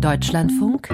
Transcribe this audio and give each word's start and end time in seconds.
Deutschlandfunk 0.00 0.88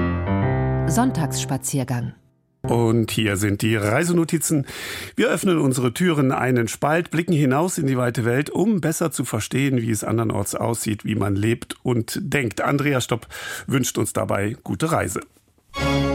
Sonntagsspaziergang 0.87 2.15
und 2.62 3.10
hier 3.10 3.36
sind 3.36 3.60
die 3.60 3.77
Reisenotizen. 3.77 4.66
Wir 5.16 5.29
öffnen 5.29 5.58
unsere 5.58 5.92
Türen 5.92 6.32
einen 6.32 6.67
Spalt, 6.67 7.11
blicken 7.11 7.35
hinaus 7.35 7.77
in 7.77 7.87
die 7.87 7.98
weite 7.98 8.25
Welt, 8.25 8.48
um 8.48 8.80
besser 8.80 9.11
zu 9.11 9.27
verstehen, 9.27 9.82
wie 9.82 9.90
es 9.90 10.03
andernorts 10.03 10.54
aussieht, 10.54 11.04
wie 11.04 11.14
man 11.14 11.37
lebt 11.37 11.77
und 11.82 12.19
denkt. 12.22 12.62
Andrea 12.62 13.03
Stopp 13.03 13.27
wünscht 13.67 13.98
uns 13.98 14.14
dabei 14.14 14.56
gute 14.65 14.90
Reise. 14.90 15.21
Wir 15.75 16.13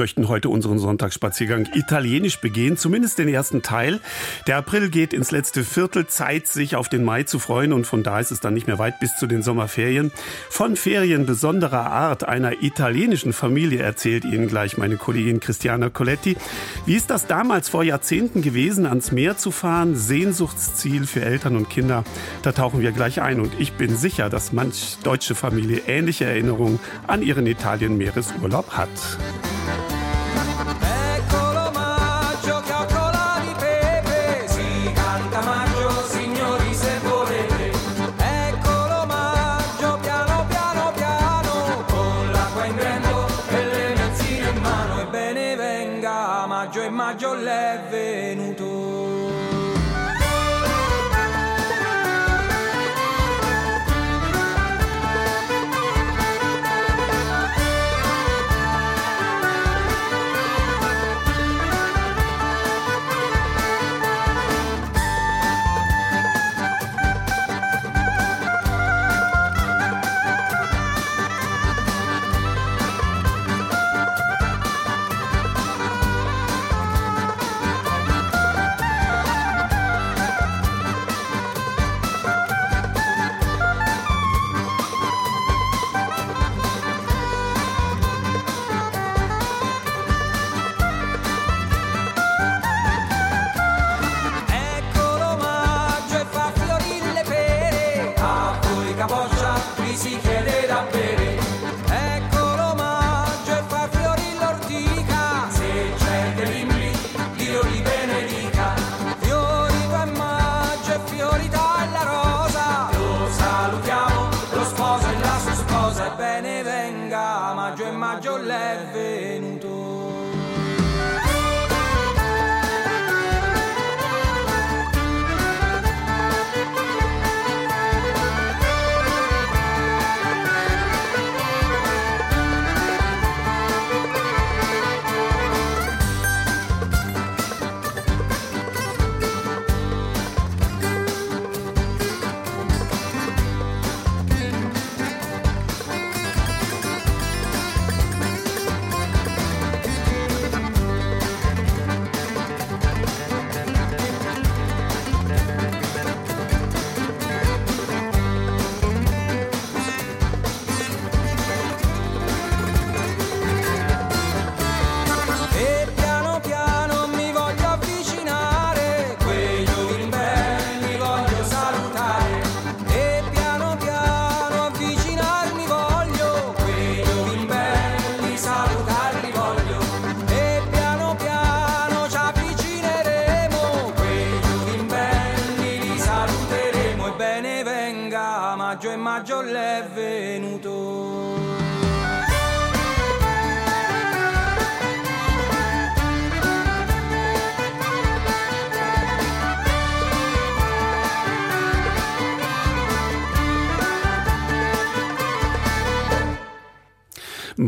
möchten 0.00 0.28
heute 0.28 0.48
unseren 0.48 0.78
Sonntagsspaziergang 0.78 1.68
italienisch 1.74 2.40
begehen, 2.40 2.78
zumindest 2.78 3.18
den 3.18 3.28
ersten 3.28 3.60
Teil. 3.60 4.00
Der 4.46 4.56
April 4.56 4.88
geht 4.88 5.12
ins 5.12 5.30
letzte 5.30 5.62
Viertel, 5.62 6.06
Zeit, 6.06 6.46
sich 6.46 6.74
auf 6.74 6.88
den 6.88 7.04
Mai 7.04 7.24
zu 7.24 7.38
freuen 7.38 7.74
und 7.74 7.86
von 7.86 8.02
da 8.02 8.18
ist 8.18 8.30
es 8.30 8.40
dann 8.40 8.54
nicht 8.54 8.66
mehr 8.66 8.78
weit 8.78 8.98
bis 8.98 9.14
zu 9.16 9.26
den 9.26 9.42
Sommerferien. 9.42 10.10
Von 10.48 10.76
Ferien 10.76 11.26
besonderer 11.26 11.90
Art 11.90 12.24
einer 12.24 12.62
italienischen 12.62 13.34
Familie 13.34 13.82
erzählt 13.82 14.24
Ihnen 14.24 14.48
gleich 14.48 14.78
meine 14.78 14.96
Kollegin 14.96 15.38
Christiana 15.38 15.90
Coletti. 15.90 16.38
Wie 16.86 16.96
ist 16.96 17.10
das 17.10 17.26
damals 17.26 17.68
vor 17.68 17.84
Jahrzehnten 17.84 18.40
gewesen, 18.40 18.86
ans 18.86 19.12
Meer 19.12 19.36
zu 19.36 19.50
fahren? 19.50 19.96
Sehnsuchtsziel 19.96 21.06
für 21.06 21.20
Eltern 21.20 21.56
und 21.56 21.68
Kinder. 21.68 22.04
Da 22.40 22.52
tauchen 22.52 22.80
wir 22.80 22.92
gleich 22.92 23.20
ein 23.20 23.38
und 23.38 23.52
ich 23.60 23.74
bin 23.74 23.98
sicher, 23.98 24.30
dass 24.30 24.54
manch 24.54 24.96
deutsche 25.02 25.34
Familie 25.34 25.82
ähnliche 25.86 26.24
Erinnerungen 26.24 26.80
an 27.06 27.20
ihren 27.20 27.46
Italien-Meeresurlaub 27.46 28.70
hat. 28.70 28.88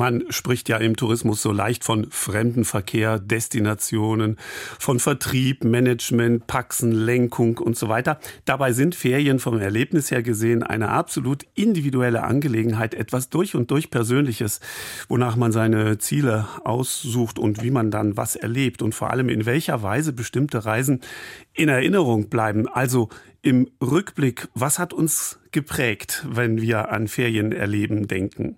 Man 0.02 0.24
spricht 0.30 0.68
ja 0.68 0.78
im 0.78 0.96
Tourismus 0.96 1.42
so 1.42 1.52
leicht 1.52 1.84
von 1.84 2.08
Fremdenverkehr, 2.10 3.20
Destinationen, 3.20 4.36
von 4.80 4.98
Vertrieb, 4.98 5.62
Management, 5.62 6.48
Paxen, 6.48 6.90
Lenkung 6.90 7.58
und 7.58 7.76
so 7.76 7.88
weiter. 7.88 8.18
Dabei 8.44 8.72
sind 8.72 8.96
Ferien 8.96 9.38
vom 9.38 9.60
Erlebnis 9.60 10.10
her 10.10 10.24
gesehen 10.24 10.64
eine 10.64 10.88
absolut 10.88 11.46
individuelle 11.54 12.24
Angelegenheit, 12.24 12.94
etwas 12.94 13.28
durch 13.28 13.54
und 13.54 13.70
durch 13.70 13.90
Persönliches, 13.90 14.58
wonach 15.06 15.36
man 15.36 15.52
seine 15.52 15.98
Ziele 15.98 16.48
aussucht 16.64 17.38
und 17.38 17.62
wie 17.62 17.70
man 17.70 17.92
dann 17.92 18.16
was 18.16 18.34
erlebt 18.34 18.82
und 18.82 18.96
vor 18.96 19.10
allem 19.10 19.28
in 19.28 19.46
welcher 19.46 19.84
Weise 19.84 20.12
bestimmte 20.12 20.64
Reisen 20.64 21.00
in 21.54 21.68
Erinnerung 21.68 22.28
bleiben. 22.28 22.68
Also 22.68 23.08
im 23.42 23.68
Rückblick, 23.80 24.48
was 24.54 24.78
hat 24.78 24.92
uns 24.92 25.40
geprägt, 25.50 26.24
wenn 26.30 26.60
wir 26.60 26.90
an 26.90 27.08
Ferienerleben 27.08 28.06
denken? 28.06 28.56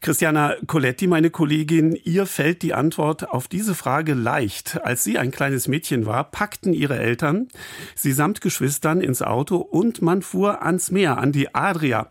Christiana 0.00 0.54
Coletti, 0.66 1.06
meine 1.06 1.30
Kollegin, 1.30 1.98
ihr 2.04 2.26
fällt 2.26 2.62
die 2.62 2.74
Antwort 2.74 3.28
auf 3.28 3.46
diese 3.48 3.74
Frage 3.74 4.14
leicht. 4.14 4.80
Als 4.82 5.04
sie 5.04 5.18
ein 5.18 5.30
kleines 5.30 5.68
Mädchen 5.68 6.06
war, 6.06 6.30
packten 6.30 6.72
ihre 6.72 6.98
Eltern 6.98 7.48
sie 7.94 8.12
samt 8.12 8.40
Geschwistern 8.40 9.00
ins 9.00 9.22
Auto 9.22 9.56
und 9.56 10.02
man 10.02 10.22
fuhr 10.22 10.62
ans 10.62 10.90
Meer, 10.90 11.18
an 11.18 11.32
die 11.32 11.54
Adria. 11.54 12.08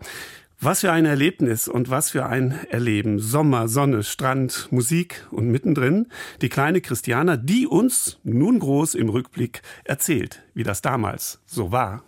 Was 0.62 0.82
für 0.82 0.92
ein 0.92 1.06
Erlebnis 1.06 1.68
und 1.68 1.90
was 1.90 2.12
für 2.12 2.26
ein 2.26 2.58
Erleben. 2.70 3.20
Sommer, 3.20 3.68
Sonne, 3.68 4.04
Strand, 4.04 4.70
Musik 4.72 5.28
und 5.32 5.50
mittendrin 5.50 6.08
die 6.42 6.50
kleine 6.50 6.80
Christiana, 6.80 7.36
die 7.36 7.68
uns 7.68 8.20
nun 8.24 8.60
groß 8.60 8.96
im 8.96 9.10
Rückblick 9.10 9.62
erzählt, 9.84 10.44
wie 10.54 10.64
das 10.64 10.82
damals 10.82 11.42
so 11.46 11.74
war. 11.74 12.04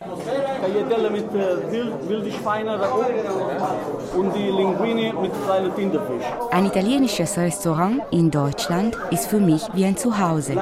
Tagliatelle 0.00 1.10
mit 1.10 1.32
wilde 1.32 2.30
Schweine 2.30 2.78
und 4.16 4.32
die 4.32 4.48
Linguine 4.48 5.12
mit 5.20 5.32
kleinen 5.44 5.74
Tintenfisch. 5.74 6.24
Ein 6.52 6.66
italienisches 6.66 7.36
Restaurant 7.36 8.02
in 8.12 8.30
Deutschland 8.30 8.96
ist 9.10 9.26
für 9.26 9.40
mich 9.40 9.62
wie 9.74 9.84
ein 9.84 9.96
Zuhause. 9.96 10.54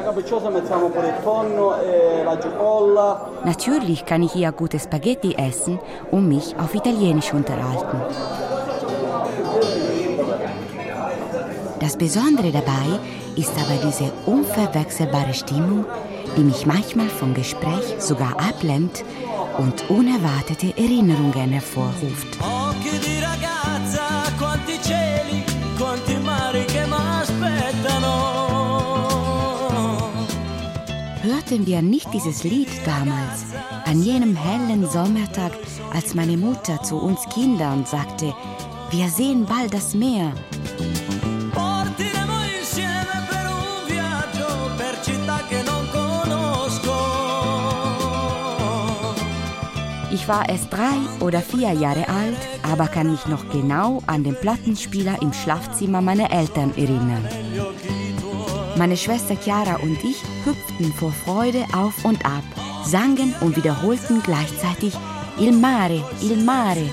Natürlich 3.45 4.07
kann 4.07 4.23
ich 4.23 4.33
hier 4.33 4.53
gute 4.53 4.79
Spaghetti 4.79 5.35
essen 5.35 5.79
und 6.11 6.29
mich 6.29 6.57
auf 6.59 6.75
Italienisch 6.75 7.35
unterhalten. 7.35 8.01
Das 11.81 11.97
Besondere 11.97 12.53
dabei 12.53 12.99
ist 13.37 13.53
aber 13.59 13.79
diese 13.87 14.11
unverwechselbare 14.25 15.35
Stimmung, 15.35 15.85
die 16.37 16.43
mich 16.43 16.67
manchmal 16.67 17.09
vom 17.09 17.35
Gespräch 17.35 17.97
sogar 17.99 18.33
ablenkt 18.41 19.05
und 19.59 19.89
unerwartete 19.91 20.77
Erinnerungen 20.77 21.53
hervorruft. 21.53 22.39
Hörten 31.23 31.67
wir 31.67 31.83
nicht 31.83 32.13
dieses 32.13 32.45
Lied 32.45 32.69
damals, 32.85 33.47
an 33.85 34.03
jenem 34.03 34.37
hellen 34.37 34.89
Sommertag, 34.89 35.53
als 35.93 36.15
meine 36.15 36.37
Mutter 36.37 36.83
zu 36.83 36.97
uns 36.97 37.21
Kindern 37.33 37.85
sagte, 37.85 38.35
wir 38.91 39.09
sehen 39.09 39.45
bald 39.47 39.75
das 39.75 39.95
Meer. 39.95 40.33
Ich 50.27 50.33
war 50.33 50.49
erst 50.49 50.73
drei 50.73 51.25
oder 51.25 51.41
vier 51.41 51.71
Jahre 51.71 52.09
alt, 52.09 52.37
aber 52.69 52.89
kann 52.89 53.13
mich 53.13 53.27
noch 53.27 53.49
genau 53.49 54.03
an 54.09 54.25
den 54.25 54.35
Plattenspieler 54.35 55.23
im 55.23 55.33
Schlafzimmer 55.33 56.01
meiner 56.01 56.33
Eltern 56.33 56.73
erinnern. 56.77 57.29
Meine 58.77 58.97
Schwester 58.97 59.37
Chiara 59.37 59.77
und 59.77 60.03
ich 60.03 60.21
hüpften 60.45 60.93
vor 60.95 61.13
Freude 61.13 61.65
auf 61.73 62.05
und 62.05 62.27
ab, 62.27 62.43
sangen 62.85 63.37
und 63.41 63.57
wiederholten 63.57 64.21
gleichzeitig 64.21 64.95
Il 65.39 65.53
mare, 65.53 66.03
il 66.21 66.43
mare. 66.43 66.91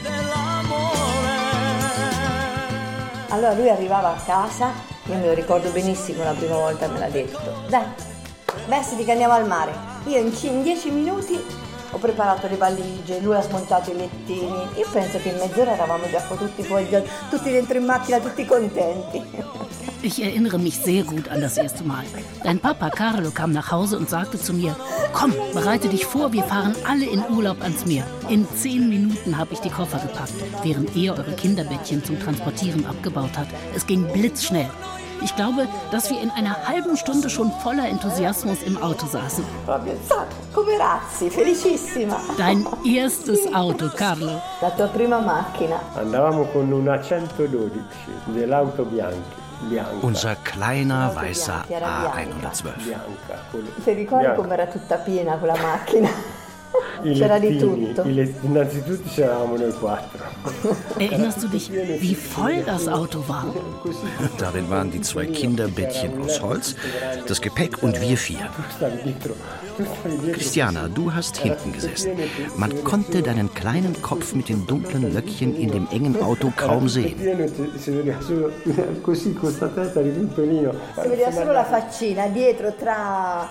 Allora 3.30 3.54
lui 3.56 3.68
arrivava 3.68 4.10
a 4.10 4.22
casa, 4.24 4.68
io 5.06 5.16
me 5.16 5.26
lo 5.26 5.34
ricordo 5.34 5.72
benissimo 5.72 6.24
la 6.24 6.34
prima 6.34 6.58
volta 6.58 6.88
me 6.88 7.00
l'ha 7.00 7.10
detto, 7.10 7.40
dai, 7.68 7.88
vestiti 8.68 9.04
che 9.04 9.12
andiamo 9.14 9.34
al 9.34 9.48
mare. 9.48 9.74
Io 10.06 10.20
in 10.20 10.62
10 10.62 10.92
minuti 10.92 11.64
ho 11.94 11.98
preparato 12.00 12.48
le 12.48 12.58
valigie, 12.58 13.20
lui 13.22 13.36
ha 13.36 13.42
smontato 13.42 13.92
i 13.92 13.96
lettini. 13.96 14.68
Io 14.76 14.88
penso 14.92 15.20
che 15.20 15.30
in 15.30 15.38
mezz'ora 15.38 15.74
eravamo 15.74 16.10
già 16.10 16.22
tutti 16.22 16.64
fuori, 16.64 16.88
tutti 17.30 17.52
dentro 17.52 17.78
in 17.78 17.86
macchina, 17.86 18.20
tutti 18.20 18.46
contenti. 18.46 19.22
Ich 20.02 20.22
erinnere 20.22 20.58
mich 20.58 20.78
sehr 20.80 21.04
gut 21.04 21.30
an 21.30 21.40
das 21.40 21.56
erste 21.56 21.84
Mal. 21.84 22.04
Dein 22.44 22.60
Papa 22.60 22.90
Carlo 22.90 23.32
kam 23.32 23.54
nach 23.54 23.72
Hause 23.72 23.98
und 23.98 24.10
sagte 24.10 24.38
zu 24.38 24.54
mir, 24.54 24.76
komm, 25.14 25.34
bereite 25.54 25.88
dich 25.88 26.06
vor, 26.06 26.34
wir 26.34 26.44
fahren 26.44 26.76
alle 26.86 27.06
in 27.06 27.24
Urlaub 27.30 27.62
ans 27.62 27.86
Meer. 27.86 28.06
In 28.28 28.46
zehn 28.54 28.90
Minuten 28.90 29.38
habe 29.38 29.54
ich 29.54 29.60
die 29.60 29.70
Koffer 29.70 30.00
gepackt, 30.00 30.34
während 30.62 30.94
er 30.98 31.14
eure 31.14 31.34
Kinderbettchen 31.34 32.04
zum 32.04 32.20
Transportieren 32.20 32.86
abgebaut 32.86 33.38
hat. 33.38 33.48
Es 33.74 33.86
ging 33.86 34.06
blitzschnell. 34.12 34.70
Ich 35.24 35.36
glaube, 35.36 35.68
dass 35.92 36.10
wir 36.10 36.22
in 36.22 36.30
einer 36.32 36.68
halben 36.68 36.98
Stunde 36.98 37.30
schon 37.30 37.52
voller 37.64 37.88
Enthusiasmus 37.88 38.62
im 38.64 38.82
Auto 38.82 39.06
saßen. 39.08 39.44
Come 40.54 40.78
razzi, 40.78 41.30
felicissima. 41.30 42.20
Dein 42.38 42.66
erstes 42.86 43.52
Auto, 43.54 43.90
Carlo. 43.90 44.42
La 44.62 44.70
tua 44.72 44.88
prima 44.88 45.20
macchina. 45.20 45.80
Andavamo 45.96 46.44
con 46.46 46.72
una 46.72 47.02
112 47.02 47.72
dell'auto 48.26 48.84
bianca. 48.84 49.42
Unser 50.02 50.36
kleiner 50.44 51.16
weißer 51.16 51.64
A112. 51.70 52.74
C'era 57.04 57.38
di 57.38 57.58
tutto. 57.58 58.04
Innanzitutto 58.04 59.10
c'eravamo 59.10 59.58
noi 59.58 59.74
quattro. 59.74 60.24
Erinnerst 60.98 61.42
du 61.42 61.48
dich, 61.48 61.70
wie 61.72 62.16
voll 62.16 62.64
das 62.64 62.88
Auto 62.88 63.24
war? 63.28 63.46
Darin 64.38 64.70
waren 64.70 64.90
die 64.90 65.02
zwei 65.02 65.26
Kinderbettchen 65.26 66.22
aus 66.22 66.42
Holz, 66.42 66.76
das 67.28 67.42
Gepäck 67.42 67.84
und 67.84 68.00
wir 68.00 68.18
vier. 68.18 68.50
Christiana, 70.32 70.88
du 70.88 71.14
hast 71.14 71.38
hinten 71.38 71.74
gesessen. 71.74 72.12
Man 72.58 72.84
konnte 72.84 73.22
deinen 73.22 73.54
kleinen 73.54 74.02
Kopf 74.02 74.34
mit 74.34 74.50
den 74.50 74.66
dunklen 74.66 75.14
Löckchen 75.14 75.56
in 75.56 75.72
dem 75.72 75.88
engen 75.92 76.22
Auto 76.22 76.52
kaum 76.56 76.88
sehen. 76.88 77.16
Si 77.78 77.92
vedeva 81.10 81.32
solo 81.32 81.52
la 81.52 81.64
faccina 81.66 82.28
dietro 82.28 82.74
tra 82.78 83.48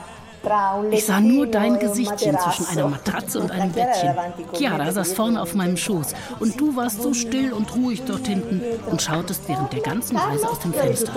Ich 0.91 1.07
sah 1.07 1.21
nur 1.21 1.47
dein 1.47 1.79
Gesichtchen 1.79 2.37
zwischen 2.39 2.67
einer 2.67 2.89
Matratze 2.89 3.41
und 3.41 3.51
einem 3.51 3.73
Bettchen. 3.73 4.15
Chiara 4.53 4.91
saß 4.91 5.13
vorne 5.13 5.41
auf 5.41 5.55
meinem 5.55 5.77
Schoß 5.77 6.15
und 6.41 6.61
du 6.61 6.75
warst 6.75 7.03
so 7.03 7.15
still 7.15 7.53
und 7.53 7.75
ruhig 7.77 8.03
dort 8.05 8.27
hinten 8.27 8.61
und 8.91 9.01
schautest 9.01 9.49
während 9.49 9.73
der 9.73 9.81
ganzen 9.81 10.17
Reise 10.17 10.49
aus 10.49 10.59
dem 10.59 10.73
Fenster. 10.73 11.13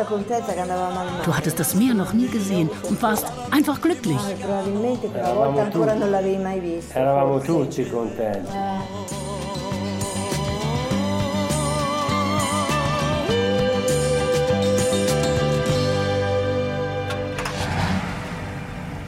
Du 1.24 1.36
hattest 1.36 1.60
das 1.60 1.74
Meer 1.75 1.94
noch 1.94 2.13
nie 2.13 2.27
gesehen 2.27 2.70
und 2.88 3.01
warst 3.01 3.25
einfach 3.51 3.82
glücklich. 3.82 4.20
Eravamo 6.94 7.39
tutti 7.39 7.86
contenti. 7.86 8.51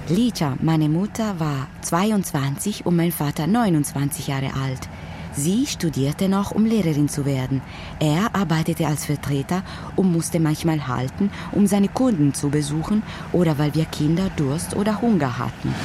Licia, 0.10 0.58
meine 0.62 0.88
Mutter, 0.88 1.38
war 1.38 1.68
22 1.82 2.86
und 2.86 2.96
mein 2.96 3.12
Vater 3.12 3.46
29 3.46 4.28
Jahre 4.28 4.54
alt. 4.54 4.88
Sie 5.34 5.66
studierte 5.68 6.30
noch, 6.30 6.52
um 6.52 6.66
Lehrerin 6.66 7.10
zu 7.10 7.26
werden. 7.26 7.62
Er 8.00 8.34
arbeitete 8.34 8.88
als 8.88 9.06
Vertreter 9.06 9.64
und 9.98 10.12
musste 10.12 10.40
manchmal 10.40 10.88
halten, 10.88 11.30
um 11.52 11.68
seine 11.68 11.90
Kunden 11.90 12.34
zu 12.34 12.50
besuchen 12.50 13.04
oder 13.34 13.58
weil 13.58 13.76
wir 13.76 13.84
Kinder 13.86 14.30
Durst 14.38 14.78
oder 14.78 15.02
Hunger 15.02 15.38
hatten. 15.38 15.76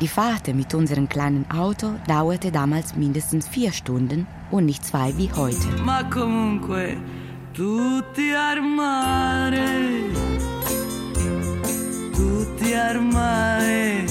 Die 0.00 0.08
Fahrt 0.08 0.54
mit 0.54 0.74
unserem 0.74 1.08
kleinen 1.08 1.50
Auto 1.50 1.94
dauerte 2.06 2.52
damals 2.52 2.94
mindestens 2.94 3.48
vier 3.48 3.72
Stunden 3.72 4.28
und 4.52 4.66
nicht 4.66 4.84
zwei 4.84 5.16
wie 5.18 5.32
heute. 5.32 5.82
Ma 5.84 6.04
comunque 6.04 6.98
tutti 7.52 8.32
al 8.32 8.60
al 12.74 13.00
mare, 13.02 14.04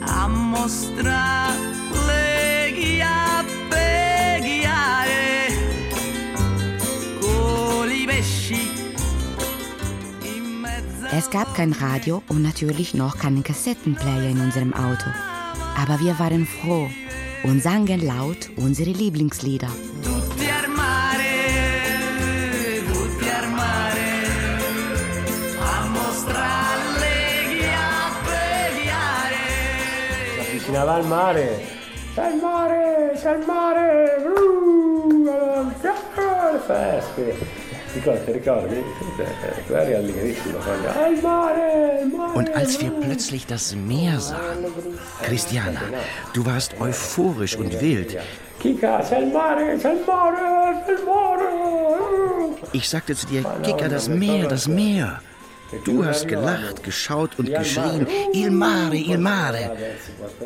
a 0.00 0.28
mostrare 0.28 1.56
le 2.06 2.72
ghiappe 2.72 4.38
ghiare, 4.40 5.46
con 7.20 7.90
i 7.90 8.04
pesci 8.06 8.70
in 10.22 10.60
mezzo 10.60 11.06
Es 11.10 11.30
gab 11.30 11.54
kein 11.54 11.72
Radio 11.72 12.22
und 12.28 12.42
natürlich 12.42 12.94
noch 12.94 13.18
keinen 13.18 13.42
Kassettenplayer 13.42 14.30
in 14.30 14.40
unserem 14.40 14.72
Auto. 14.74 15.10
Aber 15.76 16.00
wir 16.00 16.18
waren 16.18 16.46
froh 16.46 16.88
und 17.44 17.62
sangen 17.62 18.04
laut 18.04 18.50
unsere 18.56 18.90
Lieblingslieder. 18.90 19.70
Avvicinava 30.68 30.94
al 30.94 31.06
mare. 31.06 31.60
C'è 32.14 32.28
il 32.28 32.36
mare, 32.36 33.12
c'è 33.20 33.32
il 33.36 33.44
mare. 33.46 34.16
Uh. 34.24 35.70
Ricordi. 38.28 38.84
Und 42.34 42.54
als 42.54 42.80
wir 42.80 42.90
plötzlich 42.90 43.46
das 43.46 43.74
Meer 43.74 44.20
sahen, 44.20 44.66
Christiana, 45.22 45.80
du 46.34 46.44
warst 46.44 46.78
euphorisch 46.80 47.56
und 47.56 47.80
wild. 47.80 48.18
Ich 52.72 52.88
sagte 52.88 53.16
zu 53.16 53.26
dir, 53.26 53.44
Kika, 53.62 53.88
das 53.88 54.08
Meer, 54.08 54.46
das 54.48 54.68
Meer. 54.68 55.20
Du 55.84 56.04
hast 56.04 56.26
gelacht, 56.28 56.82
geschaut 56.82 57.38
und 57.38 57.52
geschrien, 57.52 58.06
Il 58.32 58.50
mare, 58.50 58.96
il 58.96 59.18
mare. 59.18 59.76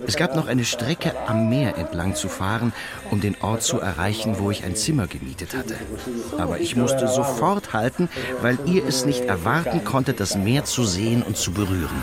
Es 0.07 0.17
gab 0.17 0.35
noch 0.35 0.49
eine 0.49 0.65
Strecke 0.65 1.13
am 1.27 1.49
Meer 1.49 1.79
entlang 1.79 2.15
zu 2.15 2.29
fahren, 2.29 2.73
um 3.11 3.21
den 3.21 3.37
Ort 3.41 3.63
zu 3.63 3.79
erreichen, 3.81 4.37
wo 4.39 4.51
ich 4.51 4.65
ein 4.65 4.75
Zimmer 4.75 5.07
gemietet 5.07 5.55
hatte. 5.57 5.77
Aber 6.39 6.59
ich 6.59 6.75
musste 6.77 7.07
sofort 7.07 7.73
halten, 7.73 8.09
weil 8.41 8.59
ihr 8.67 8.85
es 8.85 9.05
nicht 9.05 9.25
erwarten 9.25 9.85
konntet, 9.85 10.19
das 10.19 10.37
Meer 10.37 10.65
zu 10.65 10.85
sehen 10.85 11.23
und 11.23 11.37
zu 11.37 11.53
berühren. 11.53 12.03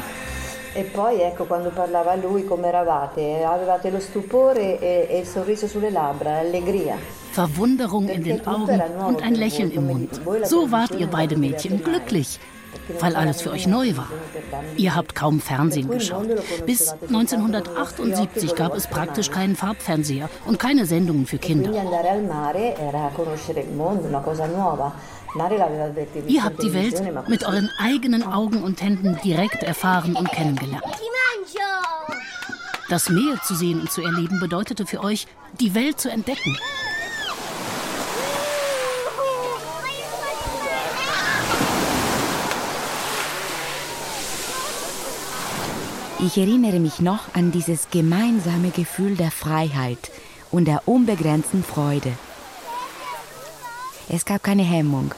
E 0.76 0.84
poi 0.84 1.20
ecco 1.20 1.46
quando 1.46 1.72
parlava 1.72 2.14
lui 2.16 2.46
come 2.46 2.68
eravate, 2.68 3.44
avevate 3.44 3.90
lo 3.90 4.00
stupore 4.00 4.80
e, 4.80 5.08
e 5.10 5.20
il 5.20 5.26
sorriso 5.26 5.68
sulle 5.68 5.90
labbra, 5.90 6.44
l'allegria. 6.44 6.96
Verwunderung 7.32 8.08
in 8.08 8.24
den 8.24 8.46
Augen 8.46 8.80
und 9.06 9.22
ein 9.24 9.34
Lächeln 9.34 9.72
im 9.72 9.88
Mund. 9.88 10.22
So 10.44 10.72
wart 10.72 10.92
ihr 10.92 11.08
beide 11.08 11.38
Mädchen 11.38 11.84
glücklich, 11.84 12.40
weil 13.00 13.16
alles 13.16 13.42
für 13.42 13.52
euch 13.52 13.68
neu 13.68 13.96
war. 13.96 14.10
Ihr 14.78 14.96
habt 14.96 15.16
kaum 15.16 15.40
Fernsehen 15.40 15.90
geschaut. 15.90 16.28
Bis 16.66 16.90
1978 16.90 18.56
gab 18.56 18.76
es 18.76 18.88
praktisch 18.88 19.32
keinen 19.32 19.56
Farbfernseher 19.56 20.30
und 20.46 20.60
keine 20.60 20.86
Sendungen 20.86 21.26
für 21.26 21.38
Kinder. 21.38 21.72
Ihr 26.28 26.44
habt 26.44 26.64
die 26.64 26.74
Welt 26.74 27.28
mit 27.28 27.44
euren 27.44 27.70
eigenen 27.78 28.24
Augen 28.24 28.64
und 28.64 28.82
Händen 28.82 29.18
direkt 29.24 29.64
erfahren 29.64 30.16
und 30.16 30.32
kennengelernt. 30.32 30.84
Das 32.90 33.10
Meer 33.10 33.40
zu 33.44 33.54
sehen 33.54 33.82
und 33.82 33.92
zu 33.92 34.02
erleben 34.02 34.40
bedeutete 34.40 34.88
für 34.88 35.04
euch, 35.04 35.28
die 35.60 35.76
Welt 35.76 36.00
zu 36.00 36.10
entdecken. 36.10 36.58
Ich 46.22 46.38
erinnere 46.38 46.82
mich 46.82 47.00
noch 47.00 47.34
an 47.34 47.52
dieses 47.52 47.90
gemeinsame 47.90 48.72
Gefühl 48.72 49.16
der 49.16 49.32
Freiheit 49.32 50.12
und 50.52 50.68
der 50.68 50.82
unbegrenzten 50.86 51.64
Freude. 51.64 52.12
Es 54.10 54.26
gab 54.26 54.44
keine 54.44 54.64
Hemmung, 54.64 55.14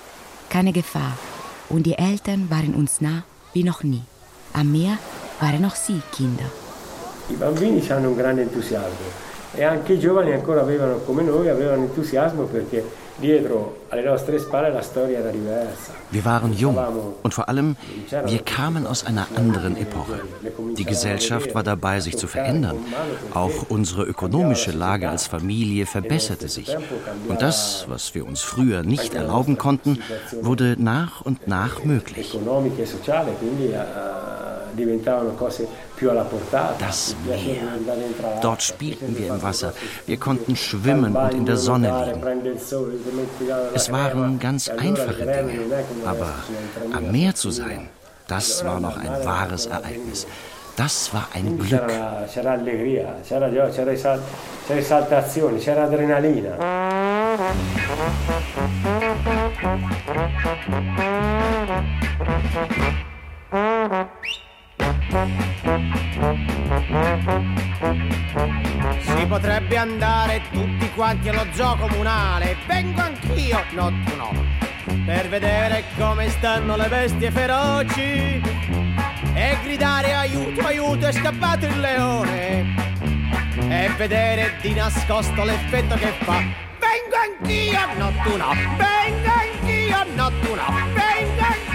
keine 0.50 0.72
Gefahr 0.72 1.18
und 1.70 1.88
die 1.88 1.98
Eltern 1.98 2.52
waren 2.52 2.76
uns 2.76 3.02
nah 3.02 3.24
wie 3.52 3.64
noch 3.64 3.82
nie. 3.82 4.04
Am 4.54 4.72
Meer 4.72 5.00
waren 5.40 5.66
auch 5.66 5.76
sie 5.76 6.04
Kinder. 6.12 6.46
I 7.32 7.34
bambini 7.34 7.82
hanno 7.90 8.10
un 8.10 8.18
grande 8.18 8.44
entusiasmo 8.44 9.08
e 9.56 9.64
anche 9.64 9.94
i 9.94 10.00
giovani 10.00 10.34
ancora 10.34 10.62
avevano, 10.62 10.98
come 10.98 11.24
noi, 11.24 11.50
avevano 11.50 11.84
entusiasmo 11.84 12.44
perché 12.44 12.84
Wir 16.12 16.26
waren 16.26 16.54
jung 16.54 16.78
und 17.24 17.34
vor 17.34 17.50
allem, 17.50 17.76
wir 18.26 18.40
kamen 18.40 18.88
aus 18.88 19.06
einer 19.06 19.28
anderen 19.36 19.78
Epoche. 19.78 20.20
Die 20.78 20.86
Gesellschaft 20.86 21.54
war 21.54 21.64
dabei, 21.64 22.00
sich 22.00 22.18
zu 22.18 22.28
verändern. 22.28 22.78
Auch 23.34 23.70
unsere 23.70 24.04
ökonomische 24.04 24.72
Lage 24.72 25.10
als 25.10 25.28
Familie 25.28 25.86
verbesserte 25.86 26.48
sich. 26.48 26.76
Und 27.28 27.42
das, 27.42 27.86
was 27.88 28.16
wir 28.16 28.26
uns 28.26 28.42
früher 28.42 28.84
nicht 28.84 29.14
erlauben 29.14 29.58
konnten, 29.58 30.00
wurde 30.42 30.76
nach 30.80 31.22
und 31.22 31.48
nach 31.48 31.84
möglich. 31.84 32.38
Das 36.80 37.16
Meer. 37.26 37.42
Dort 38.42 38.62
spielten 38.64 39.18
wir 39.18 39.28
im 39.28 39.42
Wasser. 39.42 39.74
Wir 40.06 40.18
konnten 40.18 40.56
schwimmen 40.56 41.16
und 41.16 41.34
in 41.34 41.46
der 41.46 41.58
Sonne 41.58 41.88
liegen. 42.06 42.22
Es 43.74 43.92
waren 43.92 44.40
ganz 44.40 44.70
einfache 44.70 45.26
Dinge. 45.26 45.60
Aber 46.06 46.34
am 46.94 47.12
Meer 47.12 47.36
zu 47.36 47.52
sein, 47.52 47.90
das 48.28 48.64
war 48.66 48.80
noch 48.80 48.98
ein 48.98 49.26
wahres 49.26 49.66
Ereignis. 49.66 50.26
Das 50.78 51.14
war 51.14 51.28
ein 51.34 51.58
Glück. 51.60 51.82
C'era, 52.34 52.52
allegria, 52.54 53.16
c'era 53.28 53.50
gioia, 53.50 53.70
c'era, 53.70 53.92
esal- 53.92 54.22
c'era 54.66 54.80
esaltazione, 54.80 55.58
c'era 55.60 55.84
adrenalina. 55.84 56.56
Si 69.00 69.26
potrebbe 69.28 69.76
andare 69.76 70.42
tutti 70.54 70.90
quanti 70.92 71.28
allo 71.28 71.46
zoo 71.52 71.76
comunale. 71.76 72.56
Vengo 72.66 73.02
anch'io, 73.02 73.62
no 73.72 73.92
tu 74.06 74.16
no. 74.16 74.32
Per 75.06 75.28
vedere 75.28 75.84
come 75.98 76.30
stanno 76.30 76.78
le 76.78 76.88
bestie 76.88 77.30
feroci. 77.30 78.42
e 79.34 79.58
gridare 79.64 80.14
aiuto, 80.14 80.66
aiuto, 80.66 81.08
è 81.08 81.12
scappato 81.12 81.66
il 81.66 81.80
leone 81.80 82.74
e 83.68 83.90
vedere 83.98 84.56
di 84.62 84.74
nascosto 84.74 85.44
l'effetto 85.44 85.96
che 85.96 86.14
fa. 86.20 86.38
Vengo 86.80 87.16
anch'io 87.22 87.80
a 87.80 87.94
nottuno, 87.98 88.54
vengo 88.78 89.30
anch'io 89.30 89.96
a 89.98 90.06
nottuno, 90.16 90.64
vengo 90.94 91.11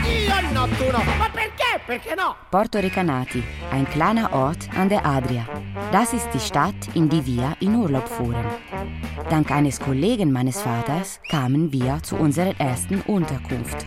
anch'io 0.06 0.32
a 0.32 0.40
nottuno. 0.52 0.98
Ma 1.18 1.28
perché? 1.30 1.80
Perché 1.84 2.14
no? 2.14 2.36
Porto 2.48 2.78
Recanati, 2.78 3.42
ein 3.70 3.86
kleiner 3.88 4.32
Ort 4.32 4.68
an 4.74 4.88
der 4.88 5.04
Adria. 5.04 5.46
Das 5.92 6.12
ist 6.12 6.28
die 6.32 6.40
Stadt, 6.40 6.74
in 6.94 7.08
die 7.08 7.24
wir 7.24 7.56
in 7.60 7.74
Urlaub 7.74 8.08
fuhren. 8.08 8.44
Dank 9.28 9.50
eines 9.50 9.78
Kollegen 9.78 10.32
meines 10.32 10.60
Vaters 10.60 11.20
kamen 11.28 11.72
wir 11.72 12.02
zu 12.02 12.16
unserer 12.16 12.54
ersten 12.58 13.00
Unterkunft. 13.02 13.86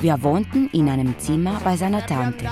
Wir 0.00 0.22
wohnten 0.22 0.68
in 0.72 0.88
einem 0.88 1.18
Zimmer 1.18 1.60
bei 1.64 1.76
seiner 1.76 2.04
Tante. 2.04 2.46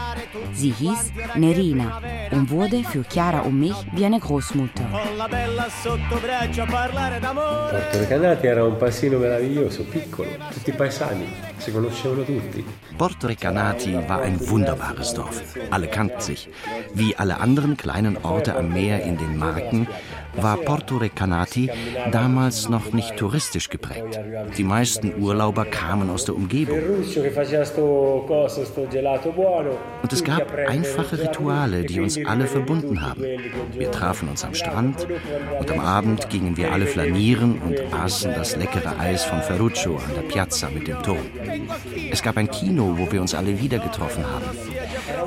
Sie 0.53 0.71
hieß 0.71 1.13
Nerina 1.35 2.01
und 2.31 2.51
wurde 2.51 2.83
für 2.85 3.05
Chiara 3.11 3.41
und 3.41 3.59
mich 3.59 3.77
wie 3.93 4.05
eine 4.05 4.21
Großmutter. 4.21 4.85
Porto 7.73 7.99
Recanati 7.99 8.47
era 8.47 8.65
un 8.65 8.79
paesino 8.79 9.19
meraviglioso, 9.19 9.85
piccolo, 9.85 10.29
tutti 10.53 10.73
paesani, 10.73 11.27
si 11.59 11.73
conoscevano 11.73 12.23
tutti. 12.23 12.65
Porto 12.99 13.27
Recanati 13.27 13.95
war 14.09 14.23
ein 14.23 14.49
wunderbares 14.49 15.15
Dorf. 15.15 15.43
Alle 15.71 15.89
kannten 15.89 16.21
sich. 16.21 16.49
Wie 16.95 17.17
alle 17.17 17.41
anderen 17.41 17.77
kleinen 17.77 18.17
Orte 18.19 18.57
am 18.57 18.73
Meer 18.73 19.03
in 19.03 19.17
den 19.17 19.37
Marken 19.37 19.89
war 20.35 20.57
Porto 20.57 20.97
Recanati 20.97 21.71
damals 22.11 22.69
noch 22.69 22.93
nicht 22.93 23.17
touristisch 23.17 23.69
geprägt. 23.69 24.19
Die 24.57 24.65
meisten 24.65 25.15
Urlauber 25.21 25.65
kamen 25.65 26.11
aus 26.11 26.25
der 26.25 26.37
Umgebung. 26.37 26.79
Und 30.03 30.13
es 30.13 30.25
gab 30.25 30.55
einfache 30.55 31.19
Rituale, 31.19 31.85
die 31.85 32.01
uns 32.01 32.19
alle 32.25 32.47
verbunden 32.47 33.03
haben. 33.03 33.23
Wir 33.73 33.91
trafen 33.91 34.29
uns 34.29 34.45
am 34.45 34.55
Strand 34.55 35.07
und 35.59 35.71
am 35.71 35.81
Abend 35.81 36.29
gingen 36.31 36.57
wir 36.57 36.73
alle 36.73 36.87
flanieren 36.87 37.61
und 37.61 37.81
aßen 37.93 38.33
das 38.35 38.57
leckere 38.57 38.99
Eis 38.99 39.25
von 39.25 39.43
Ferruccio 39.43 39.97
an 39.97 40.15
der 40.15 40.23
Piazza 40.23 40.69
mit 40.71 40.87
dem 40.89 41.03
Turm. 41.03 41.27
Es 42.11 42.23
gab 42.23 42.37
ein 42.37 42.51
Kino, 42.51 42.95
wo 42.97 43.11
wir 43.11 43.21
uns 43.21 43.35
alle 43.35 43.61
wieder 43.61 43.79
getroffen 43.79 44.25
haben. 44.25 44.45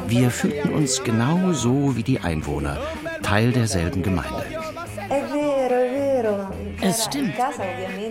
Wir 0.08 0.30
fühlten 0.30 0.74
uns 0.74 1.04
genau 1.04 1.52
so 1.54 1.96
wie 1.96 2.04
die 2.04 2.20
Einwohner, 2.20 2.78
Teil 3.22 3.52
derselben 3.52 4.04
Gemeinde. 4.04 4.65
Es 6.98 7.06
stimmt. 7.06 7.34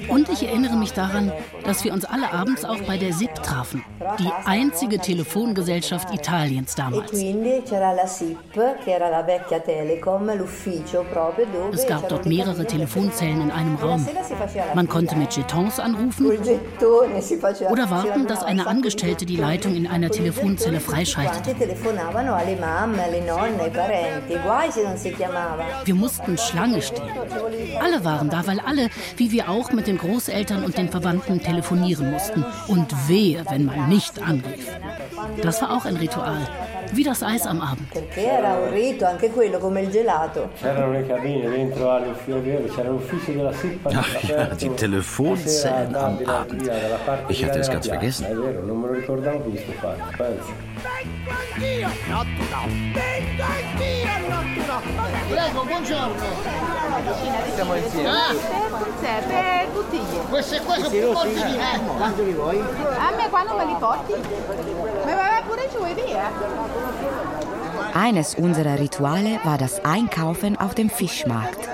Und 0.08 0.28
ich 0.28 0.42
erinnere 0.42 0.76
mich 0.76 0.92
daran, 0.92 1.32
dass 1.64 1.84
wir 1.84 1.92
uns 1.92 2.04
alle 2.04 2.32
abends 2.32 2.64
auch 2.64 2.80
bei 2.86 2.96
der 2.96 3.12
SIP 3.12 3.34
trafen. 3.34 3.84
Die 4.18 4.30
einzige 4.44 4.98
Telefongesellschaft 4.98 6.12
Italiens 6.14 6.72
E 6.72 6.76
damals. 6.76 7.12
dove 7.12 7.22
Es 11.72 11.86
gab 11.86 12.08
dort 12.08 12.26
mehrere. 12.26 12.64
Telefonzellen 12.64 13.42
in 13.42 13.50
einem 13.50 13.76
E 13.76 13.82
Raum. 13.82 14.06
Man 14.74 14.88
konnte 14.88 15.16
mit. 15.16 15.34
Jetons 15.34 15.80
anrufen 15.80 16.30
oder 17.70 17.90
warten, 17.90 18.26
dass 18.26 18.44
eine 18.44 18.66
Angestellte 18.66 19.26
die 19.26 19.34
di 19.34 19.40
Leitung 19.40 19.74
in 19.74 19.86
einer 19.86 20.10
Telefonzelle 20.10 20.80
freischaltete. 20.80 21.54
Wir 25.84 25.94
mussten 25.94 26.38
Schlange 26.38 26.82
stehen. 26.82 27.02
Alle 27.80 28.04
waren 28.04 28.30
da, 28.30 28.46
weil 28.46 28.60
alle, 28.60 28.73
wie 29.16 29.32
wir 29.32 29.48
auch, 29.48 29.72
mit 29.72 29.86
den 29.86 29.98
Großeltern 29.98 30.64
und 30.64 30.76
den 30.78 30.88
Verwandten 30.88 31.42
telefonieren 31.42 32.10
mussten. 32.10 32.44
Und 32.68 33.08
wehe, 33.08 33.44
wenn 33.48 33.66
man 33.66 33.88
nicht 33.88 34.22
anrief. 34.22 34.68
Das 35.42 35.60
war 35.62 35.76
auch 35.76 35.84
ein 35.84 35.96
Ritual, 35.96 36.38
wie 36.92 37.02
das 37.02 37.22
Eis 37.22 37.46
am 37.46 37.60
Abend. 37.60 37.88
Ach 43.84 44.22
ja, 44.28 44.46
die 44.54 44.68
Telefonzellen 44.70 45.94
am 45.94 46.18
Abend. 46.26 46.70
Ich 47.28 47.44
hatte 47.44 47.58
es 47.60 47.70
ganz 47.70 47.88
vergessen. 47.88 48.26
Non. 52.54 52.92
Prego, 55.28 55.64
buongiorno. 55.64 56.22
Siamo 57.54 57.74
insieme. 57.74 58.10
per 59.00 59.68
bottiglie. 59.72 60.20
Queste 60.28 60.60
qua 60.60 60.74
sono 60.76 60.88
più 60.88 61.12
forti 61.12 61.34
di 61.34 61.56
me. 61.56 61.80
Quanto 61.96 62.22
li 62.22 62.32
vuoi? 62.32 62.60
A 62.60 63.16
me 63.16 63.28
quando 63.28 63.56
me 63.56 63.66
li 63.66 63.74
porti? 63.78 64.12
Me 65.04 65.14
vai 65.14 65.42
pure 65.44 65.68
giù 65.72 65.84
e 65.84 65.94
via. 65.94 66.30
Eines 67.92 68.34
unserer 68.36 68.78
Rituale 68.78 69.40
war 69.44 69.58
das 69.58 69.84
Einkaufen 69.84 70.56
auf 70.56 70.74
dem 70.74 70.90
Fischmarkt. 70.90 71.68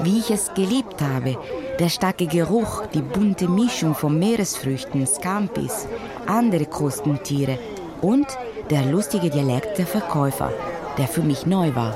Wie 0.00 0.18
ich 0.18 0.30
es 0.30 0.52
geliebt 0.54 1.00
habe, 1.00 1.38
der 1.78 1.88
starke 1.88 2.26
Geruch, 2.26 2.86
die 2.92 3.02
bunte 3.02 3.48
Mischung 3.48 3.94
von 3.94 4.18
Meeresfrüchten, 4.18 5.06
Scampis, 5.06 5.86
andere 6.26 6.66
Krustentiere 6.66 7.58
und 8.00 8.26
der 8.70 8.84
lustige 8.84 9.30
Dialekt 9.30 9.78
der 9.78 9.86
Verkäufer, 9.86 10.52
der 10.96 11.08
für 11.08 11.22
mich 11.22 11.44
neu 11.44 11.74
war. 11.74 11.94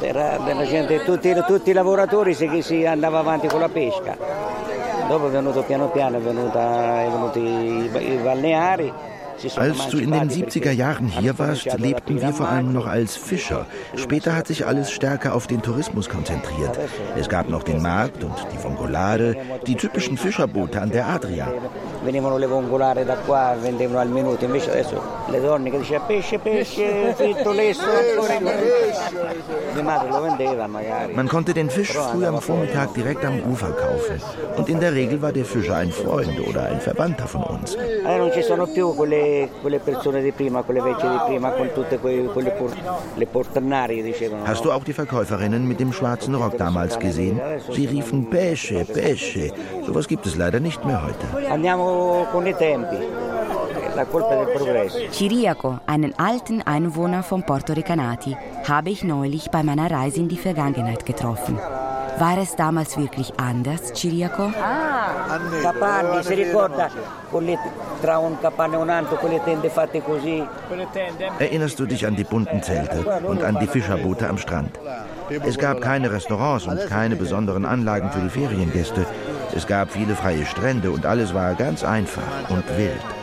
Era 0.00 0.38
della 0.38 0.64
gente, 0.64 1.04
tutti, 1.04 1.34
tutti 1.46 1.70
i 1.70 1.72
lavoratori 1.72 2.34
si, 2.34 2.62
si 2.62 2.84
andava 2.84 3.20
avanti 3.20 3.46
con 3.46 3.60
la 3.60 3.68
pesca. 3.68 4.16
Dopo 5.08 5.28
è 5.28 5.30
venuto 5.30 5.62
piano 5.62 5.88
piano, 5.88 6.16
è 6.16 6.20
venuta, 6.20 7.02
è 7.02 7.08
venuti 7.08 7.40
i, 7.40 8.12
i 8.12 8.16
balneari. 8.22 8.92
Als 9.56 9.88
du 9.88 9.98
in 9.98 10.10
den 10.10 10.14
emancipati 10.14 10.38
70er 10.60 10.70
Jahren 10.72 11.08
hier 11.08 11.38
warst, 11.38 11.66
lebten 11.78 12.20
wir 12.20 12.32
vor 12.32 12.48
allem 12.48 12.72
noch 12.72 12.86
als 12.86 13.16
Fischer. 13.16 13.66
Später 13.94 14.34
hat 14.34 14.46
sich 14.46 14.66
alles 14.66 14.90
stärker 14.90 15.34
auf 15.34 15.46
den 15.46 15.62
Tourismus 15.62 16.08
konzentriert. 16.08 16.78
Es 17.16 17.28
gab 17.28 17.48
noch 17.48 17.62
den 17.62 17.82
Markt 17.82 18.24
und 18.24 18.34
die 18.52 18.62
Vongolade, 18.62 19.36
die 19.66 19.76
typischen 19.76 20.16
Fischerboote 20.16 20.80
an 20.80 20.90
der 20.90 21.06
Adria. 21.06 21.48
venivano 22.02 22.38
le 22.38 22.46
vongolare 22.46 23.04
da 23.04 23.16
qua, 23.16 23.54
vendevano 23.60 23.98
al 23.98 24.08
minuto, 24.08 24.44
invece 24.44 24.70
adesso 24.70 25.02
le 25.28 25.40
donne 25.40 25.70
che 25.70 25.78
dicevano 25.78 26.06
pesce, 26.06 26.38
pesce, 26.38 27.14
fritto, 27.14 27.52
lesso, 27.52 27.82
ancora 27.82 28.38
mia 28.40 29.82
madre 29.82 30.08
lo 30.08 30.20
vendeva 30.20 30.66
magari. 30.66 31.14
Man 31.14 31.28
konnte 31.28 31.52
den 31.52 31.70
Fisch 31.70 31.92
früh 31.92 32.24
am 32.24 32.40
Vormittag 32.40 32.94
direkt 32.94 33.24
am 33.24 33.40
Ufer 33.50 33.72
kaufen. 33.72 34.20
Und 34.56 34.68
in 34.68 34.80
der 34.80 34.92
Regel 34.94 35.20
war 35.20 35.32
der 35.32 35.44
Fischer 35.44 35.76
ein 35.76 35.90
Freund 35.90 36.38
oder 36.46 36.64
ein 36.66 36.80
Verwandter 36.80 37.26
von 37.26 37.42
uns. 37.42 37.76
Non 38.04 38.30
ci 38.32 38.42
sono 38.42 38.66
più 38.66 38.94
quelle, 38.94 39.27
quelle 39.60 39.78
persone 39.78 40.20
di 40.22 40.32
prima, 40.32 40.62
quelle 40.62 40.80
vecchie 40.80 41.08
di 41.10 41.18
prima, 41.26 41.50
con 41.50 41.70
tutte 41.74 41.98
quelle, 41.98 42.24
quelle 42.32 42.50
por- 42.50 42.74
le 43.14 43.26
portanarie 43.26 44.02
dicevano. 44.02 44.44
Hast 44.44 44.64
du 44.64 44.70
auch 44.70 44.84
die 44.84 44.92
Verkäuferinnen 44.92 45.66
mit 45.66 45.78
dem 45.78 45.92
schwarzen 45.92 46.34
Rock 46.34 46.56
damals 46.56 46.98
gesehen? 46.98 47.40
Sie 47.70 47.86
riefen 47.86 48.28
Pesce, 48.28 48.84
Pesce. 48.84 49.52
Sowas 49.86 50.06
gibt 50.06 50.26
es 50.26 50.36
leider 50.36 50.60
nicht 50.60 50.84
mehr 50.84 51.00
heute. 51.02 51.26
Andiamo 51.50 52.26
con 52.32 52.46
i 52.46 52.54
tempi, 52.54 52.96
la 52.96 53.06
colpa 53.08 53.68
del 53.68 53.80
progresso. 53.80 53.87
Chiriaco, 55.12 55.78
einen 55.86 56.18
alten 56.18 56.62
Einwohner 56.62 57.22
von 57.22 57.42
Porto 57.42 57.72
Recanati, 57.72 58.36
habe 58.68 58.90
ich 58.90 59.02
neulich 59.02 59.50
bei 59.50 59.62
meiner 59.62 59.90
Reise 59.90 60.20
in 60.20 60.28
die 60.28 60.36
Vergangenheit 60.36 61.04
getroffen. 61.04 61.58
War 62.18 62.38
es 62.38 62.56
damals 62.56 62.96
wirklich 62.96 63.32
anders, 63.38 63.92
Chiriaco? 63.92 64.50
Capanni, 65.62 66.22
si 66.24 66.34
ricorda 66.34 66.88
tra 68.00 68.18
un 68.18 68.38
capanno 68.40 68.74
e 68.74 68.82
un 68.82 68.90
altro, 68.90 69.16
quelle 69.16 69.40
tende 69.44 69.70
fatte 69.70 70.02
così? 70.02 70.44
Erinnerst 71.38 71.78
du 71.78 71.86
dich 71.86 72.06
an 72.06 72.16
die 72.16 72.24
bunten 72.24 72.62
Zelte 72.62 73.04
und 73.22 73.42
an 73.42 73.58
die 73.60 73.66
Fischerboote 73.66 74.28
am 74.28 74.38
Strand? 74.38 74.78
Es 75.44 75.58
gab 75.58 75.80
keine 75.80 76.10
Restaurants 76.10 76.66
und 76.66 76.86
keine 76.88 77.16
besonderen 77.16 77.64
Anlagen 77.64 78.10
für 78.10 78.20
die 78.20 78.30
Feriengäste. 78.30 79.06
Es 79.54 79.66
gab 79.66 79.90
viele 79.90 80.14
freie 80.14 80.44
Strände 80.44 80.90
und 80.90 81.06
alles 81.06 81.34
war 81.34 81.54
ganz 81.54 81.84
einfach 81.84 82.22
und 82.48 82.64
wild. 82.76 83.17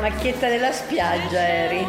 Macchietta 0.00 0.48
della 0.48 0.72
spiaggia, 0.72 1.38
Eri. 1.38 1.86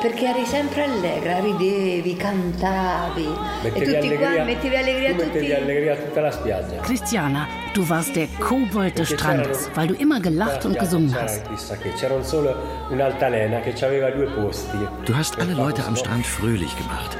Perché 0.00 0.28
eri 0.28 0.46
sempre 0.46 0.84
allegra, 0.84 1.40
ridevi, 1.40 2.16
cantavi 2.16 3.28
Mettevi 3.62 3.66
e 3.66 3.70
tutti 3.84 3.96
allegria, 3.96 4.34
qua 4.34 4.44
mettevi 4.44 4.76
allegria 4.76 5.08
a 5.10 5.12
tu 5.12 5.24
mettevi 5.24 5.46
tutti. 5.46 5.52
allegria 5.60 5.92
a 5.92 5.96
tutta 5.96 6.20
la 6.22 6.30
spiaggia. 6.30 6.80
Christiana, 6.80 7.46
du 7.74 7.86
warst 7.86 8.14
der 8.16 8.26
Kobold 8.38 8.96
des 8.98 9.10
Strandes, 9.10 9.70
weil 9.74 9.88
du 9.88 9.94
immer 9.96 10.18
gelacht 10.18 10.64
und 10.64 10.78
gesungen 10.78 11.14
hast. 11.14 11.42
Du 15.04 15.14
hast 15.14 15.38
alle 15.38 15.52
Leute 15.52 15.84
am 15.84 15.96
Strand 15.96 16.24
fröhlich 16.26 16.74
gemacht. 16.78 17.18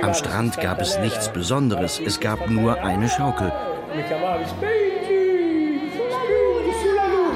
Am 0.00 0.14
Strand 0.14 0.60
gab 0.60 0.80
es 0.80 1.00
nichts 1.00 1.28
Besonderes, 1.30 1.98
es 1.98 2.20
gab 2.20 2.48
nur 2.48 2.80
eine 2.84 3.08
Schaukel. 3.08 3.52
Mi 3.92 4.04
chiamavi 4.04 4.44
spingi 4.44 5.29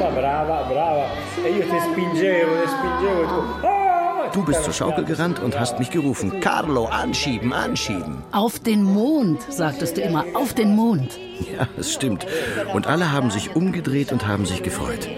luna, 0.04 0.10
brava, 0.10 0.62
brava. 0.64 1.06
E 1.44 1.50
io 1.50 1.66
ti 1.66 1.80
spingevo, 1.80 2.62
ti 2.62 2.68
spingevo 2.68 3.22
e 3.22 3.26
tu... 3.26 3.66
Ah! 3.66 4.30
Du 4.32 4.42
bist 4.42 4.64
zur 4.64 4.72
Schaukel 4.72 5.04
gerannt 5.04 5.38
und 5.38 5.58
hast 5.58 5.78
mich 5.78 5.90
gerufen. 5.90 6.40
Carlo, 6.40 6.86
anschieben, 6.86 7.52
anschieben. 7.52 8.22
Auf 8.32 8.58
den 8.58 8.82
Mond, 8.82 9.40
sagtest 9.48 9.96
du 9.96 10.00
immer, 10.00 10.24
auf 10.34 10.54
den 10.54 10.74
Mond. 10.74 11.18
Ja, 11.56 11.68
es 11.78 11.92
stimmt. 11.92 12.26
Und 12.72 12.86
alle 12.86 13.12
haben 13.12 13.30
sich 13.30 13.54
umgedreht 13.54 14.12
und 14.12 14.26
haben 14.26 14.44
sich 14.46 14.62
gefreut. 14.62 15.08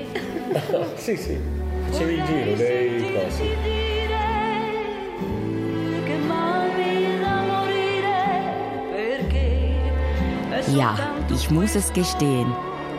sì, 0.96 1.16
sì. 1.16 1.38
Il 1.98 2.22
giro 2.26 2.56
dei 2.56 3.04
cosi. 3.14 3.50
Ja, 10.76 10.96
ich 11.32 11.50
muss 11.50 11.74
es 11.76 11.92
gestehen. 11.92 12.52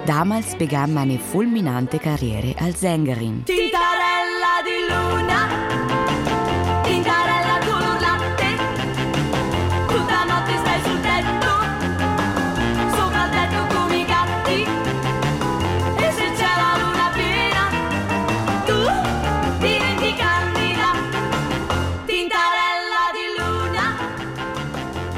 Damals 0.08 0.56
begann 0.56 0.94
meine 0.94 1.20
fulminante 1.20 2.00
Karriere 2.00 2.56
als 2.62 2.80
Sängerin. 2.80 3.44
Tintarella 3.44 4.64
di 4.64 4.78
luna, 4.88 5.40
tintarella 6.84 7.56
tu 7.66 7.74
l'urlate, 7.76 8.50
tutta 9.90 10.24
notte 10.24 10.54
stai 10.62 10.80
sul 10.86 11.00
tetto, 11.02 11.52
sopra 12.96 13.26
il 13.26 13.32
tetto 13.36 13.76
come 13.76 13.98
i 13.98 14.06
gatti, 14.06 14.60
e 15.98 16.12
se 16.18 16.32
c'è 16.38 16.54
la 16.56 16.74
luna 16.82 17.08
piena, 17.18 17.64
tu 18.64 18.80
diventi 19.60 20.12
candida, 20.16 20.90
tintarella 22.06 23.04
di 23.18 23.26
luna. 23.38 23.86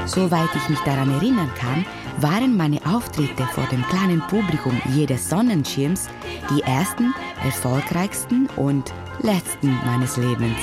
Soweit 0.08 0.56
ich 0.56 0.67
mich 0.67 0.82
daran 0.84 1.13
erinnern 1.13 1.54
kann, 1.54 1.86
waren 2.21 2.58
meine 2.58 2.79
Auftritte 2.86 3.43
vor 3.53 3.65
dem 3.67 3.84
kleinen 3.84 4.21
Publikum 4.27 4.79
jedes 4.93 5.29
Sonnenschirms 5.29 6.10
die 6.49 6.62
ersten, 6.62 7.13
erfolgreichsten 7.43 8.47
und 8.55 8.93
letzten 9.21 9.77
meines 9.86 10.17
Lebens. 10.17 10.58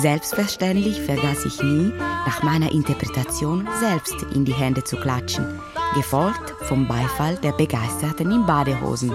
Selbstverständlich 0.00 1.00
vergaß 1.00 1.44
ich 1.44 1.62
nie, 1.62 1.92
nach 2.26 2.42
meiner 2.42 2.72
Interpretation 2.72 3.68
selbst 3.78 4.16
in 4.34 4.44
die 4.44 4.54
Hände 4.54 4.82
zu 4.82 4.96
klatschen, 4.96 5.60
gefolgt 5.94 6.54
vom 6.62 6.88
Beifall 6.88 7.36
der 7.36 7.52
Begeisterten 7.52 8.32
in 8.32 8.44
Badehosen. 8.44 9.12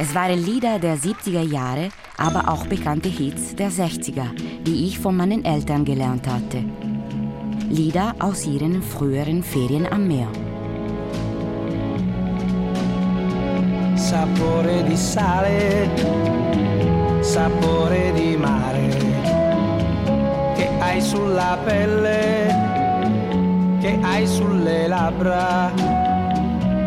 Es 0.00 0.14
waren 0.14 0.42
Lieder 0.42 0.78
der 0.78 0.96
70er 0.96 1.42
Jahre, 1.42 1.90
aber 2.16 2.48
auch 2.48 2.66
bekannte 2.66 3.10
Hits 3.10 3.54
der 3.54 3.70
60er, 3.70 4.28
die 4.62 4.86
ich 4.86 4.98
von 4.98 5.14
meinen 5.14 5.44
Eltern 5.44 5.84
gelernt 5.84 6.26
hatte. 6.26 6.64
Lieder 7.68 8.14
aus 8.18 8.46
ihren 8.46 8.82
früheren 8.82 9.42
Ferien 9.42 9.86
am 9.86 10.08
Meer. 10.08 10.28
sapore 13.94 14.82
di 14.84 14.96
sale, 14.96 15.88
sapore 17.20 18.12
di 18.14 18.36
mare, 18.36 18.88
che 20.56 20.68
hai 20.80 21.00
sulla 21.00 21.58
pelle, 21.64 22.48
che 23.80 23.98
hai 24.02 24.26
sulle 24.26 24.88
labbra, 24.88 25.70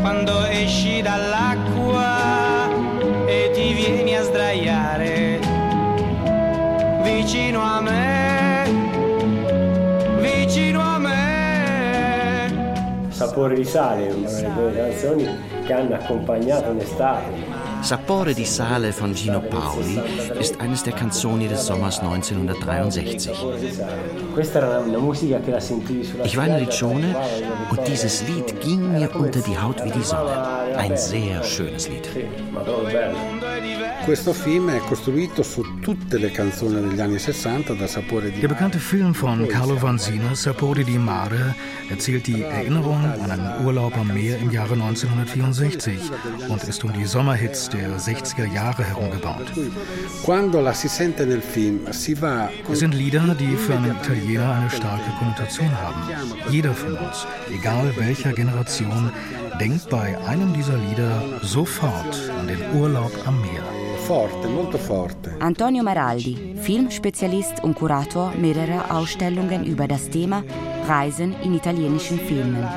quando 0.02 0.44
esci 0.48 1.02
dall'acqua 1.02 2.43
vieni 3.92 4.16
a 4.16 4.24
sdraiare 4.24 5.40
vicino 7.04 7.62
a 7.62 7.82
me, 7.82 8.64
vicino 10.22 10.80
a 10.80 10.98
me. 11.00 11.12
Sapore 13.10 13.56
di 13.56 13.66
sale, 13.66 14.10
una 14.10 14.30
delle 14.30 14.54
due 14.54 14.74
canzoni 14.74 15.28
che 15.66 15.74
hanno 15.74 15.96
accompagnato 15.96 16.72
un'estate. 16.72 17.62
Sapore 17.82 18.34
di 18.34 18.46
Sale 18.46 18.92
von 18.92 19.14
Gino 19.14 19.42
Paoli 19.42 20.00
ist 20.40 20.56
eines 20.62 20.84
der 20.84 20.94
Canzoni 20.94 21.50
des 21.50 21.66
Sommers 21.66 22.00
1963. 22.00 24.32
Questa 24.32 24.60
era 24.60 24.80
una 24.80 25.00
musica 25.00 25.42
che 25.42 25.52
la 25.52 25.60
sentivi 25.60 26.06
sulla 26.06 26.24
Ich 26.24 26.38
war 26.38 26.48
in 26.48 26.60
Riccione 26.60 27.14
und 27.70 27.86
dieses 27.86 28.26
Lied 28.26 28.58
ging 28.62 28.94
mir 28.94 29.14
unter 29.14 29.42
die 29.42 29.58
Haut 29.58 29.84
wie 29.84 29.92
die 29.92 30.02
Sonne. 30.02 30.32
Ein 30.78 30.96
sehr 30.96 31.44
schönes 31.44 31.90
Lied. 31.90 32.08
Ma 33.74 33.80
proprio 33.80 33.88
bello. 33.88 33.93
Questo 34.04 34.34
film 34.34 34.70
è 34.70 34.80
costruito 34.80 35.44
su 35.44 35.80
tutte 35.80 36.18
le 36.18 36.30
canzoni 36.30 36.90
degli 36.90 37.00
anni 37.00 37.18
60 37.18 37.74
da 37.74 37.88
Sapore 37.88 38.32
di 38.32 38.40
Der 38.42 38.50
bekannte 38.50 38.78
Film 38.78 39.14
von 39.14 39.48
Carlo 39.48 39.78
Vanzina, 39.78 40.36
Sapore 40.36 40.84
di 40.84 40.98
Mare, 40.98 41.56
erzählt 41.90 42.28
die 42.28 42.42
Erinnerung 42.42 43.02
an 43.02 43.32
einen 43.32 43.66
Urlaub 43.66 43.96
am 43.96 44.08
Meer 44.08 44.40
im 44.40 44.52
Jahre 44.52 44.74
1964 44.74 46.12
und 46.50 46.62
ist 46.64 46.84
um 46.84 46.92
die 46.92 47.06
Sommerhits 47.06 47.70
der 47.70 47.98
60er 47.98 48.52
Jahre 48.54 48.84
herum 48.84 49.10
gebaut. 49.10 49.52
Quando 50.24 50.60
la 50.60 50.74
si 50.74 50.90
sente 50.90 51.26
nel 51.26 51.42
film 51.42 51.90
si 51.92 52.14
va 52.14 52.50
Es 52.70 52.80
sind 52.80 52.94
Lieder, 52.94 53.36
die 53.40 53.56
für 53.56 53.76
einen 53.76 53.96
Italiener 53.96 54.54
eine 54.54 54.70
starke 54.70 55.12
Konnotation 55.18 55.72
haben. 55.82 56.02
Jeder 56.50 56.74
von 56.74 56.98
uns, 56.98 57.26
egal 57.50 57.94
welcher 57.96 58.34
Generation, 58.34 59.12
denkt 59.62 59.90
bei 59.90 60.18
einem 60.28 60.54
dieser 60.54 60.78
Lieder 60.78 61.24
sofort 61.42 62.30
an 62.38 62.48
den 62.48 62.60
Urlaub 62.76 63.14
am 63.26 63.40
Meer. 63.42 63.83
Forte, 64.04 64.48
molto 64.48 64.78
forte. 64.78 65.36
Antonio 65.40 65.82
Maraldi, 65.82 66.56
Filmspezialist 66.58 67.64
und 67.64 67.76
Kurator 67.76 68.34
mehrerer 68.38 68.94
Ausstellungen 68.94 69.66
über 69.66 69.88
das 69.88 70.10
Thema 70.10 70.44
Reisen 70.88 71.34
in 71.42 71.54
italienischen 71.54 72.20
Filmen. 72.20 72.68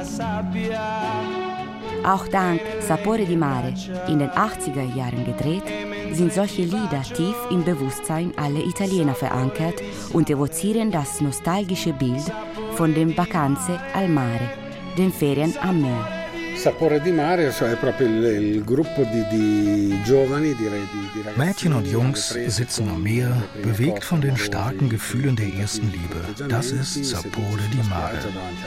Auch 2.04 2.28
dank 2.28 2.60
Sapore 2.80 3.24
di 3.24 3.36
Mare, 3.36 3.74
in 4.08 4.20
den 4.20 4.30
80er 4.30 4.94
Jahren 4.94 5.24
gedreht, 5.24 5.64
sind 6.12 6.32
solche 6.32 6.62
Lieder 6.62 7.02
tief 7.02 7.36
im 7.50 7.64
Bewusstsein 7.64 8.32
aller 8.36 8.64
Italiener 8.64 9.14
verankert 9.14 9.82
und 10.12 10.30
evozieren 10.30 10.92
das 10.92 11.20
nostalgische 11.20 11.92
Bild 11.92 12.32
von 12.76 12.94
den 12.94 13.16
Vacanze 13.16 13.80
al 13.94 14.08
Mare, 14.08 14.48
den 14.96 15.12
Ferien 15.12 15.54
am 15.60 15.80
Meer. 15.80 16.15
Sapore 16.56 17.00
di 17.00 17.12
mare 17.12 17.52
cioè, 17.52 17.72
è 17.72 17.76
proprio 17.76 18.08
il, 18.08 18.24
il 18.24 18.64
gruppo 18.64 19.04
di, 19.04 19.24
di 19.28 20.02
giovani, 20.02 20.54
direi 20.54 20.80
di, 20.90 21.10
di 21.12 21.22
ragazzi. 21.22 21.38
Mädchen 21.38 21.72
und 21.74 21.86
Jungs 21.86 22.34
sitzen 22.48 22.88
am 22.88 23.02
Meer, 23.02 23.30
bewegt 23.62 24.02
von 24.02 24.20
den 24.20 24.36
starken 24.36 24.88
Gefühlen 24.88 25.36
der 25.36 25.52
ersten 25.54 25.92
Liebe. 25.92 26.48
Das 26.48 26.72
ist 26.72 27.04
Sapore 27.04 27.60
di 27.70 27.88
Mare. 27.88 28.18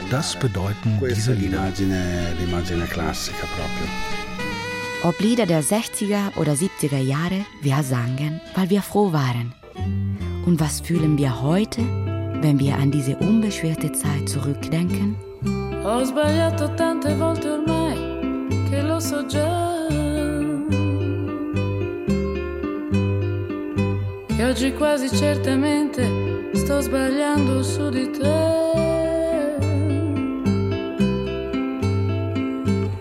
Das 0.08 0.36
bedeuten 0.36 0.98
diese 1.02 1.32
Lieder. 1.32 1.72
Ob 5.02 5.20
Lieder 5.20 5.46
der 5.46 5.62
60er 5.62 6.36
oder 6.36 6.52
70er 6.52 6.98
Jahre, 6.98 7.44
wir 7.60 7.82
sangen, 7.82 8.40
weil 8.54 8.70
wir 8.70 8.82
froh 8.82 9.12
waren. 9.12 9.52
Und 10.46 10.60
was 10.60 10.80
fühlen 10.80 11.18
wir 11.18 11.42
heute, 11.42 11.80
wenn 12.40 12.58
wir 12.58 12.76
an 12.76 12.90
diese 12.90 13.16
unbeschwerte 13.16 13.92
Zeit 13.92 14.28
zurückdenken? 14.28 15.16
Ho 15.82 16.04
sbagliato 16.04 16.74
tante 16.74 17.14
volte 17.14 17.48
ormai 17.48 18.68
che 18.68 18.82
lo 18.82 19.00
so 19.00 19.24
già. 19.24 19.86
Che 24.26 24.44
oggi 24.44 24.74
quasi 24.74 25.08
certamente 25.08 26.50
sto 26.52 26.80
sbagliando 26.80 27.62
su 27.62 27.88
di 27.88 28.10
te. 28.10 28.58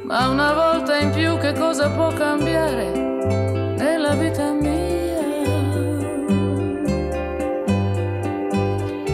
Ma 0.03 0.29
una 0.29 0.53
volta 0.53 0.97
in 0.99 1.11
più 1.11 1.37
che 1.37 1.51
cosa 1.51 1.89
può 1.89 2.07
cambiare 2.13 2.91
nella 3.77 4.15
vita 4.15 4.53
mia? 4.53 5.19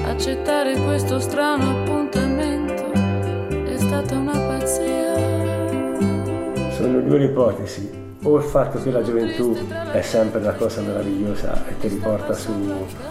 Accettare 0.06 0.78
questo 0.78 1.19
strano 1.19 1.84
stata 3.95 4.17
una 4.17 4.38
pazzia. 4.38 5.13
Sono 6.71 6.99
due 7.01 7.23
ipotesi. 7.23 8.04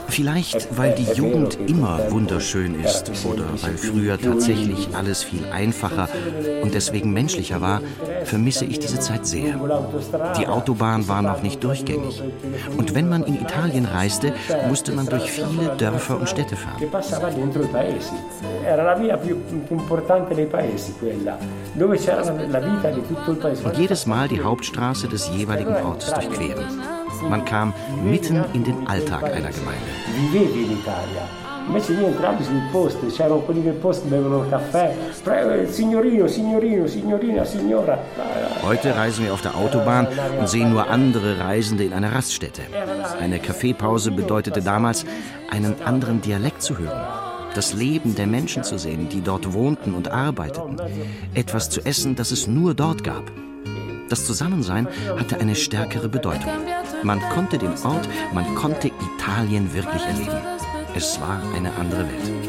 Vielleicht, 0.08 0.76
weil 0.76 0.94
die 0.94 1.04
Jugend 1.12 1.58
immer 1.68 2.00
wunderschön 2.10 2.80
ist 2.82 3.10
oder 3.24 3.44
weil 3.62 3.76
früher 3.76 4.18
tatsächlich 4.18 4.88
alles 4.94 5.22
viel 5.22 5.44
einfacher 5.52 6.08
und 6.62 6.74
deswegen 6.74 7.12
menschlicher 7.12 7.60
war, 7.60 7.80
vermisse 8.24 8.64
ich 8.64 8.78
diese 8.80 8.98
Zeit 8.98 9.26
sehr. 9.26 9.54
Die 10.38 10.48
Autobahn 10.48 11.06
war 11.08 11.22
noch 11.22 11.42
nicht 11.42 11.62
durchgängig. 11.62 12.22
Und 12.76 12.94
wenn 12.94 13.08
man 13.08 13.24
in 13.24 13.40
Italien 13.40 13.84
reiste, 13.84 14.32
musste 14.68 14.92
man 14.92 15.06
durch 15.06 15.30
viele 15.30 15.76
Dörfer 15.76 16.18
und 16.18 16.28
Städte 16.28 16.56
fahren. 16.56 16.82
Und 23.64 23.78
jedes 23.78 24.06
Mal 24.06 24.28
die 24.28 24.40
Hauptstraße 24.40 25.03
des 25.08 25.30
jeweiligen 25.30 25.74
Ortes 25.84 26.12
durchqueren. 26.12 26.64
Man 27.28 27.44
kam 27.44 27.72
mitten 28.04 28.44
in 28.52 28.64
den 28.64 28.86
Alltag 28.86 29.24
einer 29.24 29.50
Gemeinde. 29.50 29.90
Vivevi 30.14 30.64
in 30.64 30.72
Italia. 30.72 31.44
Invece 31.66 31.94
lì 31.94 32.04
entravi 32.04 32.44
sul 32.44 32.60
posto, 32.70 33.06
c'erano 33.06 33.38
quelli 33.38 33.66
il 33.66 33.72
posto 33.72 34.06
bevono 34.06 34.46
caffè. 34.48 34.94
Prego, 35.22 35.70
signorino, 35.72 36.26
signorino, 36.26 36.86
signorina, 36.86 37.44
signora. 37.44 37.98
Heute 38.62 38.94
reisen 38.94 39.24
wir 39.24 39.32
auf 39.32 39.40
der 39.40 39.56
Autobahn 39.56 40.06
und 40.38 40.46
sehen 40.46 40.70
nur 40.70 40.90
andere 40.90 41.38
Reisende 41.40 41.84
in 41.84 41.94
einer 41.94 42.12
Raststätte. 42.12 42.62
Eine 43.18 43.38
Kaffeepause 43.38 44.10
bedeutete 44.10 44.60
damals, 44.60 45.06
einen 45.50 45.74
anderen 45.82 46.20
Dialekt 46.20 46.62
zu 46.62 46.76
hören. 46.78 47.00
Das 47.54 47.72
Leben 47.72 48.14
der 48.14 48.26
Menschen 48.26 48.62
zu 48.62 48.78
sehen, 48.78 49.08
die 49.08 49.22
dort 49.22 49.54
wohnten 49.54 49.94
und 49.94 50.10
arbeiteten. 50.10 50.76
Etwas 51.34 51.70
zu 51.70 51.80
essen, 51.86 52.14
das 52.14 52.30
es 52.30 52.46
nur 52.46 52.74
dort 52.74 53.04
gab. 53.04 53.22
Das 54.14 54.26
Zusammensein 54.26 54.86
hatte 55.18 55.40
eine 55.40 55.56
stärkere 55.56 56.08
Bedeutung. 56.08 56.52
Man 57.02 57.18
konnte 57.30 57.58
den 57.58 57.72
Ort, 57.82 58.08
man 58.32 58.54
konnte 58.54 58.92
Italien 59.16 59.74
wirklich 59.74 60.06
erleben. 60.06 60.38
Es 60.94 61.20
war 61.20 61.42
eine 61.56 61.74
andere 61.74 62.06
Welt. 62.06 62.43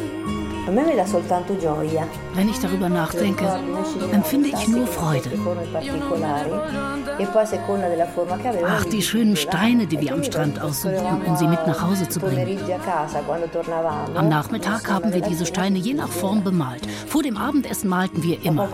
Wenn 0.67 2.49
ich 2.49 2.59
darüber 2.59 2.89
nachdenke, 2.89 3.45
empfinde 4.11 4.49
ich 4.49 4.67
nur 4.67 4.87
Freude. 4.87 5.29
E. 7.19 7.27
Ach, 8.67 8.85
die 8.85 9.01
schönen 9.01 9.35
Steine, 9.35 9.85
die 9.85 10.01
wir 10.01 10.13
am 10.13 10.23
Strand 10.23 10.59
aussuchten, 10.59 11.21
um 11.25 11.35
sie 11.35 11.47
mit 11.47 11.65
nach 11.67 11.81
Hause 11.81 12.09
zu 12.09 12.19
bringen. 12.19 12.59
Am 14.15 14.27
Nachmittag 14.27 14.89
haben 14.89 15.13
wir 15.13 15.21
diese 15.21 15.45
Steine 15.45 15.77
je 15.77 15.93
nach 15.93 16.09
Form 16.09 16.43
bemalt. 16.43 16.87
Vor 17.07 17.21
dem 17.21 17.37
Abendessen 17.37 17.89
malten 17.89 18.23
wir 18.23 18.43
immer. 18.43 18.67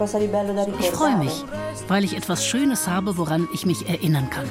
Ich 0.80 0.92
freue 0.92 1.18
mich, 1.18 1.44
weil 1.88 2.04
ich 2.04 2.16
etwas 2.16 2.46
Schönes 2.46 2.88
habe, 2.88 3.18
woran 3.18 3.48
ich 3.54 3.66
mich 3.66 3.90
erinnern 3.90 4.30
kann. 4.30 4.46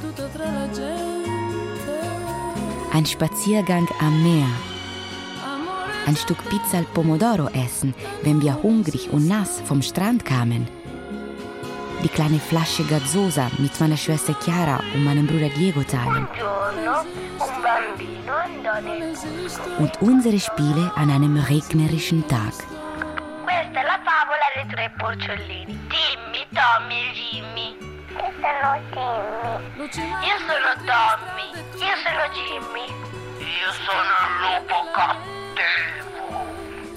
Ein 2.92 3.06
Spaziergang 3.06 3.88
am 4.00 4.22
Meer. 4.22 4.46
Ein 6.10 6.16
Stück 6.16 6.42
Pizza 6.48 6.78
al 6.78 6.86
Pomodoro 6.92 7.46
essen, 7.50 7.94
wenn 8.24 8.42
wir 8.42 8.60
hungrig 8.64 9.10
und 9.12 9.28
nass 9.28 9.60
vom 9.64 9.80
Strand 9.80 10.24
kamen. 10.24 10.66
Die 12.02 12.08
kleine 12.08 12.40
Flasche 12.40 12.82
Gazzosa 12.82 13.48
mit 13.58 13.78
meiner 13.78 13.96
Schwester 13.96 14.34
Chiara 14.42 14.80
und 14.92 15.04
meinem 15.04 15.28
Bruder 15.28 15.50
Diego 15.50 15.84
teilen. 15.84 16.26
Und 19.78 20.02
unsere 20.02 20.40
Spiele 20.40 20.90
an 20.96 21.12
einem 21.12 21.36
regnerischen 21.36 22.26
Tag. 22.26 22.54
Questa 23.44 23.78
è 23.78 23.84
la 23.84 24.00
favola 24.02 24.46
dei 24.56 24.66
tre 24.66 24.92
porcellini. 24.98 25.78
Dimmi, 25.92 26.44
Tommy 26.50 27.12
Jimmy. 27.14 27.76
Io 28.18 28.32
sono 28.42 28.80
Timmy. 29.92 30.26
Io 30.26 30.38
sono 30.48 30.70
Tommy. 30.90 31.48
Io 31.78 31.94
sono 32.02 32.24
Jimmy. 32.34 32.86
Io 33.38 33.70
sono 33.86 34.10
il 34.26 34.58
lupo 34.58 34.90
cattivo. 34.92 35.39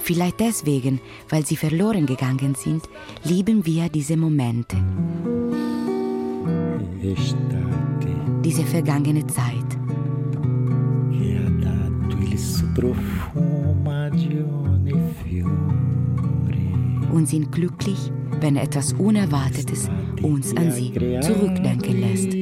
Vielleicht 0.04 0.38
deswegen, 0.38 1.00
weil 1.30 1.46
sie 1.46 1.56
verloren 1.56 2.04
gegangen 2.04 2.54
sind, 2.54 2.84
lieben 3.24 3.64
wir 3.64 3.88
diese 3.88 4.18
Momente. 4.18 4.76
Diese 8.44 8.64
vergangene 8.64 9.26
Zeit. 9.26 9.64
Und 17.10 17.26
sind 17.26 17.50
glücklich, 17.50 18.12
wenn 18.40 18.56
etwas 18.56 18.92
Unerwartetes 18.92 19.88
uns 20.20 20.54
an 20.54 20.70
sie 20.70 20.92
zurückdenken 21.22 22.00
lässt. 22.00 22.34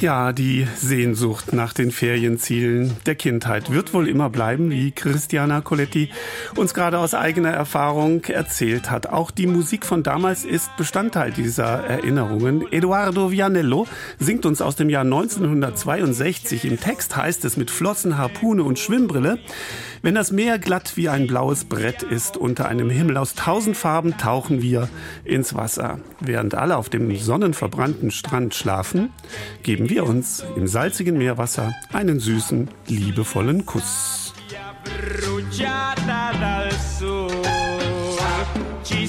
Ja, 0.00 0.34
die 0.34 0.66
Sehnsucht 0.76 1.54
nach 1.54 1.72
den 1.72 1.90
Ferienzielen 1.90 2.98
der 3.06 3.14
Kindheit 3.14 3.72
wird 3.72 3.94
wohl 3.94 4.08
immer 4.08 4.28
bleiben, 4.28 4.70
wie 4.70 4.90
Christiana 4.90 5.62
Coletti 5.62 6.10
uns 6.54 6.74
gerade 6.74 6.98
aus 6.98 7.14
eigener 7.14 7.48
Erfahrung 7.48 8.22
erzählt 8.24 8.90
hat. 8.90 9.06
Auch 9.06 9.30
die 9.30 9.46
Musik 9.46 9.86
von 9.86 10.02
damals 10.02 10.44
ist 10.44 10.76
Bestandteil 10.76 11.32
dieser 11.32 11.84
Erinnerungen. 11.84 12.70
Eduardo 12.70 13.30
Vianello 13.30 13.86
singt 14.18 14.44
uns 14.44 14.60
aus 14.60 14.76
dem 14.76 14.90
Jahr 14.90 15.04
1962. 15.04 16.66
Im 16.66 16.78
Text 16.78 17.16
heißt 17.16 17.46
es 17.46 17.56
mit 17.56 17.70
Flossen, 17.70 18.18
Harpune 18.18 18.64
und 18.64 18.78
Schwimmbrille. 18.78 19.38
Wenn 20.06 20.14
das 20.14 20.30
Meer 20.30 20.60
glatt 20.60 20.96
wie 20.96 21.08
ein 21.08 21.26
blaues 21.26 21.64
Brett 21.64 22.04
ist, 22.04 22.36
unter 22.36 22.68
einem 22.68 22.90
Himmel 22.90 23.16
aus 23.16 23.34
tausend 23.34 23.76
Farben 23.76 24.16
tauchen 24.16 24.62
wir 24.62 24.88
ins 25.24 25.56
Wasser. 25.56 25.98
Während 26.20 26.54
alle 26.54 26.76
auf 26.76 26.88
dem 26.88 27.16
sonnenverbrannten 27.16 28.12
Strand 28.12 28.54
schlafen, 28.54 29.10
geben 29.64 29.90
wir 29.90 30.06
uns 30.06 30.44
im 30.54 30.68
salzigen 30.68 31.18
Meerwasser 31.18 31.74
einen 31.92 32.20
süßen, 32.20 32.68
liebevollen 32.86 33.66
Kuss. 33.66 34.32
ci 38.84 39.08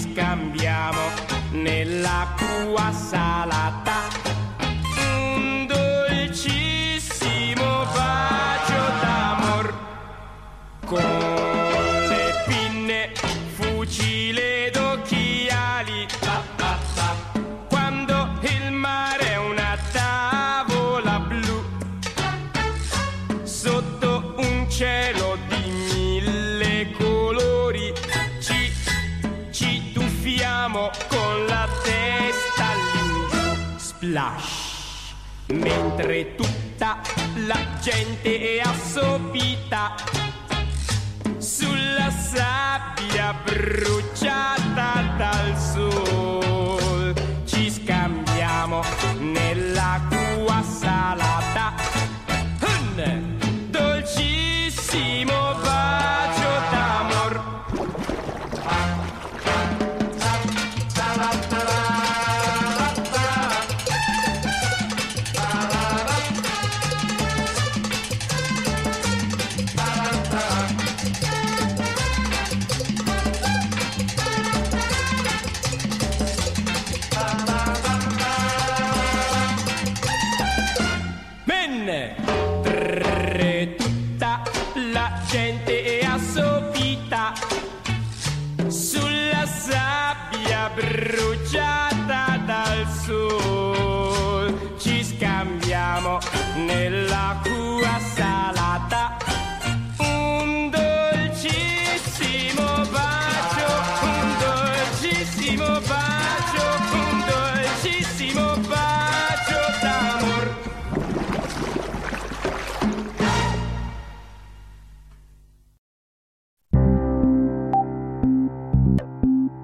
mentre 35.97 36.35
tutta 36.35 37.01
la 37.47 37.57
gente 37.81 38.39
è 38.39 38.59
assopita. 38.59 39.95
Sulla 41.39 42.11
sabbia 42.11 43.33
bruciata 43.43 45.15
dal 45.17 45.57
sol 45.57 46.16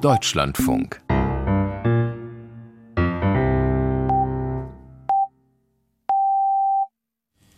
Deutschlandfunk 0.04 1.02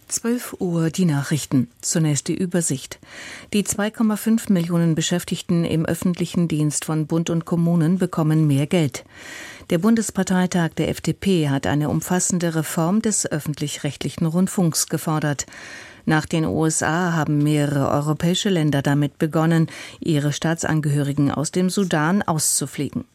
12 0.08 0.55
Uhr 0.60 0.91
die 0.91 1.05
Nachrichten. 1.05 1.69
Zunächst 1.81 2.27
die 2.27 2.38
Übersicht. 2.38 2.99
Die 3.51 3.63
2,5 3.63 4.53
Millionen 4.53 4.93
Beschäftigten 4.93 5.65
im 5.65 5.88
öffentlichen 5.88 6.47
Dienst 6.47 6.86
von 6.86 7.08
Bund 7.08 7.31
und 7.31 7.45
Kommunen 7.45 7.97
bekommen 7.97 8.45
mehr 8.45 8.67
Geld. 8.67 9.05
Der 9.71 9.79
Bundesparteitag 9.79 10.69
der 10.77 10.89
FDP 10.89 11.49
hat 11.49 11.65
eine 11.65 11.89
umfassende 11.89 12.53
Reform 12.53 13.01
des 13.01 13.25
öffentlich-rechtlichen 13.25 14.27
Rundfunks 14.27 14.86
gefordert. 14.86 15.47
Nach 16.06 16.26
den 16.26 16.46
USA 16.46 17.13
haben 17.13 17.39
mehrere 17.39 17.89
europäische 17.89 18.50
Länder 18.50 18.82
damit 18.82 19.18
begonnen, 19.18 19.68
ihre 20.00 20.34
Staatsangehörigen 20.34 21.32
aus 21.32 21.52
dem 21.52 21.70
Sudan 21.70 22.22
auszufliegen. 22.22 23.06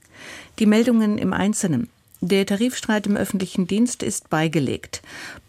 Die 0.58 0.66
Meldungen 0.66 1.16
im 1.18 1.32
Einzelnen. 1.32 1.88
Der 2.20 2.44
Tarifstreit 2.44 3.06
im 3.06 3.16
öffentlichen 3.16 3.66
Dienst 3.66 4.02
ist 4.02 4.28
beigelegt. 4.28 5.00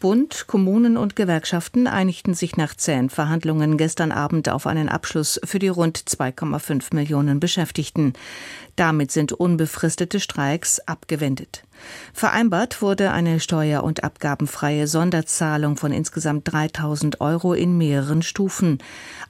Bund, 0.02 0.46
Kommunen 0.48 0.98
und 0.98 1.16
Gewerkschaften 1.16 1.86
einigten 1.86 2.34
sich 2.34 2.58
nach 2.58 2.76
zähen 2.76 3.12
Verhandlungen 3.12 3.78
gestern 3.78 4.12
Abend 4.12 4.50
auf 4.50 4.66
einen 4.66 4.90
Abschluss 4.90 5.40
für 5.44 5.60
die 5.60 5.68
rund 5.68 6.00
2,5 6.00 6.96
Millionen 6.96 7.40
Beschäftigten. 7.40 8.14
Damit 8.76 9.12
sind 9.12 9.32
unbefristete 9.32 10.20
Streiks 10.20 10.80
abgewendet. 10.80 11.64
Vereinbart 12.14 12.82
wurde 12.82 13.12
eine 13.12 13.40
steuer- 13.40 13.84
und 13.84 14.04
abgabenfreie 14.04 14.88
Sonderzahlung 14.88 15.78
von 15.78 15.92
insgesamt 15.92 16.52
3000 16.52 17.22
Euro 17.22 17.54
in 17.54 17.78
mehreren 17.78 18.22
Stufen. 18.22 18.80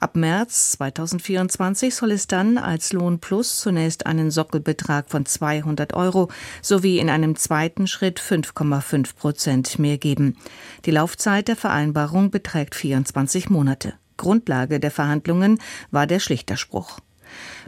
Ab 0.00 0.16
März 0.16 0.72
2024 0.72 1.94
soll 1.94 2.12
es 2.12 2.26
dann 2.26 2.58
als 2.58 2.92
Lohn 2.92 3.20
plus 3.20 3.58
zunächst 3.58 4.06
einen 4.06 4.30
Sockelbetrag 4.30 5.10
von 5.10 5.26
200 5.26 5.94
Euro 5.94 6.28
sowie 6.60 6.98
in 6.98 7.10
einem 7.10 7.36
zweiten 7.36 7.86
Schritt 7.86 8.20
5,5 8.20 9.16
Prozent 9.16 9.78
mehr 9.78 9.98
geben. 9.98 10.36
Die 10.84 10.90
Laufzeit 10.90 11.48
der 11.48 11.56
Vereinbarung 11.56 12.30
beträgt 12.30 12.74
24 12.74 13.50
Monate. 13.50 13.94
Grundlage 14.16 14.80
der 14.80 14.90
Verhandlungen 14.90 15.58
war 15.90 16.06
der 16.06 16.20
Schlichterspruch. 16.20 17.00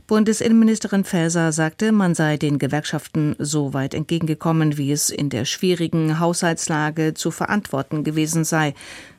Bundesinnenministerin 0.07 1.05
Faeser 1.05 1.53
sagte, 1.53 1.91
man 1.91 2.15
sei 2.15 2.37
den 2.37 2.59
Gewerkschaften 2.59 3.37
so 3.39 3.73
weit 3.73 3.95
entgegengekommen, 3.95 4.77
wie 4.77 4.93
es 4.93 5.09
in 5.09 5.31
der 5.31 5.47
schwierigen 5.47 6.19
Haushaltslage 6.19 7.15
zu 7.15 7.31
verantworten 7.31 8.05
gewesen 8.05 8.45
sei. 8.45 8.75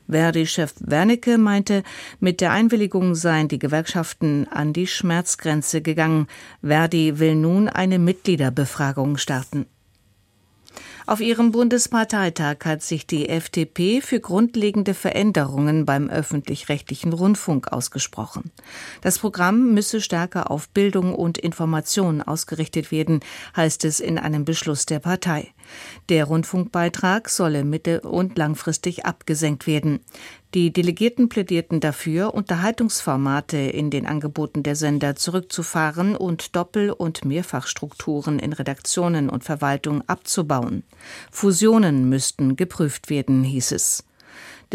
Verdi-Chef 0.08 0.74
Wernicke 0.80 1.40
meinte, 1.40 1.82
mit 2.20 2.40
der 2.42 2.52
Einwilligung 2.52 3.16
seien 3.16 3.48
die 3.48 3.58
Gewerkschaften 3.58 4.48
an 4.52 4.72
die 4.72 4.86
Schmerzgrenze 4.86 5.82
gegangen. 5.82 6.28
Verdi 6.62 7.18
will 7.18 7.36
nun 7.36 7.68
eine 7.68 7.98
Mitgliederbefragung 7.98 9.18
starten. 9.18 9.66
Auf 11.08 11.22
ihrem 11.22 11.52
Bundesparteitag 11.52 12.58
hat 12.65 12.82
sich 12.82 13.06
die 13.06 13.30
FDP 13.30 14.02
für 14.02 14.20
grundlegende 14.20 14.96
Veränderungen 14.96 15.86
beim 15.86 16.10
öffentlich-rechtlichen 16.10 17.13
Rundfunk 17.13 17.72
ausgesprochen. 17.72 18.50
Das 19.02 19.20
Programm 19.20 19.76
müsse 19.76 20.02
stärker 20.02 20.50
auf 20.50 20.68
Bildung 20.70 21.13
und 21.13 21.38
Information 21.38 22.24
ausgerichtet 22.24 22.91
werden, 22.91 23.20
heißt 23.56 23.86
es 23.86 24.00
in 24.00 24.18
einem 24.18 24.46
Beschluss 24.46 24.88
der 24.88 24.98
Partei. 24.98 25.54
Der 26.10 26.25
Rundfunkbeitrag 26.25 27.30
solle 27.30 27.63
mittel- 27.63 27.99
und 27.99 28.38
langfristig 28.38 29.06
abgesenkt 29.06 29.67
werden. 29.67 29.99
Die 30.54 30.71
Delegierten 30.71 31.28
plädierten 31.28 31.82
dafür, 31.82 32.34
Unterhaltungsformate 32.34 33.58
in 33.58 33.89
den 33.89 34.06
Angeboten 34.06 34.63
der 34.63 34.75
Sender 34.75 35.15
zurückzufahren 35.15 36.15
und 36.15 36.56
Doppel- 36.56 36.91
und 36.91 37.25
Mehrfachstrukturen 37.25 38.39
in 38.39 38.54
Redaktionen 38.54 39.30
und 39.30 39.43
Verwaltung 39.43 40.01
abzubauen. 40.08 40.84
Fusionen 41.30 42.08
müssten 42.08 42.56
geprüft 42.56 43.10
werden, 43.10 43.43
hieß 43.43 43.73
es. 43.73 44.06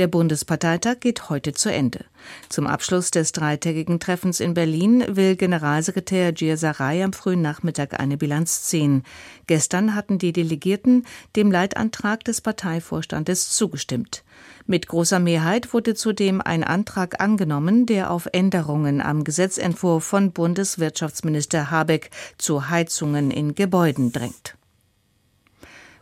Der 0.00 0.08
Bundesparteitag 0.08 1.00
geht 1.00 1.28
heute 1.28 1.52
zu 1.52 1.70
Ende. 1.70 2.06
Zum 2.48 2.66
Abschluss 2.66 3.10
des 3.10 3.32
dreitägigen 3.32 4.00
Treffens 4.00 4.40
in 4.40 4.54
Berlin 4.54 5.04
will 5.06 5.36
Generalsekretär 5.36 6.32
Gir 6.32 6.56
Sarai 6.56 7.04
am 7.04 7.12
frühen 7.12 7.42
Nachmittag 7.42 8.00
eine 8.00 8.16
Bilanz 8.16 8.62
ziehen. 8.62 9.02
Gestern 9.46 9.94
hatten 9.94 10.16
die 10.16 10.32
Delegierten 10.32 11.04
dem 11.36 11.52
Leitantrag 11.52 12.24
des 12.24 12.40
Parteivorstandes 12.40 13.50
zugestimmt. 13.50 14.24
Mit 14.66 14.86
großer 14.86 15.18
Mehrheit 15.18 15.74
wurde 15.74 15.94
zudem 15.94 16.40
ein 16.40 16.64
Antrag 16.64 17.20
angenommen, 17.20 17.84
der 17.84 18.10
auf 18.10 18.26
Änderungen 18.32 19.02
am 19.02 19.22
Gesetzentwurf 19.22 20.02
von 20.02 20.32
Bundeswirtschaftsminister 20.32 21.70
Habeck 21.70 22.08
zu 22.38 22.70
Heizungen 22.70 23.30
in 23.30 23.54
Gebäuden 23.54 24.12
drängt. 24.12 24.56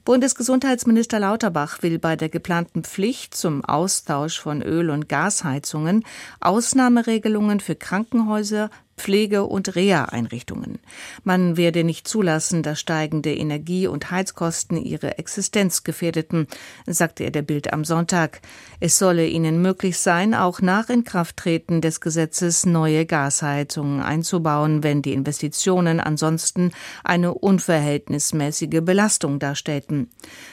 Bundesgesundheitsminister 0.08 1.20
Lauterbach 1.20 1.82
will 1.82 1.98
bei 1.98 2.16
der 2.16 2.30
geplanten 2.30 2.82
Pflicht 2.82 3.34
zum 3.34 3.62
Austausch 3.62 4.40
von 4.40 4.62
Öl- 4.62 4.88
und 4.88 5.06
Gasheizungen 5.06 6.02
Ausnahmeregelungen 6.40 7.60
für 7.60 7.74
Krankenhäuser, 7.74 8.70
Pflege- 8.98 9.44
und 9.44 9.74
Reha-Einrichtungen. 9.74 10.78
Man 11.24 11.56
werde 11.56 11.84
nicht 11.84 12.06
zulassen, 12.06 12.62
dass 12.62 12.80
steigende 12.80 13.34
Energie- 13.34 13.86
und 13.86 14.10
Heizkosten 14.10 14.76
ihre 14.76 15.18
Existenz 15.18 15.84
gefährdeten, 15.84 16.46
sagte 16.86 17.24
er 17.24 17.30
der 17.30 17.42
Bild 17.42 17.72
am 17.72 17.84
Sonntag. 17.84 18.40
Es 18.80 18.98
solle 18.98 19.26
ihnen 19.26 19.62
möglich 19.62 19.98
sein, 19.98 20.34
auch 20.34 20.60
nach 20.60 20.88
Inkrafttreten 20.88 21.80
des 21.80 22.00
Gesetzes 22.00 22.66
neue 22.66 23.06
Gasheizungen 23.06 24.02
einzubauen, 24.02 24.82
wenn 24.82 25.02
die 25.02 25.12
Investitionen 25.12 26.00
ansonsten 26.00 26.72
eine 27.04 27.34
unverhältnismäßige 27.34 28.80
Belastung 28.82 29.38
darstellten. 29.38 30.10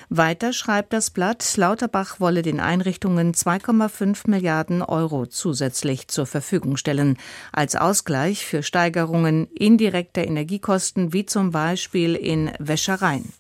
Weiter 0.10 0.54
schreibt 0.54 0.94
das 0.94 1.10
Blatt, 1.10 1.58
Lauterbach 1.58 2.20
wolle 2.20 2.41
den 2.41 2.60
Einrichtungen 2.60 3.34
2,5 3.34 4.30
Milliarden 4.30 4.82
Euro 4.82 5.26
zusätzlich 5.26 6.08
zur 6.08 6.26
Verfügung 6.26 6.78
stellen, 6.78 7.18
als 7.52 7.76
Ausgleich 7.76 8.46
für 8.46 8.63
Steigerungen 8.63 9.48
indirekter 9.48 10.26
Energiekosten 10.26 11.13
wie 11.13 11.26
zum 11.26 11.52
Beispiel 11.52 12.15
in 12.15 12.52
Wäschereien. 12.60 13.34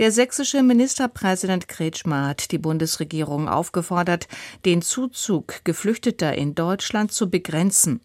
Der 0.00 0.12
sächsische 0.12 0.62
Ministerpräsident 0.62 1.68
Kretschmer 1.68 2.28
hat 2.28 2.52
die 2.52 2.58
Bundesregierung 2.58 3.50
aufgefordert, 3.50 4.28
den 4.64 4.80
Zuzug 4.80 5.62
Geflüchteter 5.64 6.34
in 6.34 6.54
Deutschland 6.54 7.12
zu 7.12 7.28
begrenzen. 7.28 8.00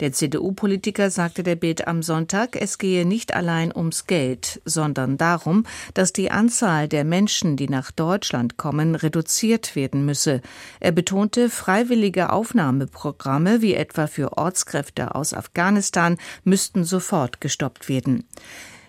Der 0.00 0.12
CDU-Politiker 0.12 1.08
sagte 1.08 1.44
der 1.44 1.54
Bild 1.54 1.86
am 1.86 2.02
Sonntag, 2.02 2.60
es 2.60 2.78
gehe 2.78 3.06
nicht 3.06 3.32
allein 3.32 3.72
ums 3.72 4.08
Geld, 4.08 4.60
sondern 4.64 5.18
darum, 5.18 5.66
dass 5.94 6.12
die 6.12 6.32
Anzahl 6.32 6.88
der 6.88 7.04
Menschen, 7.04 7.56
die 7.56 7.68
nach 7.68 7.92
Deutschland 7.92 8.56
kommen, 8.56 8.96
reduziert 8.96 9.76
werden 9.76 10.04
müsse. 10.04 10.42
Er 10.80 10.90
betonte, 10.90 11.48
freiwillige 11.48 12.32
Aufnahmeprogramme 12.32 13.62
wie 13.62 13.74
etwa 13.74 14.08
für 14.08 14.36
Ortskräfte 14.36 15.14
aus 15.14 15.32
Afghanistan 15.32 16.18
müssten 16.42 16.82
sofort 16.82 17.40
gestoppt 17.40 17.88
werden. 17.88 18.24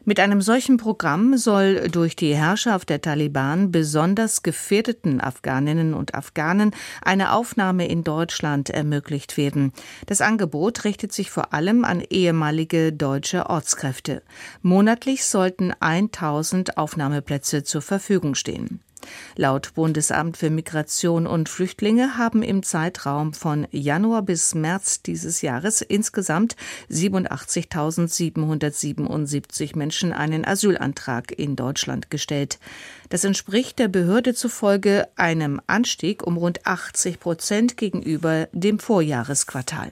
Mit 0.08 0.22
einem 0.22 0.42
solchen 0.42 0.78
Programm 0.78 1.36
soll 1.36 1.90
durch 1.90 2.16
die 2.16 2.34
Herrschaft 2.34 2.88
der 2.88 3.02
Taliban 3.02 3.74
besonders 3.74 4.42
gefährdeten 4.42 5.20
Afghaninnen 5.20 5.94
und 5.94 6.16
Afghanen 6.16 6.72
eine 7.02 7.34
Aufnahme 7.34 7.90
in 7.90 8.06
Deutschland 8.06 8.70
ermöglicht 8.70 9.36
werden. 9.36 9.74
Das 10.06 10.22
Angebot 10.22 10.86
richtet 10.86 11.12
sich 11.12 11.30
vor 11.30 11.54
allem 11.54 11.84
an 11.84 12.00
ehemalige 12.10 12.94
deutsche 12.94 13.50
Ortskräfte. 13.50 14.24
Monatlich 14.62 15.26
sollten 15.26 15.74
1000 15.78 16.78
Aufnahmeplätze 16.78 17.64
zur 17.66 17.82
Verfügung 17.82 18.34
stehen. 18.36 18.80
Laut 19.36 19.74
Bundesamt 19.76 20.38
für 20.38 20.50
Migration 20.50 21.28
und 21.28 21.50
Flüchtlinge 21.50 22.18
haben 22.18 22.42
im 22.44 22.64
Zeitraum 22.64 23.34
von 23.34 23.68
Januar 23.72 24.22
bis 24.22 24.56
März 24.56 25.02
dieses 25.02 25.42
Jahres 25.42 25.82
insgesamt 25.82 26.56
87.777 26.90 29.78
Menschen 29.78 30.14
einen 30.14 30.46
Asylantrag 30.46 31.32
in 31.32 31.56
Deutschland 31.56 32.10
gestellt. 32.10 32.60
Das 33.10 33.24
entspricht 33.24 33.80
der 33.80 33.88
Behörde 33.88 34.34
zufolge 34.34 35.08
einem 35.16 35.62
Anstieg 35.68 36.26
um 36.26 36.38
rund 36.38 36.66
80 36.66 37.20
Prozent 37.20 37.78
gegenüber 37.78 38.48
dem 38.52 38.80
Vorjahresquartal. 38.80 39.92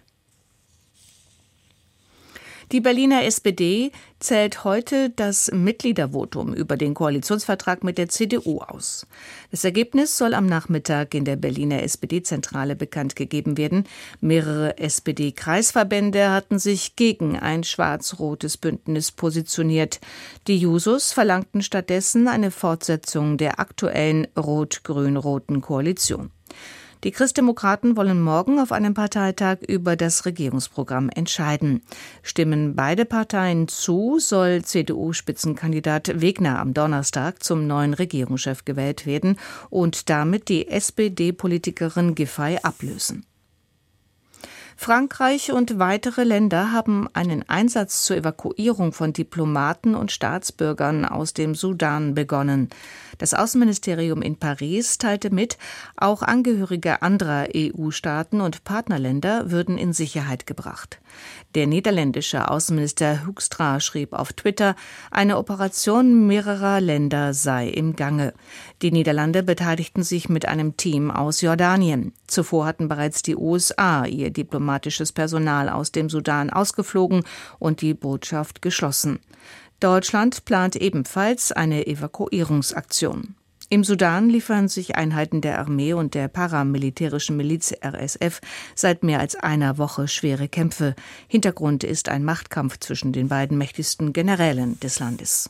Die 2.75 2.81
Berliner 2.81 3.23
SPD 3.23 3.93
zählt 4.19 4.65
heute 4.65 5.09
das 5.09 5.49
Mitgliedervotum 5.49 6.53
über 6.53 6.75
den 6.75 6.93
Koalitionsvertrag 6.93 7.85
mit 7.85 7.97
der 7.97 8.09
CDU 8.09 8.59
aus. 8.59 9.07
Das 9.49 9.63
Ergebnis 9.63 10.17
soll 10.17 10.33
am 10.33 10.45
Nachmittag 10.45 11.13
in 11.13 11.23
der 11.23 11.37
Berliner 11.37 11.83
SPD-Zentrale 11.83 12.75
bekannt 12.75 13.15
gegeben 13.15 13.55
werden. 13.57 13.85
Mehrere 14.19 14.77
SPD-Kreisverbände 14.77 16.31
hatten 16.31 16.59
sich 16.59 16.97
gegen 16.97 17.39
ein 17.39 17.63
schwarz-rotes 17.63 18.57
Bündnis 18.57 19.13
positioniert. 19.13 20.01
Die 20.47 20.57
Jusos 20.57 21.13
verlangten 21.13 21.61
stattdessen 21.61 22.27
eine 22.27 22.51
Fortsetzung 22.51 23.37
der 23.37 23.61
aktuellen 23.61 24.27
rot-grün-roten 24.35 25.61
Koalition. 25.61 26.29
Die 27.05 27.11
Christdemokraten 27.11 27.97
wollen 27.97 28.19
morgen 28.19 28.57
auf 28.57 28.71
einem 28.71 28.95
Parteitag 28.95 29.59
über 29.61 29.95
das 29.95 30.25
Regierungsprogramm 30.25 31.09
entscheiden. 31.09 31.83
Stimmen 32.23 32.75
beide 32.75 33.05
Parteien 33.05 33.67
zu, 33.67 34.17
soll 34.17 34.63
CDU-Spitzenkandidat 34.63 36.19
Wegner 36.19 36.57
am 36.57 36.73
Donnerstag 36.73 37.43
zum 37.43 37.67
neuen 37.67 37.93
Regierungschef 37.93 38.65
gewählt 38.65 39.05
werden 39.05 39.37
und 39.69 40.09
damit 40.09 40.49
die 40.49 40.67
SPD-Politikerin 40.67 42.15
Giffey 42.15 42.57
ablösen. 42.63 43.23
Frankreich 44.77 45.51
und 45.51 45.79
weitere 45.79 46.23
Länder 46.23 46.71
haben 46.71 47.07
einen 47.13 47.47
Einsatz 47.49 48.03
zur 48.03 48.17
Evakuierung 48.17 48.91
von 48.91 49.13
Diplomaten 49.13 49.95
und 49.95 50.11
Staatsbürgern 50.11 51.05
aus 51.05 51.33
dem 51.33 51.55
Sudan 51.55 52.13
begonnen. 52.13 52.69
Das 53.17 53.33
Außenministerium 53.33 54.21
in 54.21 54.37
Paris 54.37 54.97
teilte 54.97 55.29
mit, 55.29 55.57
auch 55.95 56.21
Angehörige 56.21 57.01
anderer 57.01 57.47
EU-Staaten 57.55 58.41
und 58.41 58.63
Partnerländer 58.65 59.49
würden 59.49 59.77
in 59.77 59.93
Sicherheit 59.93 60.45
gebracht. 60.45 60.99
Der 61.55 61.67
niederländische 61.67 62.49
Außenminister 62.49 63.25
Hoekstra 63.25 63.79
schrieb 63.79 64.13
auf 64.13 64.33
Twitter, 64.33 64.75
eine 65.11 65.37
Operation 65.37 66.27
mehrerer 66.27 66.81
Länder 66.81 67.33
sei 67.33 67.69
im 67.69 67.95
Gange. 67.95 68.33
Die 68.81 68.91
Niederlande 68.91 69.43
beteiligten 69.43 70.03
sich 70.03 70.27
mit 70.27 70.47
einem 70.47 70.75
Team 70.77 71.11
aus 71.11 71.41
Jordanien. 71.41 72.13
Zuvor 72.27 72.65
hatten 72.65 72.87
bereits 72.87 73.21
die 73.21 73.35
USA 73.35 74.05
ihr 74.05 74.31
diplomatisches 74.31 75.11
Personal 75.11 75.69
aus 75.69 75.91
dem 75.91 76.09
Sudan 76.09 76.49
ausgeflogen 76.49 77.23
und 77.59 77.81
die 77.81 77.93
Botschaft 77.93 78.61
geschlossen. 78.61 79.19
Deutschland 79.79 80.45
plant 80.45 80.75
ebenfalls 80.75 81.51
eine 81.51 81.85
Evakuierungsaktion. 81.87 83.35
Im 83.69 83.83
Sudan 83.83 84.29
liefern 84.29 84.67
sich 84.67 84.95
Einheiten 84.95 85.41
der 85.41 85.59
Armee 85.59 85.93
und 85.93 86.13
der 86.13 86.27
paramilitärischen 86.27 87.35
Miliz 87.35 87.73
RSF 87.83 88.39
seit 88.75 89.01
mehr 89.01 89.19
als 89.19 89.35
einer 89.35 89.79
Woche 89.79 90.07
schwere 90.07 90.47
Kämpfe. 90.47 90.95
Hintergrund 91.27 91.83
ist 91.83 92.09
ein 92.09 92.23
Machtkampf 92.23 92.79
zwischen 92.79 93.11
den 93.11 93.27
beiden 93.27 93.57
mächtigsten 93.57 94.13
Generälen 94.13 94.79
des 94.81 94.99
Landes. 94.99 95.49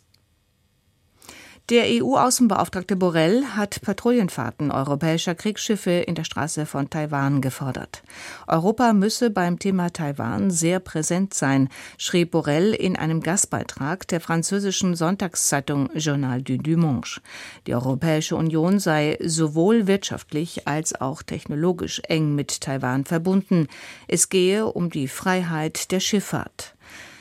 Der 1.71 1.85
EU-Außenbeauftragte 1.87 2.95
Borrell 2.95 3.43
hat 3.43 3.81
Patrouillenfahrten 3.81 4.69
europäischer 4.69 5.33
Kriegsschiffe 5.33 5.89
in 5.89 6.13
der 6.13 6.23
Straße 6.23 6.67
von 6.67 6.91
Taiwan 6.91 7.41
gefordert. 7.41 8.03
Europa 8.45 8.93
müsse 8.93 9.31
beim 9.31 9.57
Thema 9.57 9.91
Taiwan 9.91 10.51
sehr 10.51 10.79
präsent 10.79 11.33
sein, 11.33 11.69
schrieb 11.97 12.29
Borrell 12.29 12.71
in 12.71 12.95
einem 12.95 13.19
Gastbeitrag 13.19 14.07
der 14.09 14.21
französischen 14.21 14.95
Sonntagszeitung 14.95 15.89
Journal 15.95 16.43
du 16.43 16.59
Dimanche. 16.59 17.19
Die 17.65 17.73
Europäische 17.73 18.35
Union 18.35 18.77
sei 18.77 19.17
sowohl 19.23 19.87
wirtschaftlich 19.87 20.67
als 20.67 20.93
auch 21.01 21.23
technologisch 21.23 21.99
eng 22.07 22.35
mit 22.35 22.61
Taiwan 22.61 23.05
verbunden. 23.05 23.69
Es 24.07 24.29
gehe 24.29 24.67
um 24.67 24.91
die 24.91 25.07
Freiheit 25.07 25.91
der 25.91 25.99
Schifffahrt. 25.99 26.74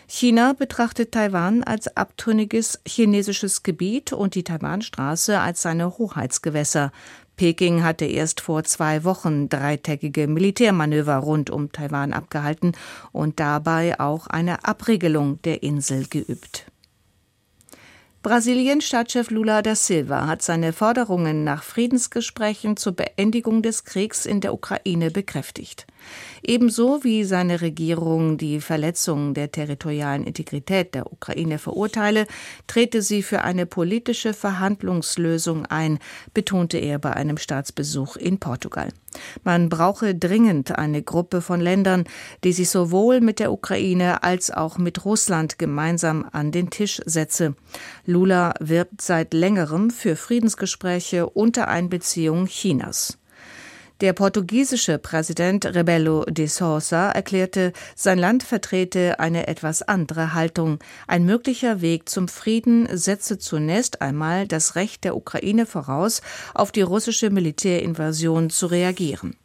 China 0.06 0.52
betrachtet 0.52 1.12
Taiwan 1.12 1.64
als 1.64 1.96
abtrünniges 1.96 2.80
chinesisches 2.86 3.62
Gebiet 3.62 4.12
und 4.12 4.34
die 4.34 4.44
Taiwanstraße 4.44 5.40
als 5.40 5.62
seine 5.62 5.96
Hoheitsgewässer. 5.98 6.92
Peking 7.36 7.82
hatte 7.82 8.04
erst 8.04 8.40
vor 8.40 8.64
zwei 8.64 9.02
Wochen 9.02 9.48
dreitägige 9.48 10.28
Militärmanöver 10.28 11.16
rund 11.16 11.50
um 11.50 11.72
Taiwan 11.72 12.12
abgehalten 12.12 12.72
und 13.12 13.40
dabei 13.40 13.98
auch 13.98 14.26
eine 14.26 14.64
Abregelung 14.64 15.40
der 15.42 15.62
Insel 15.62 16.06
geübt. 16.06 16.66
Brasiliens 18.22 18.84
Staatschef 18.84 19.30
Lula 19.30 19.62
da 19.62 19.74
Silva 19.74 20.26
hat 20.26 20.42
seine 20.42 20.72
Forderungen 20.72 21.44
nach 21.44 21.62
Friedensgesprächen 21.62 22.76
zur 22.76 22.92
Beendigung 22.92 23.62
des 23.62 23.84
Kriegs 23.84 24.24
in 24.24 24.40
der 24.40 24.54
Ukraine 24.54 25.10
bekräftigt 25.10 25.86
ebenso 26.42 27.04
wie 27.04 27.24
seine 27.24 27.60
Regierung 27.60 28.38
die 28.38 28.60
Verletzung 28.60 29.34
der 29.34 29.50
territorialen 29.50 30.24
Integrität 30.24 30.94
der 30.94 31.12
Ukraine 31.12 31.58
verurteile, 31.58 32.26
trete 32.66 33.02
sie 33.02 33.22
für 33.22 33.42
eine 33.42 33.66
politische 33.66 34.34
Verhandlungslösung 34.34 35.66
ein, 35.66 35.98
betonte 36.32 36.78
er 36.78 36.98
bei 36.98 37.12
einem 37.12 37.38
Staatsbesuch 37.38 38.16
in 38.16 38.38
Portugal. 38.38 38.88
Man 39.44 39.68
brauche 39.68 40.14
dringend 40.14 40.76
eine 40.76 41.02
Gruppe 41.02 41.40
von 41.40 41.60
Ländern, 41.60 42.04
die 42.42 42.52
sich 42.52 42.70
sowohl 42.70 43.20
mit 43.20 43.38
der 43.38 43.52
Ukraine 43.52 44.22
als 44.22 44.50
auch 44.50 44.78
mit 44.78 45.04
Russland 45.04 45.58
gemeinsam 45.58 46.26
an 46.32 46.52
den 46.52 46.70
Tisch 46.70 47.00
setze. 47.04 47.54
Lula 48.06 48.54
wirbt 48.60 49.00
seit 49.00 49.34
längerem 49.34 49.90
für 49.90 50.16
Friedensgespräche 50.16 51.28
unter 51.28 51.68
Einbeziehung 51.68 52.46
Chinas. 52.46 53.18
Der 54.00 54.12
portugiesische 54.12 54.98
Präsident 54.98 55.66
Rebelo 55.66 56.24
de 56.24 56.48
Sousa 56.48 57.10
erklärte, 57.12 57.72
sein 57.94 58.18
Land 58.18 58.42
vertrete 58.42 59.20
eine 59.20 59.46
etwas 59.46 59.82
andere 59.82 60.34
Haltung. 60.34 60.80
Ein 61.06 61.24
möglicher 61.24 61.80
Weg 61.80 62.08
zum 62.08 62.26
Frieden 62.26 62.88
setze 62.90 63.38
zunächst 63.38 64.02
einmal 64.02 64.48
das 64.48 64.74
Recht 64.74 65.04
der 65.04 65.16
Ukraine 65.16 65.64
voraus, 65.64 66.22
auf 66.54 66.72
die 66.72 66.82
russische 66.82 67.30
Militärinvasion 67.30 68.50
zu 68.50 68.66
reagieren. 68.66 69.36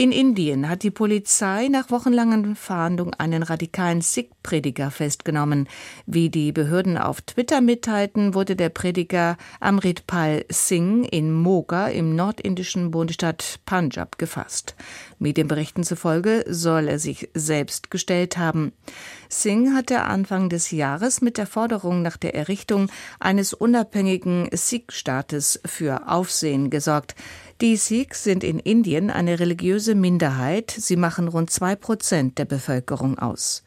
In 0.00 0.12
Indien 0.12 0.66
hat 0.66 0.82
die 0.82 0.90
Polizei 0.90 1.68
nach 1.68 1.90
wochenlangen 1.90 2.56
Fahndung 2.56 3.12
einen 3.12 3.42
radikalen 3.42 4.00
Sikh-Prediger 4.00 4.90
festgenommen. 4.90 5.68
Wie 6.06 6.30
die 6.30 6.52
Behörden 6.52 6.96
auf 6.96 7.20
Twitter 7.20 7.60
mitteilten, 7.60 8.32
wurde 8.32 8.56
der 8.56 8.70
Prediger 8.70 9.36
Amritpal 9.60 10.46
Singh 10.48 11.06
in 11.10 11.34
Moga 11.34 11.88
im 11.88 12.16
nordindischen 12.16 12.90
Bundesstaat 12.90 13.60
Punjab 13.66 14.16
gefasst. 14.16 14.74
Medienberichten 15.18 15.84
zufolge 15.84 16.46
soll 16.48 16.88
er 16.88 16.98
sich 16.98 17.28
selbst 17.34 17.90
gestellt 17.90 18.38
haben. 18.38 18.72
Singh 19.28 19.76
hatte 19.76 20.04
Anfang 20.04 20.48
des 20.48 20.70
Jahres 20.70 21.20
mit 21.20 21.36
der 21.36 21.46
Forderung 21.46 22.00
nach 22.00 22.16
der 22.16 22.34
Errichtung 22.34 22.90
eines 23.18 23.52
unabhängigen 23.52 24.48
Sikh-Staates 24.50 25.60
für 25.66 26.08
Aufsehen 26.08 26.70
gesorgt. 26.70 27.14
Die 27.60 27.76
Sikhs 27.76 28.24
sind 28.24 28.42
in 28.42 28.58
Indien 28.58 29.10
eine 29.10 29.38
religiöse 29.38 29.94
Minderheit. 29.94 30.70
Sie 30.70 30.96
machen 30.96 31.28
rund 31.28 31.50
zwei 31.50 31.76
Prozent 31.76 32.38
der 32.38 32.46
Bevölkerung 32.46 33.18
aus. 33.18 33.64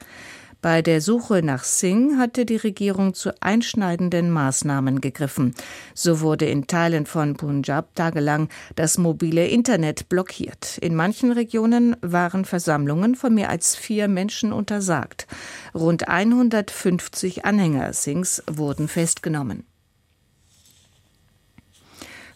Bei 0.64 0.82
der 0.82 1.00
Suche 1.00 1.44
nach 1.44 1.64
Singh 1.64 2.18
hatte 2.18 2.48
die 2.48 2.56
Regierung 2.56 3.14
zu 3.14 3.30
einschneidenden 3.40 4.32
Maßnahmen 4.32 5.00
gegriffen. 5.00 5.54
So 5.94 6.22
wurde 6.22 6.46
in 6.46 6.66
Teilen 6.66 7.06
von 7.06 7.36
Punjab 7.36 7.94
tagelang 7.94 8.50
das 8.76 8.98
mobile 8.98 9.46
Internet 9.46 10.10
blockiert. 10.10 10.80
In 10.80 10.96
manchen 10.96 11.32
Regionen 11.32 11.96
waren 12.02 12.46
Versammlungen 12.46 13.14
von 13.14 13.36
mehr 13.36 13.52
als 13.52 13.76
vier 13.76 14.08
Menschen 14.08 14.54
untersagt. 14.54 15.28
Rund 15.76 16.08
150 16.08 17.46
Anhänger 17.46 17.94
Singhs 17.94 18.42
wurden 18.48 18.88
festgenommen. 18.88 19.66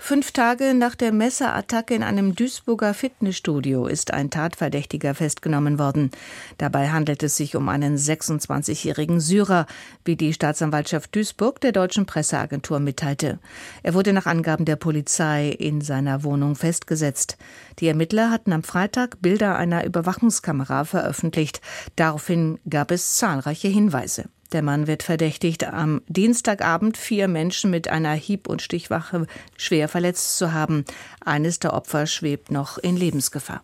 Fünf 0.08 0.32
Tage 0.32 0.74
nach 0.74 0.96
der 0.96 1.12
Messerattacke 1.12 1.94
in 1.94 2.02
einem 2.02 2.34
Duisburger 2.34 2.94
Fitnessstudio 2.94 3.88
ist 3.88 4.14
ein 4.14 4.30
Tatverdächtiger 4.30 5.14
festgenommen 5.14 5.80
worden. 5.80 6.12
Dabei 6.58 6.92
handelt 6.92 7.24
es 7.24 7.36
sich 7.36 7.58
um 7.58 7.68
einen 7.68 7.98
26-jährigen 7.98 9.20
Syrer, 9.20 9.66
wie 10.06 10.16
die 10.16 10.32
Staatsanwaltschaft 10.32 11.14
Duisburg 11.14 11.60
der 11.60 11.74
deutschen 11.74 12.06
Presseagentur 12.06 12.80
mitteilte. 12.80 13.40
Er 13.84 13.96
wurde 13.96 14.14
nach 14.14 14.28
Angaben 14.28 14.64
der 14.64 14.78
Polizei 14.78 15.50
in 15.50 15.82
seiner 15.82 16.24
Wohnung 16.24 16.56
festgesetzt. 16.56 17.38
Die 17.80 17.90
Ermittler 17.90 18.32
hatten 18.32 18.54
am 18.54 18.64
Freitag 18.64 19.22
Bilder 19.22 19.58
einer 19.58 19.84
Überwachungskamera 19.84 20.86
veröffentlicht. 20.86 21.60
Daraufhin 21.98 22.60
gab 22.70 22.92
es 22.92 23.18
zahlreiche 23.18 23.68
Hinweise. 23.68 24.30
Der 24.54 24.62
Mann 24.62 24.88
wird 24.88 25.04
verdächtigt, 25.04 25.66
am 25.66 26.02
Dienstagabend 26.08 26.96
vier 26.96 27.28
Menschen 27.28 27.70
mit 27.70 27.90
einer 27.90 28.14
Hieb- 28.14 28.48
und 28.48 28.62
Stichwache 28.62 29.28
schwer 29.58 29.90
verletzt 29.90 30.38
zu 30.38 30.54
haben. 30.54 30.86
Eines 31.24 31.60
der 31.60 31.74
Opfer 31.74 32.08
schwebt 32.08 32.50
noch 32.50 32.78
in 32.78 32.96
Lebensgefahr. 32.96 33.62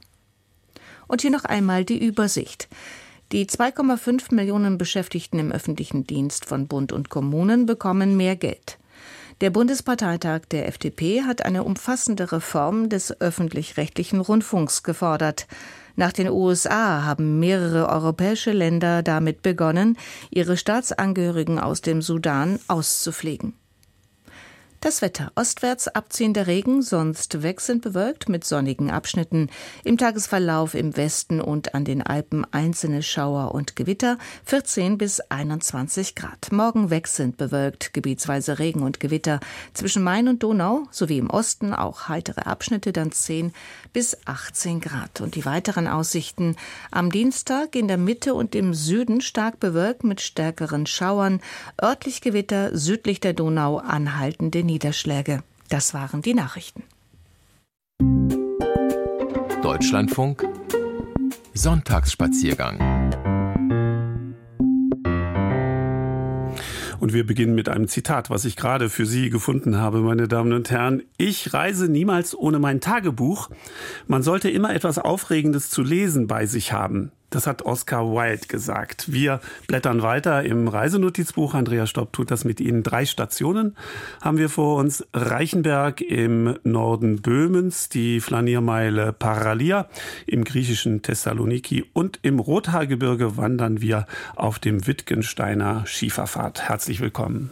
Und 1.07 1.21
hier 1.21 1.31
noch 1.31 1.45
einmal 1.45 1.85
die 1.85 2.03
Übersicht. 2.03 2.67
Die 3.31 3.45
2,5 3.45 4.33
Millionen 4.35 4.77
Beschäftigten 4.77 5.39
im 5.39 5.51
öffentlichen 5.51 6.05
Dienst 6.05 6.45
von 6.45 6.67
Bund 6.67 6.91
und 6.91 7.09
Kommunen 7.09 7.65
bekommen 7.65 8.17
mehr 8.17 8.35
Geld. 8.35 8.77
Der 9.41 9.49
Bundesparteitag 9.49 10.41
der 10.51 10.67
FDP 10.67 11.23
hat 11.23 11.43
eine 11.43 11.63
umfassende 11.63 12.31
Reform 12.31 12.89
des 12.89 13.19
öffentlich-rechtlichen 13.19 14.19
Rundfunks 14.19 14.83
gefordert. 14.83 15.47
Nach 15.95 16.11
den 16.11 16.29
USA 16.29 17.03
haben 17.03 17.39
mehrere 17.39 17.87
europäische 17.89 18.51
Länder 18.51 19.03
damit 19.03 19.41
begonnen, 19.41 19.97
ihre 20.31 20.57
Staatsangehörigen 20.57 21.59
aus 21.59 21.81
dem 21.81 22.01
Sudan 22.01 22.59
auszupflegen. 22.67 23.53
Das 24.83 25.01
Wetter. 25.01 25.31
Ostwärts 25.35 25.87
abziehender 25.87 26.45
Regen, 26.45 26.81
sonst 26.81 27.41
wechselnd 27.41 27.83
bewölkt 27.83 28.27
mit 28.27 28.43
sonnigen 28.43 28.91
Abschnitten. 28.91 29.49
Im 29.85 29.97
Tagesverlauf 29.97 30.73
im 30.73 30.97
Westen 30.97 31.39
und 31.39 31.73
an 31.73 31.85
den 31.85 32.01
Alpen 32.01 32.45
einzelne 32.51 33.01
Schauer 33.01 33.55
und 33.55 33.77
Gewitter 33.77 34.17
14 34.43 34.97
bis 34.97 35.21
21 35.21 36.15
Grad. 36.15 36.51
Morgen 36.51 36.89
wechselnd 36.89 37.37
bewölkt, 37.37 37.93
gebietsweise 37.93 38.59
Regen 38.59 38.83
und 38.83 38.99
Gewitter. 38.99 39.39
Zwischen 39.73 40.03
Main 40.03 40.27
und 40.27 40.43
Donau 40.43 40.83
sowie 40.91 41.19
im 41.19 41.29
Osten 41.29 41.73
auch 41.73 42.09
heitere 42.09 42.41
Abschnitte, 42.41 42.91
dann 42.91 43.13
10 43.13 43.53
bis 43.93 44.17
18 44.25 44.81
Grad. 44.81 45.21
Und 45.21 45.35
die 45.35 45.45
weiteren 45.45 45.87
Aussichten 45.87 46.55
am 46.91 47.11
Dienstag 47.11 47.75
in 47.75 47.87
der 47.87 47.97
Mitte 47.97 48.33
und 48.33 48.55
im 48.55 48.73
Süden 48.73 49.21
stark 49.21 49.59
bewölkt 49.59 50.03
mit 50.03 50.19
stärkeren 50.19 50.85
Schauern, 50.85 51.39
örtlich 51.81 52.21
Gewitter 52.21 52.75
südlich 52.77 53.19
der 53.19 53.33
Donau 53.33 53.77
anhaltende 53.77 54.63
Niederschläge. 54.63 55.43
Das 55.69 55.93
waren 55.93 56.21
die 56.21 56.33
Nachrichten. 56.33 56.83
Deutschlandfunk 59.61 60.45
Sonntagsspaziergang 61.53 62.92
Und 67.03 67.11
wir 67.11 67.25
beginnen 67.25 67.53
mit 67.53 67.67
einem 67.67 67.89
Zitat, 67.89 68.29
was 68.29 68.45
ich 68.45 68.55
gerade 68.55 68.89
für 68.89 69.05
Sie 69.05 69.29
gefunden 69.29 69.75
habe, 69.75 69.99
meine 69.99 70.29
Damen 70.29 70.53
und 70.53 70.71
Herren. 70.71 71.03
Ich 71.17 71.53
reise 71.53 71.89
niemals 71.91 72.33
ohne 72.33 72.59
mein 72.59 72.79
Tagebuch. 72.79 73.49
Man 74.07 74.23
sollte 74.23 74.49
immer 74.49 74.73
etwas 74.73 74.99
Aufregendes 74.99 75.69
zu 75.69 75.83
lesen 75.83 76.27
bei 76.27 76.45
sich 76.45 76.71
haben. 76.71 77.11
Das 77.33 77.47
hat 77.47 77.63
Oscar 77.63 78.11
Wilde 78.11 78.45
gesagt. 78.47 79.11
Wir 79.11 79.41
blättern 79.65 80.03
weiter 80.03 80.43
im 80.43 80.67
Reisenotizbuch. 80.67 81.55
Andrea 81.55 81.87
Stopp 81.87 82.13
tut 82.13 82.29
das 82.29 82.45
mit 82.45 82.61
Ihnen. 82.61 82.83
Drei 82.83 83.05
Stationen 83.07 83.75
haben 84.21 84.37
wir 84.37 84.49
vor 84.49 84.77
uns. 84.77 85.03
Reichenberg 85.15 86.01
im 86.01 86.59
Norden 86.63 87.23
Böhmens, 87.23 87.89
die 87.89 88.19
Flaniermeile 88.19 89.13
Paralia 89.13 89.87
im 90.27 90.43
griechischen 90.43 91.01
Thessaloniki 91.01 91.83
und 91.93 92.19
im 92.21 92.37
Rothaargebirge 92.37 93.35
wandern 93.35 93.81
wir 93.81 94.05
auf 94.35 94.59
dem 94.59 94.85
Wittgensteiner 94.85 95.87
Schieferpfad. 95.87 96.69
Herzlich 96.69 96.99
willkommen. 96.99 97.49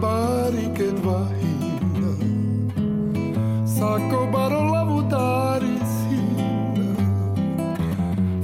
barricade 0.00 1.00
vahina 1.04 2.12
Saco 3.64 4.26
barolavu 4.32 5.02
darisina 5.12 6.88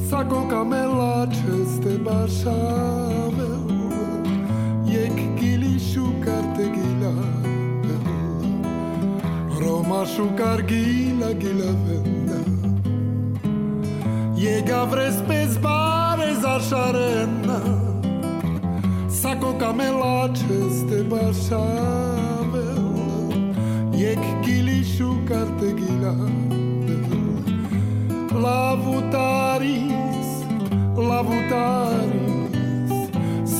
Saco 0.08 0.46
camelaces 0.46 1.78
de 1.78 1.94
barșavel 2.02 3.58
Iec 4.84 5.18
gilișu 5.38 6.12
carte 6.24 6.70
gila, 6.74 7.14
Romașu 9.58 10.24
carghila 10.34 11.30
ghilavenda 11.32 12.40
Iega 14.34 14.84
vrespez 14.84 15.56
barez 15.56 16.44
așa 16.44 16.90
renna 16.90 17.60
Sako 19.22 19.52
camelaces 19.60 20.90
de 20.90 21.10
başamel 21.10 22.80
Yek 23.98 24.18
gili 24.44 24.84
şu 24.84 25.26
kartegila 25.28 26.14
Lavutaris, 28.42 30.30
lavutaris 30.96 32.30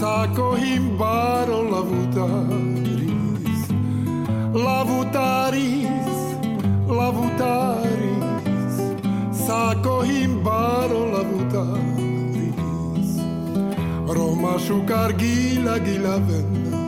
Saco 0.00 0.56
himbaro 0.56 1.72
lavutaris. 1.72 3.68
Lavutaris, 4.54 6.14
lavutaris 6.88 8.76
Saco 9.46 10.04
himbaro 10.04 11.12
lavutaris. 11.12 11.99
Roma 14.14 14.58
šukar 14.58 15.12
gila 15.12 15.78
gila 15.78 16.16
venda 16.26 16.80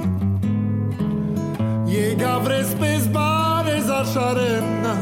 Jega 1.87 2.39
vres 2.39 2.75
pez 2.81 3.07
bare 3.09 3.81
za 3.81 4.05
šarena 4.15 4.97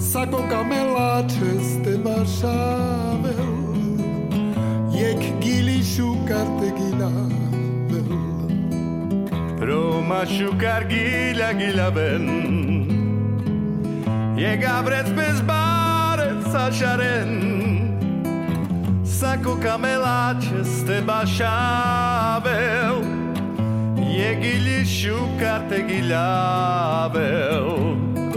Sako 0.00 0.44
kamelače 0.50 1.52
ste 1.64 1.96
bašavel 2.04 3.54
Jek 4.92 5.22
gili 5.40 5.80
šukar 5.84 6.46
te 6.60 6.72
gila 6.76 7.12
Roma 9.60 10.26
šukar 10.26 10.84
gila 10.84 11.52
gila 11.52 11.88
ven 11.88 12.28
Jega 14.36 14.82
vres 14.84 15.40
bare 15.42 16.32
za 16.52 16.70
jako 19.40 19.56
kameláče 19.56 20.64
z 20.64 20.84
teba 20.84 21.26
šável, 21.26 23.02
je 23.96 24.34
gilišu 24.34 25.16
karte 25.40 25.80
gilável. 25.82 27.64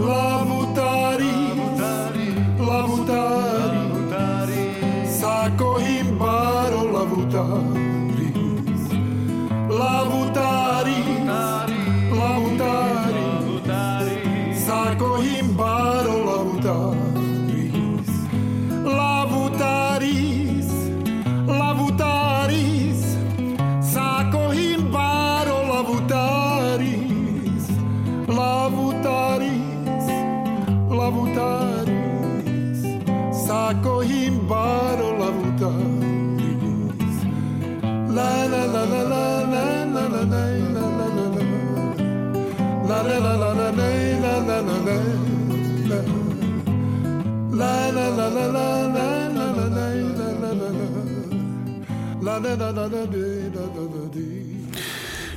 Lavutari, 0.00 1.52
lavutari, 2.58 3.84
sako 5.20 5.76
imbaro 6.00 6.82
lavutari, 6.92 8.32
lavutari. 9.68 10.63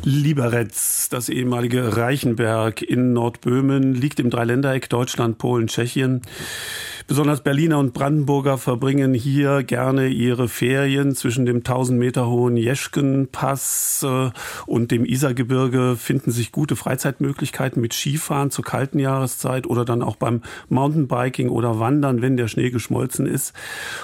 Liberec, 0.04 0.70
das 1.10 1.30
ehemalige 1.30 1.98
Reichenberg 1.98 2.82
in 2.82 3.14
Nordböhmen, 3.14 3.94
liegt 3.94 4.20
im 4.20 4.30
Dreiländereck 4.30 4.90
Deutschland, 4.90 5.38
Polen, 5.38 5.68
Tschechien. 5.68 6.22
Besonders 7.08 7.40
Berliner 7.40 7.80
und 7.80 7.94
Brandenburger 7.94 8.58
verbringen 8.58 9.14
hier 9.14 9.64
gerne 9.64 10.10
ihre 10.10 10.50
Ferien 10.50 11.16
zwischen 11.16 11.46
dem 11.46 11.60
1000 11.60 11.98
Meter 11.98 12.28
hohen 12.28 12.58
Jeschkenpass 12.58 14.04
äh, 14.04 14.30
und 14.66 14.92
dem 14.92 15.06
Isargebirge 15.06 15.96
finden 15.96 16.32
sich 16.32 16.52
gute 16.52 16.76
Freizeitmöglichkeiten 16.76 17.82
mit 17.82 17.94
Skifahren 17.94 18.52
zur 18.52 18.66
kalten 18.66 19.00
Jahreszeit 19.00 19.68
oder 19.68 19.86
dann 19.86 20.02
auch 20.02 20.18
beim 20.18 20.42
Mountainbiking 20.68 21.48
oder 21.48 21.80
Wandern, 21.80 22.22
wenn 22.22 22.36
der 22.36 22.50
Schnee 22.50 22.72
geschmolzen 22.72 23.26
ist. 23.26 23.54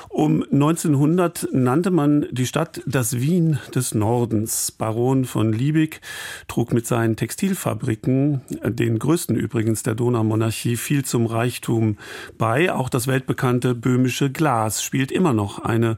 Um 0.07 0.41
1900 0.43 1.49
nannte 1.51 1.91
man 1.91 2.25
die 2.31 2.47
Stadt 2.47 2.81
das 2.85 3.19
Wien 3.19 3.59
des 3.75 3.93
Nordens. 3.93 4.71
Baron 4.71 5.25
von 5.25 5.51
Liebig 5.51 5.99
trug 6.47 6.71
mit 6.71 6.87
seinen 6.87 7.17
Textilfabriken, 7.17 8.43
den 8.63 8.97
größten 8.97 9.35
übrigens 9.35 9.83
der 9.83 9.95
Donaumonarchie, 9.95 10.77
viel 10.77 11.03
zum 11.03 11.25
Reichtum 11.25 11.97
bei. 12.37 12.71
Auch 12.71 12.92
das 12.93 13.07
weltbekannte 13.07 13.75
böhmische 13.75 14.31
Glas 14.31 14.83
spielt 14.83 15.11
immer 15.11 15.33
noch 15.33 15.59
eine 15.59 15.97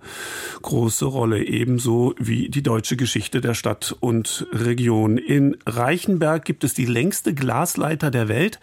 große 0.61 1.05
Rolle, 1.05 1.43
ebenso 1.43 2.15
wie 2.17 2.49
die 2.49 2.63
deutsche 2.63 2.95
Geschichte 2.95 3.41
der 3.41 3.53
Stadt 3.53 3.95
und 3.99 4.47
Region. 4.51 5.17
In 5.17 5.57
Reichenberg 5.65 6.45
gibt 6.45 6.63
es 6.63 6.73
die 6.73 6.85
längste 6.85 7.33
Glasleiter 7.33 8.11
der 8.11 8.27
Welt 8.27 8.59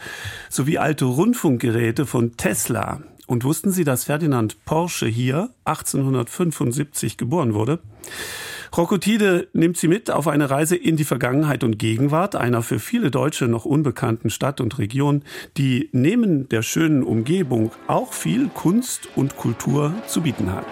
sowie 0.48 0.78
alte 0.78 1.04
Rundfunkgeräte 1.04 2.06
von 2.06 2.36
Tesla. 2.36 3.02
Und 3.26 3.44
wussten 3.44 3.70
Sie, 3.70 3.84
dass 3.84 4.04
Ferdinand 4.04 4.64
Porsche 4.64 5.06
hier 5.06 5.50
1875 5.64 7.16
geboren 7.16 7.54
wurde? 7.54 7.78
Rokotide 8.74 9.48
nimmt 9.52 9.76
sie 9.76 9.86
mit 9.86 10.10
auf 10.10 10.26
eine 10.28 10.48
Reise 10.48 10.76
in 10.76 10.96
die 10.96 11.04
Vergangenheit 11.04 11.62
und 11.62 11.78
Gegenwart 11.78 12.34
einer 12.34 12.62
für 12.62 12.78
viele 12.78 13.10
Deutsche 13.10 13.44
noch 13.44 13.66
unbekannten 13.66 14.30
Stadt 14.30 14.62
und 14.62 14.78
Region, 14.78 15.24
die 15.58 15.90
neben 15.92 16.48
der 16.48 16.62
schönen 16.62 17.02
Umgebung 17.02 17.70
auch 17.86 18.14
viel 18.14 18.48
Kunst 18.48 19.10
und 19.14 19.36
Kultur 19.36 19.92
zu 20.06 20.22
bieten 20.22 20.50
hat. 20.52 20.66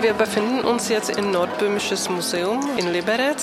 Wir 0.00 0.12
befinden 0.14 0.60
uns 0.60 0.88
jetzt 0.88 1.18
im 1.18 1.32
Nordböhmisches 1.32 2.08
Museum 2.08 2.60
in 2.78 2.92
Liberec. 2.92 3.38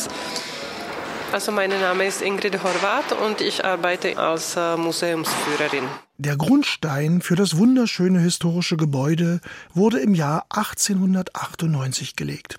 Also 1.34 1.52
mein 1.52 1.70
Name 1.70 2.06
ist 2.06 2.22
Ingrid 2.22 2.64
Horvath 2.64 3.12
und 3.12 3.42
ich 3.42 3.64
arbeite 3.64 4.18
als 4.18 4.56
äh, 4.56 4.78
Museumsführerin. 4.78 5.84
Der 6.18 6.38
Grundstein 6.38 7.22
für 7.22 7.36
das 7.36 7.58
wunderschöne 7.58 8.20
historische 8.20 8.78
Gebäude 8.78 9.42
wurde 9.74 10.00
im 10.00 10.16
Jahr 10.16 10.46
1898 10.50 12.16
gelegt. 12.16 12.58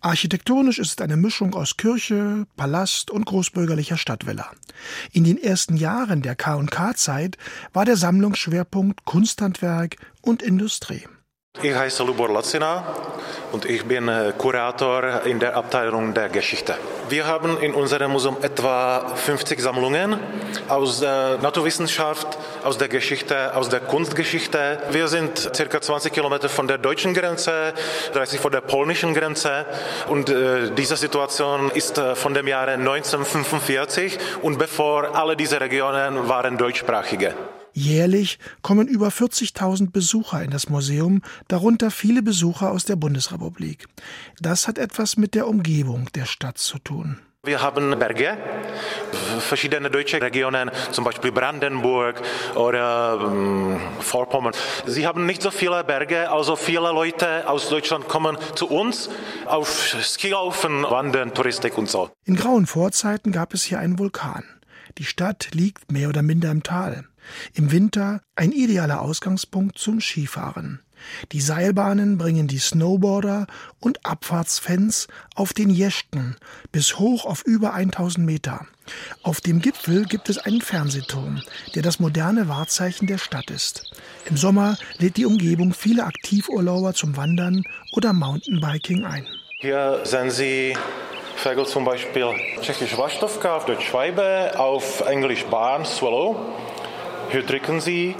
Architektonisch 0.00 0.78
ist 0.78 0.98
es 0.98 1.04
eine 1.04 1.16
Mischung 1.16 1.54
aus 1.54 1.76
Kirche, 1.76 2.46
Palast 2.56 3.10
und 3.10 3.26
großbürgerlicher 3.26 3.96
Stadtvilla. 3.96 4.50
In 5.12 5.24
den 5.24 5.38
ersten 5.38 5.76
Jahren 5.76 6.22
der 6.22 6.34
K&K-Zeit 6.34 7.38
war 7.72 7.84
der 7.84 7.96
Sammlungsschwerpunkt 7.96 9.04
Kunsthandwerk 9.04 9.96
und 10.20 10.42
Industrie. 10.42 11.06
Ich 11.62 11.74
heiße 11.74 12.02
Lubor 12.04 12.30
Lacina 12.30 12.82
und 13.52 13.66
ich 13.66 13.84
bin 13.84 14.08
äh, 14.08 14.32
Kurator 14.38 15.26
in 15.26 15.38
der 15.38 15.56
Abteilung 15.56 16.14
der 16.14 16.30
Geschichte. 16.30 16.74
Wir 17.10 17.26
haben 17.26 17.58
in 17.60 17.74
unserem 17.74 18.12
Museum 18.12 18.38
etwa 18.40 19.14
50 19.14 19.60
Sammlungen 19.60 20.18
aus 20.68 21.00
der 21.00 21.36
Naturwissenschaft, 21.42 22.38
aus 22.64 22.78
der 22.78 22.88
Geschichte, 22.88 23.54
aus 23.54 23.68
der 23.68 23.80
Kunstgeschichte. 23.80 24.78
Wir 24.90 25.06
sind 25.08 25.50
circa 25.54 25.82
20 25.82 26.14
Kilometer 26.14 26.48
von 26.48 26.66
der 26.66 26.78
deutschen 26.78 27.12
Grenze, 27.12 27.74
30 28.14 28.40
von 28.40 28.52
der 28.52 28.62
polnischen 28.62 29.12
Grenze 29.12 29.66
und 30.08 30.30
äh, 30.30 30.70
diese 30.70 30.96
Situation 30.96 31.70
ist 31.74 31.98
äh, 31.98 32.14
von 32.14 32.32
dem 32.32 32.48
Jahre 32.48 32.72
1945 32.72 34.18
und 34.40 34.58
bevor 34.58 35.14
alle 35.14 35.36
diese 35.36 35.60
Regionen 35.60 36.26
waren 36.26 36.56
deutschsprachige. 36.56 37.34
Jährlich 37.72 38.38
kommen 38.62 38.88
über 38.88 39.08
40.000 39.08 39.90
Besucher 39.90 40.42
in 40.42 40.50
das 40.50 40.68
Museum, 40.68 41.22
darunter 41.48 41.90
viele 41.90 42.22
Besucher 42.22 42.70
aus 42.70 42.84
der 42.84 42.96
Bundesrepublik. 42.96 43.86
Das 44.40 44.66
hat 44.66 44.78
etwas 44.78 45.16
mit 45.16 45.34
der 45.34 45.46
Umgebung 45.48 46.08
der 46.14 46.26
Stadt 46.26 46.58
zu 46.58 46.78
tun. 46.78 47.18
Wir 47.42 47.62
haben 47.62 47.98
Berge, 47.98 48.36
verschiedene 49.38 49.90
deutsche 49.90 50.20
Regionen, 50.20 50.70
zum 50.90 51.04
Beispiel 51.04 51.32
Brandenburg 51.32 52.20
oder 52.54 53.18
ähm, 53.18 53.80
Vorpommern. 53.98 54.52
Sie 54.84 55.06
haben 55.06 55.24
nicht 55.24 55.40
so 55.40 55.50
viele 55.50 55.82
Berge, 55.82 56.30
also 56.30 56.54
viele 56.54 56.92
Leute 56.92 57.48
aus 57.48 57.70
Deutschland 57.70 58.08
kommen 58.08 58.36
zu 58.56 58.68
uns 58.68 59.08
auf 59.46 59.96
Skilaufen, 60.02 60.82
Wandern, 60.82 61.32
Touristik 61.32 61.78
und 61.78 61.88
so. 61.88 62.10
In 62.26 62.36
grauen 62.36 62.66
Vorzeiten 62.66 63.32
gab 63.32 63.54
es 63.54 63.62
hier 63.62 63.78
einen 63.78 63.98
Vulkan. 63.98 64.44
Die 64.98 65.04
Stadt 65.04 65.48
liegt 65.54 65.90
mehr 65.90 66.10
oder 66.10 66.20
minder 66.20 66.50
im 66.50 66.62
Tal. 66.62 67.06
Im 67.54 67.72
Winter 67.72 68.20
ein 68.36 68.52
idealer 68.52 69.00
Ausgangspunkt 69.00 69.78
zum 69.78 70.00
Skifahren. 70.00 70.80
Die 71.32 71.40
Seilbahnen 71.40 72.18
bringen 72.18 72.46
die 72.46 72.58
Snowboarder 72.58 73.46
und 73.80 74.04
Abfahrtsfans 74.04 75.08
auf 75.34 75.52
den 75.52 75.70
Jeschken 75.70 76.36
bis 76.72 76.98
hoch 76.98 77.24
auf 77.24 77.42
über 77.44 77.74
1000 77.74 78.24
Meter. 78.24 78.66
Auf 79.22 79.40
dem 79.40 79.60
Gipfel 79.60 80.04
gibt 80.04 80.28
es 80.28 80.38
einen 80.38 80.60
Fernsehturm, 80.60 81.40
der 81.74 81.82
das 81.82 82.00
moderne 82.00 82.48
Wahrzeichen 82.48 83.06
der 83.06 83.18
Stadt 83.18 83.50
ist. 83.50 83.92
Im 84.26 84.36
Sommer 84.36 84.76
lädt 84.98 85.16
die 85.16 85.26
Umgebung 85.26 85.72
viele 85.72 86.04
Aktivurlauber 86.04 86.94
zum 86.94 87.16
Wandern 87.16 87.64
oder 87.92 88.12
Mountainbiking 88.12 89.04
ein. 89.04 89.26
Hier 89.60 90.00
sehen 90.04 90.30
Sie 90.30 90.74
Vögel 91.36 91.66
zum 91.66 91.84
Beispiel 91.84 92.34
tschechisch 92.60 92.98
Waschtovka, 92.98 93.56
auf 93.56 93.64
Deutsch 93.64 93.86
Schweibe, 93.86 94.52
auf 94.58 95.00
Englisch 95.06 95.44
Barn, 95.46 95.84
Swallow. 95.84 96.36
Hier 97.30 97.42
drücken 97.44 97.80
Sie 97.80 98.16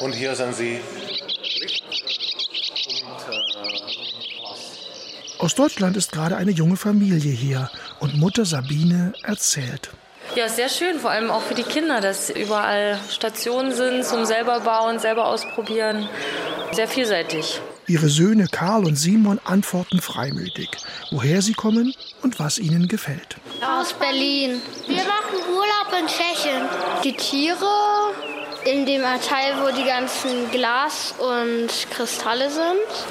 und 0.00 0.12
hier 0.12 0.34
sind 0.34 0.54
Sie. 0.54 0.80
Aus 5.38 5.54
Deutschland 5.54 5.98
ist 5.98 6.12
gerade 6.12 6.36
eine 6.36 6.50
junge 6.50 6.76
Familie 6.76 7.32
hier 7.32 7.70
und 8.00 8.16
Mutter 8.16 8.46
Sabine 8.46 9.12
erzählt. 9.22 9.90
Ja, 10.34 10.48
sehr 10.48 10.70
schön, 10.70 10.98
vor 10.98 11.10
allem 11.10 11.30
auch 11.30 11.42
für 11.42 11.54
die 11.54 11.62
Kinder, 11.62 12.00
dass 12.00 12.30
überall 12.30 12.98
Stationen 13.10 13.72
sind 13.72 14.04
zum 14.04 14.24
selber 14.24 14.60
bauen, 14.60 14.98
selber 14.98 15.26
ausprobieren. 15.26 16.08
Sehr 16.72 16.88
vielseitig. 16.88 17.60
Ihre 17.88 18.08
Söhne 18.08 18.48
Karl 18.50 18.84
und 18.84 18.96
Simon 18.96 19.40
antworten 19.44 20.00
freimütig, 20.00 20.68
woher 21.12 21.40
sie 21.40 21.52
kommen 21.52 21.94
und 22.20 22.40
was 22.40 22.58
ihnen 22.58 22.88
gefällt. 22.88 23.36
Aus 23.60 23.92
Berlin. 23.92 24.60
Wir 24.88 25.04
machen 25.04 25.38
Urlaub 25.48 26.00
in 26.00 26.06
Tschechien. 26.08 26.62
Die 27.04 27.12
Tiere 27.12 28.12
in 28.64 28.86
dem 28.86 29.02
Teil, 29.02 29.54
wo 29.62 29.70
die 29.72 29.84
ganzen 29.84 30.50
Glas 30.50 31.14
und 31.18 31.68
Kristalle 31.90 32.50
sind. 32.50 33.06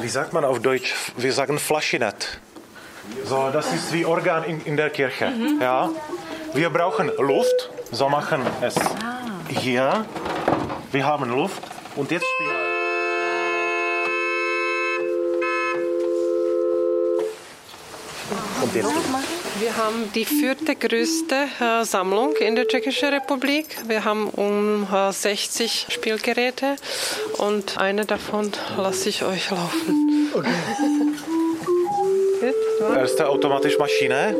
Wie 0.00 0.08
sagt 0.08 0.32
man 0.32 0.44
auf 0.44 0.60
Deutsch? 0.62 0.94
Wir 1.16 1.32
sagen 1.32 1.58
Flaschinett. 1.58 2.38
So, 3.24 3.50
das 3.52 3.72
ist 3.72 3.92
wie 3.92 4.04
Organ 4.04 4.44
in, 4.44 4.60
in 4.64 4.76
der 4.76 4.90
Kirche. 4.90 5.28
Mhm. 5.30 5.60
Ja. 5.60 5.90
Wir 6.54 6.70
brauchen 6.70 7.10
Luft, 7.18 7.70
so 7.90 8.08
machen 8.08 8.42
es 8.62 8.76
Ah. 8.76 9.18
hier. 9.48 10.06
Wir 10.92 11.06
haben 11.06 11.28
Luft 11.30 11.62
und 11.96 12.10
jetzt 12.10 12.24
spielen 12.34 12.66
Und 18.62 18.74
jetzt 18.74 18.88
Wir 19.60 19.76
haben 19.76 20.10
die 20.14 20.24
vierte 20.24 20.74
größte 20.74 21.34
äh, 21.60 21.84
Sammlung 21.84 22.34
in 22.36 22.56
der 22.56 22.66
Tschechischen 22.66 23.10
Republik. 23.10 23.66
Wir 23.86 24.04
haben 24.04 24.28
um 24.30 24.86
äh, 24.92 25.12
60 25.12 25.86
Spielgeräte 25.90 26.76
und 27.38 27.78
eine 27.78 28.04
davon 28.06 28.52
lasse 28.76 29.08
ich 29.08 29.22
euch 29.24 29.50
laufen. 29.50 30.30
Erste 32.80 33.28
automatische 33.28 33.78
Maschine 33.78 34.34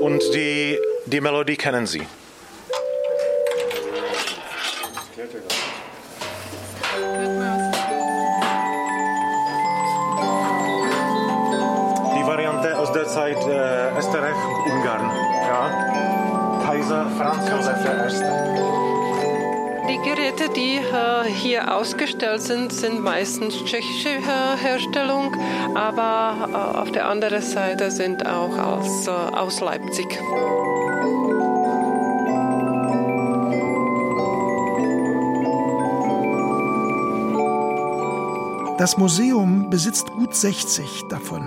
und 0.00 0.22
die, 0.34 0.78
die 1.06 1.20
Melodie 1.20 1.56
kennen 1.56 1.86
Sie. 1.86 2.02
Ausgestellt 22.28 22.42
sind, 22.42 22.72
sind 22.72 23.02
meistens 23.02 23.54
tschechische 23.64 24.10
Herstellung, 24.60 25.36
aber 25.74 26.48
äh, 26.50 26.78
auf 26.78 26.92
der 26.92 27.08
anderen 27.08 27.42
Seite 27.42 27.90
sind 27.90 28.26
auch 28.26 28.56
aus, 28.58 29.06
äh, 29.06 29.10
aus 29.10 29.60
Leipzig. 29.60 30.06
Das 38.78 38.96
Museum 38.96 39.70
besitzt 39.70 40.06
gut 40.12 40.34
60 40.34 41.04
davon. 41.10 41.42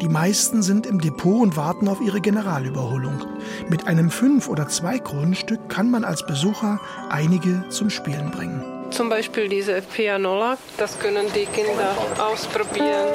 Die 0.00 0.08
meisten 0.08 0.62
sind 0.62 0.84
im 0.86 1.00
Depot 1.00 1.40
und 1.40 1.56
warten 1.56 1.86
auf 1.86 2.00
ihre 2.00 2.20
Generalüberholung. 2.20 3.22
Mit 3.68 3.86
einem 3.86 4.10
Fünf- 4.10 4.48
oder 4.48 4.66
Zwei-Kronenstück 4.66 5.68
kann 5.68 5.92
man 5.92 6.02
als 6.02 6.26
Besucher 6.26 6.80
einige 7.08 7.68
zum 7.68 7.88
Spielen 7.88 8.32
bringen. 8.32 8.81
Zum 9.02 9.08
Beispiel 9.08 9.48
diese 9.48 9.82
Pianola, 9.82 10.56
das 10.76 10.96
können 10.96 11.26
die 11.34 11.44
Kinder 11.46 11.92
ausprobieren. 12.20 13.08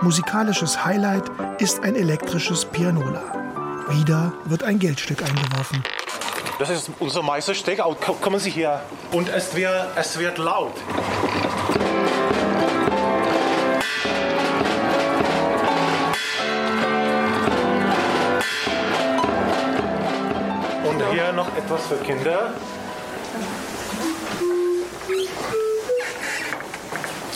Musikalisches 0.00 0.84
Highlight 0.84 1.24
ist 1.58 1.82
ein 1.82 1.96
elektrisches 1.96 2.64
Pianola. 2.66 3.20
Wieder 3.90 4.32
wird 4.44 4.62
ein 4.62 4.78
Geldstück 4.78 5.20
eingeworfen. 5.20 5.82
Das 6.60 6.70
ist 6.70 6.92
unser 7.00 7.22
Meisterstück. 7.22 7.80
Kommen 8.20 8.38
Sie 8.38 8.50
hier. 8.50 8.80
Und 9.10 9.28
es 9.28 9.56
wird, 9.56 9.88
es 9.96 10.16
wird 10.20 10.38
laut. 10.38 10.74
Etwas 21.68 21.86
für 21.86 21.96
Kinder. 21.96 22.54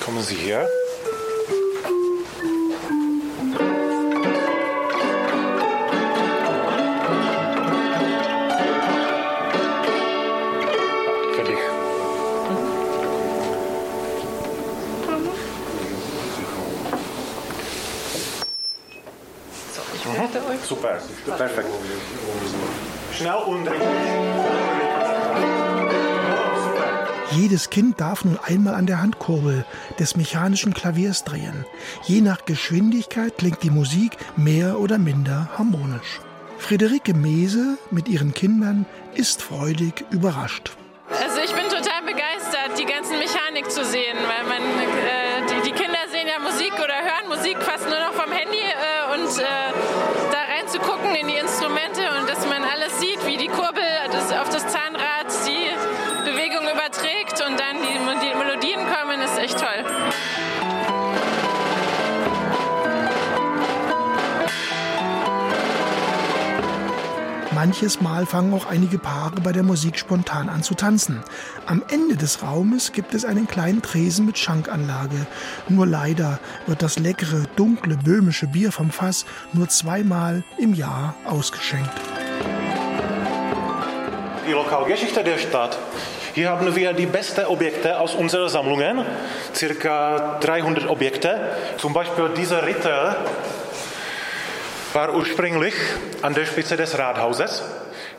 Kommen 0.02 0.22
Sie. 0.22 0.54
Mhm. 20.04 20.58
Super, 20.66 20.98
perfekt. 21.36 21.68
Schnell 23.16 23.34
und 23.46 23.66
richtig. 23.68 23.88
Jedes 27.32 27.70
Kind 27.70 27.98
darf 27.98 28.24
nun 28.24 28.38
einmal 28.44 28.74
an 28.74 28.86
der 28.86 29.00
Handkurbel 29.00 29.64
des 29.98 30.16
mechanischen 30.16 30.74
Klaviers 30.74 31.24
drehen. 31.24 31.64
Je 32.04 32.20
nach 32.20 32.44
Geschwindigkeit 32.44 33.38
klingt 33.38 33.62
die 33.62 33.70
Musik 33.70 34.18
mehr 34.36 34.78
oder 34.78 34.98
minder 34.98 35.48
harmonisch. 35.56 36.20
Friederike 36.58 37.14
Mese 37.14 37.78
mit 37.90 38.06
ihren 38.08 38.34
Kindern 38.34 38.84
ist 39.14 39.42
freudig 39.42 40.04
überrascht. 40.10 40.72
Also 41.08 41.40
ich 41.40 41.52
bin 41.52 41.64
total 41.64 42.02
begeistert, 42.04 42.78
die 42.78 42.84
ganzen 42.84 43.18
Mechanik 43.18 43.70
zu 43.70 43.84
sehen, 43.84 44.16
weil 44.28 44.44
man 44.48 44.62
äh, 44.62 45.46
die, 45.48 45.70
die, 45.70 45.74
Kinder 45.74 45.98
sehen 46.10 46.28
ja 46.28 46.38
Musik 46.38 46.72
oder 46.74 46.94
hören 46.94 47.28
Musik 47.28 47.58
fast 47.60 47.88
nur 47.88 47.98
Manches 67.72 68.02
Mal 68.02 68.26
fangen 68.26 68.52
auch 68.52 68.66
einige 68.66 68.98
Paare 68.98 69.40
bei 69.42 69.50
der 69.50 69.62
Musik 69.62 69.98
spontan 69.98 70.50
an 70.50 70.62
zu 70.62 70.74
tanzen. 70.74 71.24
Am 71.64 71.82
Ende 71.90 72.16
des 72.16 72.42
Raumes 72.42 72.92
gibt 72.92 73.14
es 73.14 73.24
einen 73.24 73.46
kleinen 73.46 73.80
Tresen 73.80 74.26
mit 74.26 74.36
Schankanlage. 74.36 75.26
Nur 75.70 75.86
leider 75.86 76.38
wird 76.66 76.82
das 76.82 76.98
leckere, 76.98 77.44
dunkle 77.56 77.96
böhmische 77.96 78.46
Bier 78.46 78.72
vom 78.72 78.90
Fass 78.90 79.24
nur 79.54 79.70
zweimal 79.70 80.44
im 80.58 80.74
Jahr 80.74 81.14
ausgeschenkt. 81.24 81.88
Die 84.46 84.52
Lokalgeschichte 84.52 85.24
der 85.24 85.38
Stadt. 85.38 85.78
Hier 86.34 86.50
haben 86.50 86.76
wir 86.76 86.92
die 86.92 87.06
besten 87.06 87.46
Objekte 87.46 87.98
aus 87.98 88.14
unseren 88.14 88.50
Sammlungen, 88.50 89.02
circa 89.54 90.38
300 90.40 90.90
Objekte. 90.90 91.40
Zum 91.78 91.94
Beispiel 91.94 92.28
dieser 92.36 92.66
Ritter 92.66 93.16
war 94.94 95.14
ursprünglich 95.14 95.74
an 96.22 96.34
der 96.34 96.46
Spitze 96.46 96.76
des 96.76 96.98
Rathauses. 96.98 97.62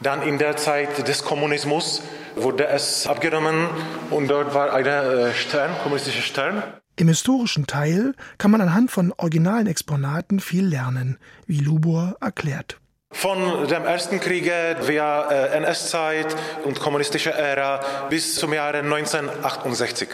Dann 0.02 0.22
in 0.22 0.38
der 0.38 0.58
Zeit 0.58 1.08
des 1.08 1.24
Kommunismus 1.24 2.02
wurde 2.36 2.68
es 2.68 3.08
abgenommen 3.08 3.68
und 4.10 4.28
dort 4.28 4.54
war 4.54 4.74
ein 4.74 5.34
Stern, 5.34 5.72
kommunistischer 5.82 6.22
Stern. 6.22 6.64
Im 6.96 7.08
historischen 7.08 7.66
Teil 7.66 8.14
kann 8.38 8.52
man 8.52 8.62
anhand 8.62 8.92
von 8.92 9.14
originalen 9.18 9.68
Exponaten 9.68 10.40
viel 10.40 10.66
lernen, 10.66 11.18
wie 11.48 11.60
Lubor 11.60 12.18
erklärt. 12.22 12.80
Von 13.12 13.68
dem 13.68 13.86
Ersten 13.86 14.20
Krieg 14.20 14.46
via 14.46 15.30
NS-Zeit 15.54 16.36
und 16.66 16.80
kommunistischer 16.80 17.32
Ära 17.32 17.80
bis 18.10 18.36
zum 18.36 18.54
Jahre 18.54 18.80
1968. 18.80 20.10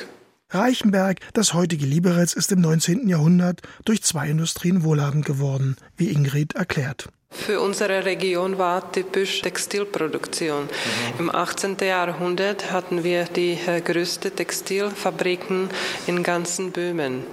Reichenberg, 0.51 1.19
das 1.33 1.53
heutige 1.53 1.85
Liberec, 1.85 2.33
ist 2.35 2.51
im 2.51 2.61
19. 2.61 3.07
Jahrhundert 3.07 3.61
durch 3.85 4.01
zwei 4.01 4.27
Industrien 4.27 4.83
wohlhabend 4.83 5.25
geworden, 5.25 5.77
wie 5.95 6.09
Ingrid 6.09 6.55
erklärt. 6.55 7.09
Für 7.31 7.61
unsere 7.61 8.05
Region 8.05 8.57
war 8.57 8.91
typisch 8.91 9.41
Textilproduktion. 9.41 10.63
Mhm. 10.63 11.19
Im 11.19 11.35
18. 11.35 11.77
Jahrhundert 11.81 12.71
hatten 12.71 13.03
wir 13.03 13.25
die 13.25 13.59
äh, 13.67 13.81
größte 13.81 14.31
Textilfabriken 14.31 15.69
in 16.07 16.23
ganzen 16.23 16.71
Böhmen. 16.71 17.23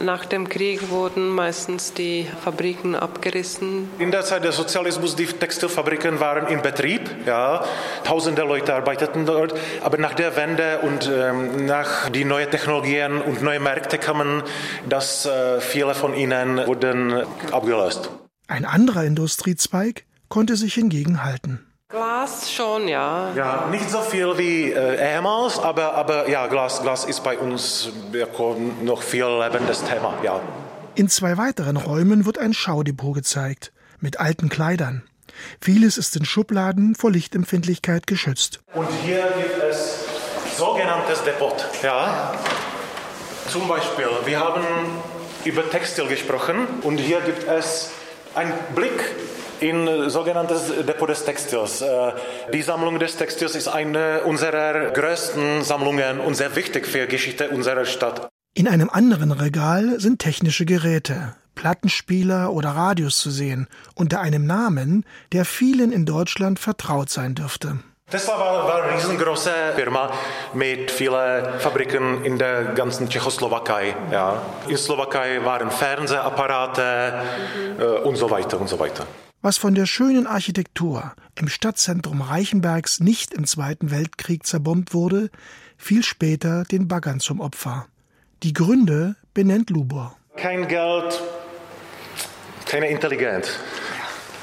Nach 0.00 0.24
dem 0.24 0.48
Krieg 0.48 0.90
wurden 0.90 1.28
meistens 1.28 1.92
die 1.92 2.26
Fabriken 2.44 2.94
abgerissen. 2.94 3.90
In 3.98 4.10
der 4.10 4.24
Zeit 4.24 4.44
des 4.44 4.56
Sozialismus 4.56 5.16
die 5.16 5.26
Textilfabriken 5.26 6.20
waren 6.20 6.46
in 6.46 6.62
Betrieb, 6.62 7.02
ja, 7.26 7.64
tausende 8.04 8.42
Leute 8.42 8.74
arbeiteten 8.74 9.26
dort. 9.26 9.54
Aber 9.82 9.98
nach 9.98 10.14
der 10.14 10.36
Wende 10.36 10.78
und 10.82 11.10
ähm, 11.12 11.66
nach 11.66 12.10
die 12.10 12.24
neuen 12.24 12.50
Technologien 12.50 13.20
und 13.20 13.42
neue 13.42 13.60
Märkte 13.60 13.98
kamen, 13.98 14.42
dass 14.88 15.26
äh, 15.26 15.60
viele 15.60 15.94
von 15.94 16.14
ihnen 16.14 16.64
wurden 16.66 17.24
abgelöst. 17.50 18.10
Ein 18.46 18.64
anderer 18.64 19.04
Industriezweig 19.04 20.04
konnte 20.28 20.56
sich 20.56 20.74
hingegen 20.74 21.24
halten. 21.24 21.67
Glas 21.90 22.52
schon, 22.52 22.86
ja. 22.86 23.32
Ja, 23.34 23.66
nicht 23.70 23.88
so 23.88 24.02
viel 24.02 24.36
wie 24.36 24.72
äh, 24.72 25.14
ehemals, 25.14 25.58
aber, 25.58 25.94
aber 25.94 26.28
ja, 26.28 26.46
Glas, 26.46 26.82
Glas 26.82 27.06
ist 27.06 27.24
bei 27.24 27.38
uns 27.38 27.88
noch 28.82 29.00
viel 29.00 29.24
lebendes 29.24 29.82
Thema, 29.84 30.12
ja. 30.22 30.38
In 30.96 31.08
zwei 31.08 31.38
weiteren 31.38 31.78
Räumen 31.78 32.26
wird 32.26 32.36
ein 32.36 32.52
Schaudepot 32.52 33.14
gezeigt, 33.14 33.72
mit 34.00 34.20
alten 34.20 34.50
Kleidern. 34.50 35.02
Vieles 35.62 35.96
ist 35.96 36.14
in 36.14 36.26
Schubladen 36.26 36.94
vor 36.94 37.10
Lichtempfindlichkeit 37.10 38.06
geschützt. 38.06 38.60
Und 38.74 38.88
hier 39.02 39.22
gibt 39.38 39.62
es 39.62 40.04
sogenanntes 40.58 41.24
Depot, 41.24 41.56
ja. 41.82 42.34
Zum 43.50 43.66
Beispiel, 43.66 44.10
wir 44.26 44.38
haben 44.38 44.62
über 45.46 45.70
Textil 45.70 46.06
gesprochen 46.06 46.66
und 46.82 46.98
hier 46.98 47.22
gibt 47.22 47.48
es 47.48 47.92
einen 48.34 48.52
Blick 48.74 49.14
in 49.60 50.10
sogenanntes 50.10 50.68
Depot 50.86 51.08
des 51.08 51.24
Textils. 51.24 51.84
Die 52.52 52.62
Sammlung 52.62 52.98
des 52.98 53.16
Textils 53.16 53.54
ist 53.54 53.68
eine 53.68 54.22
unserer 54.22 54.90
größten 54.90 55.62
Sammlungen 55.62 56.20
und 56.20 56.34
sehr 56.34 56.54
wichtig 56.56 56.86
für 56.86 57.06
die 57.06 57.12
Geschichte 57.12 57.48
unserer 57.50 57.84
Stadt. 57.84 58.28
In 58.54 58.66
einem 58.66 58.90
anderen 58.90 59.32
Regal 59.32 60.00
sind 60.00 60.18
technische 60.18 60.64
Geräte, 60.64 61.34
Plattenspieler 61.54 62.52
oder 62.52 62.70
Radios 62.70 63.18
zu 63.18 63.30
sehen, 63.30 63.68
unter 63.94 64.20
einem 64.20 64.46
Namen, 64.46 65.04
der 65.32 65.44
vielen 65.44 65.92
in 65.92 66.06
Deutschland 66.06 66.58
vertraut 66.58 67.10
sein 67.10 67.34
dürfte. 67.34 67.78
Tesla 68.10 68.38
war, 68.38 68.66
war 68.66 68.82
eine 68.84 68.94
riesengroße 68.94 69.50
Firma 69.76 70.10
mit 70.54 70.90
vielen 70.90 71.60
Fabriken 71.60 72.24
in 72.24 72.38
der 72.38 72.72
ganzen 72.74 73.08
Tschechoslowakei. 73.08 73.94
Ja. 74.10 74.40
In 74.66 74.78
Slowakei 74.78 75.44
waren 75.44 75.70
Fernsehapparate 75.70 77.12
äh, 77.78 77.84
und 78.06 78.16
so 78.16 78.30
weiter 78.30 78.58
und 78.58 78.68
so 78.68 78.78
weiter. 78.78 79.06
Was 79.40 79.56
von 79.56 79.76
der 79.76 79.86
schönen 79.86 80.26
Architektur 80.26 81.14
im 81.36 81.48
Stadtzentrum 81.48 82.22
Reichenbergs 82.22 82.98
nicht 82.98 83.32
im 83.32 83.46
Zweiten 83.46 83.92
Weltkrieg 83.92 84.44
zerbombt 84.44 84.94
wurde, 84.94 85.30
fiel 85.76 86.02
später 86.02 86.64
den 86.64 86.88
Baggern 86.88 87.20
zum 87.20 87.40
Opfer. 87.40 87.86
Die 88.42 88.52
Gründe 88.52 89.14
benennt 89.34 89.70
Lubor. 89.70 90.16
Kein 90.36 90.66
Geld, 90.66 91.22
keine 92.66 92.88
Intelligenz. 92.88 93.48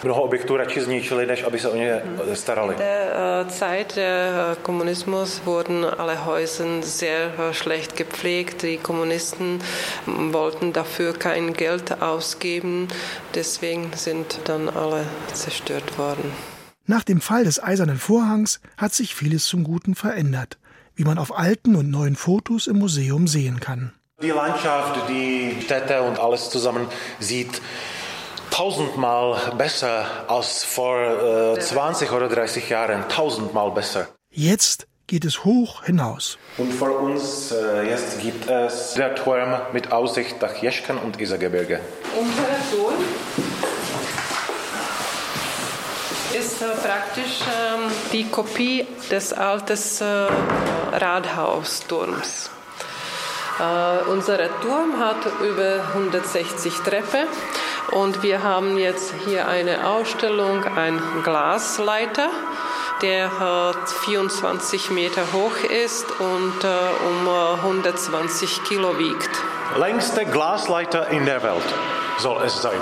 Mnoho 0.03 0.21
objektů 0.21 0.57
radši 0.57 0.81
zničili, 0.81 1.25
než 1.25 1.43
aby 1.43 1.59
se 1.59 1.69
o 1.69 1.75
ně 1.75 2.01
starali. 2.33 2.73
In 2.73 2.79
der 2.79 3.47
Zeit 3.49 3.95
des 3.95 4.57
Kommunismus 4.61 5.41
wurden 5.45 5.85
alle 5.97 6.25
Häuser 6.25 6.81
sehr 6.81 7.31
schlecht 7.51 7.95
gepflegt. 7.95 8.61
Die 8.63 8.77
Kommunisten 8.77 9.59
wollten 10.05 10.73
dafür 10.73 11.13
kein 11.13 11.53
Geld 11.53 12.01
ausgeben. 12.01 12.87
Deswegen 13.33 13.91
sind 13.95 14.39
dann 14.45 14.69
alle 14.69 15.05
zerstört 15.33 15.97
worden. 15.97 16.31
Nach 16.87 17.03
dem 17.03 17.21
Fall 17.21 17.43
des 17.43 17.63
Eisernen 17.63 17.97
Vorhangs 17.97 18.59
hat 18.77 18.93
sich 18.93 19.15
vieles 19.15 19.45
zum 19.45 19.63
Guten 19.63 19.95
verändert, 19.95 20.57
wie 20.95 21.03
man 21.03 21.17
auf 21.17 21.37
alten 21.37 21.75
und 21.75 21.89
neuen 21.89 22.15
Fotos 22.15 22.67
im 22.67 22.77
Museum 22.77 23.27
sehen 23.27 23.59
kann. 23.59 23.91
Die 24.21 24.29
Landschaft, 24.29 25.09
die 25.09 25.57
Städte 25.61 26.01
und 26.01 26.19
alles 26.19 26.49
zusammen 26.49 26.87
sieht 27.19 27.61
tausendmal 28.55 29.51
besser 29.57 30.05
als 30.29 30.63
vor 30.63 31.55
äh, 31.57 31.59
20 31.59 32.11
oder 32.13 32.29
30 32.29 32.69
Jahren. 32.69 33.03
Tausendmal 33.09 33.71
besser. 33.71 34.07
Jetzt 34.31 34.87
geht 35.07 35.25
es 35.25 35.43
hoch 35.43 35.83
hinaus. 35.83 36.37
Und 36.57 36.73
vor 36.73 37.01
uns 37.01 37.51
äh, 37.51 37.89
jetzt 37.89 38.21
gibt 38.21 38.49
es 38.49 38.93
der 38.93 39.13
Turm 39.15 39.55
mit 39.73 39.91
Aussicht 39.91 40.41
nach 40.41 40.55
Jeschken 40.61 40.97
und 40.97 41.19
Isergebirge. 41.19 41.81
Unser 42.17 42.43
Turm 42.71 42.93
ist 46.33 46.61
äh, 46.61 46.65
praktisch 46.81 47.41
ähm, 47.41 47.91
die 48.13 48.23
Kopie 48.23 48.87
des 49.11 49.33
alten 49.33 49.77
äh, 49.99 50.95
Rathausturms. 50.97 52.51
Uh, 53.57 54.11
unser 54.11 54.37
Turm 54.59 54.99
hat 54.99 55.25
über 55.41 55.81
160 55.93 56.73
Treppen 56.79 57.25
und 57.91 58.23
wir 58.23 58.43
haben 58.43 58.77
jetzt 58.77 59.13
hier 59.25 59.47
eine 59.47 59.87
Ausstellung, 59.87 60.63
ein 60.63 60.99
Glasleiter 61.23 62.29
der 63.01 63.29
24 64.05 64.91
Meter 64.91 65.21
hoch 65.33 65.57
ist 65.69 66.05
und 66.19 66.65
um 67.07 67.27
120 67.27 68.63
Kilo 68.63 68.97
wiegt. 68.97 69.29
Längste 69.77 70.25
Glasleiter 70.25 71.09
in 71.09 71.25
der 71.25 71.43
Welt 71.43 71.63
soll 72.19 72.41
es 72.43 72.61
sein. 72.61 72.79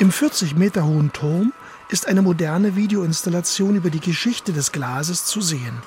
Im 0.00 0.10
40 0.10 0.56
Meter 0.56 0.84
hohen 0.84 1.12
Turm 1.12 1.52
ist 1.88 2.08
eine 2.08 2.22
moderne 2.22 2.74
Videoinstallation 2.74 3.76
über 3.76 3.90
die 3.90 4.00
Geschichte 4.00 4.52
des 4.52 4.72
Glases 4.72 5.26
zu 5.26 5.40
sehen. 5.40 5.82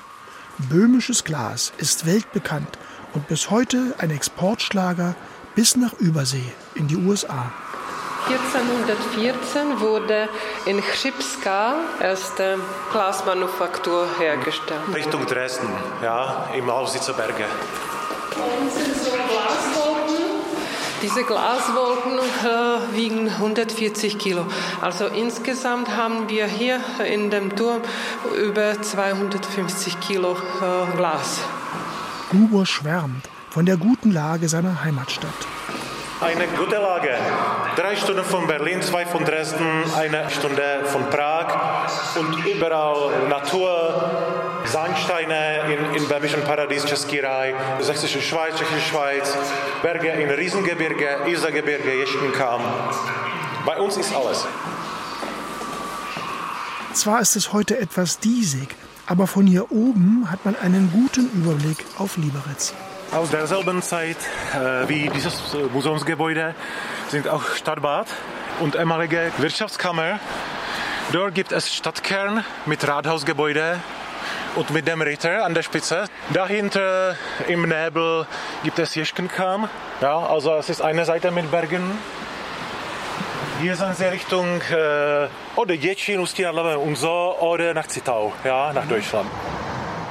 Böhmisches 0.70 1.24
Glas 1.24 1.72
ist 1.78 2.06
weltbekannt 2.06 2.78
und 3.12 3.26
bis 3.26 3.50
heute 3.50 3.94
ein 3.98 4.10
Exportschlager 4.10 5.16
bis 5.54 5.76
nach 5.76 5.92
Übersee 5.94 6.52
in 6.74 6.88
die 6.88 6.96
USA. 6.96 7.52
1414 8.26 9.80
wurde 9.80 10.28
in 10.64 10.82
Chipska 10.82 11.74
erste 12.00 12.58
Glasmanufaktur 12.90 14.06
hergestellt. 14.18 14.80
Richtung 14.94 15.26
Dresden, 15.26 15.68
ja, 16.02 16.48
im 16.56 16.66
Lausitzer 16.66 17.12
Berge. 17.12 17.44
Und 18.34 18.72
sind 18.72 18.96
so 18.96 19.10
Glaswolken. 19.10 20.24
Diese 21.02 21.22
Glaswolken 21.22 22.18
äh, 22.18 22.96
wiegen 22.96 23.28
140 23.28 24.18
Kilo. 24.18 24.46
Also 24.80 25.06
insgesamt 25.06 25.94
haben 25.94 26.30
wir 26.30 26.46
hier 26.46 26.80
in 27.04 27.30
dem 27.30 27.54
Turm 27.54 27.82
über 28.38 28.80
250 28.80 30.00
Kilo 30.00 30.32
äh, 30.32 30.96
Glas. 30.96 31.40
Gubor 32.30 32.64
schwärmt 32.64 33.28
von 33.54 33.66
der 33.66 33.76
guten 33.76 34.10
Lage 34.10 34.48
seiner 34.48 34.82
Heimatstadt. 34.82 35.40
Eine 36.20 36.48
gute 36.58 36.74
Lage. 36.74 37.10
Drei 37.76 37.94
Stunden 37.94 38.24
von 38.24 38.48
Berlin, 38.48 38.82
zwei 38.82 39.06
von 39.06 39.24
Dresden, 39.24 39.84
eine 39.96 40.28
Stunde 40.28 40.80
von 40.86 41.08
Prag 41.08 41.86
und 42.18 42.44
überall 42.46 43.28
Natur, 43.28 44.60
Sandsteine 44.64 45.72
in, 45.72 45.94
in 45.94 46.08
Böhmischen 46.08 46.42
Paradies, 46.42 46.84
Český 46.84 47.22
Sächsische 47.78 48.20
Schweiz, 48.20 48.56
Tschechische 48.56 48.88
Schweiz, 48.90 49.36
Berge 49.82 50.08
in 50.08 50.30
Riesengebirge, 50.30 51.18
Isergebirge, 51.28 51.94
Jeschkenkamm. 52.00 52.60
Bei 53.64 53.78
uns 53.78 53.96
ist 53.96 54.12
alles. 54.12 54.44
Zwar 56.92 57.20
ist 57.20 57.36
es 57.36 57.52
heute 57.52 57.78
etwas 57.78 58.18
diesig, 58.18 58.74
aber 59.06 59.28
von 59.28 59.46
hier 59.46 59.70
oben 59.70 60.28
hat 60.28 60.44
man 60.44 60.56
einen 60.56 60.90
guten 60.90 61.30
Überblick 61.38 61.84
auf 61.98 62.16
Liberec. 62.16 62.74
Aus 63.12 63.30
derselben 63.30 63.82
Zeit 63.82 64.16
äh, 64.52 64.88
wie 64.88 65.08
dieses 65.08 65.40
Museumsgebäude 65.72 66.54
sind 67.08 67.28
auch 67.28 67.42
Stadtbad 67.54 68.06
und 68.60 68.74
ehemalige 68.74 69.32
Wirtschaftskammer. 69.38 70.18
Dort 71.12 71.34
gibt 71.34 71.52
es 71.52 71.72
Stadtkern 71.72 72.44
mit 72.66 72.86
Rathausgebäude 72.86 73.78
und 74.56 74.70
mit 74.70 74.88
dem 74.88 75.02
Ritter 75.02 75.44
an 75.44 75.54
der 75.54 75.62
Spitze. 75.62 76.06
Dahinter 76.32 77.16
im 77.46 77.68
Nebel 77.68 78.26
gibt 78.62 78.78
es 78.78 78.94
Jeschkenkamm. 78.94 79.68
Ja, 80.00 80.18
also 80.18 80.54
es 80.56 80.68
ist 80.68 80.82
eine 80.82 81.04
Seite 81.04 81.30
mit 81.30 81.50
Bergen. 81.50 81.98
Hier 83.60 83.76
sind 83.76 83.96
sie 83.96 84.06
Richtung 84.06 84.60
äh, 84.62 85.28
oder 85.56 85.74
nad 85.76 86.38
Labem 86.38 86.80
und 86.80 86.96
so 86.96 87.36
oder 87.40 87.72
nach 87.74 87.86
Zittau, 87.86 88.32
ja, 88.44 88.72
nach 88.72 88.86
Deutschland. 88.86 89.30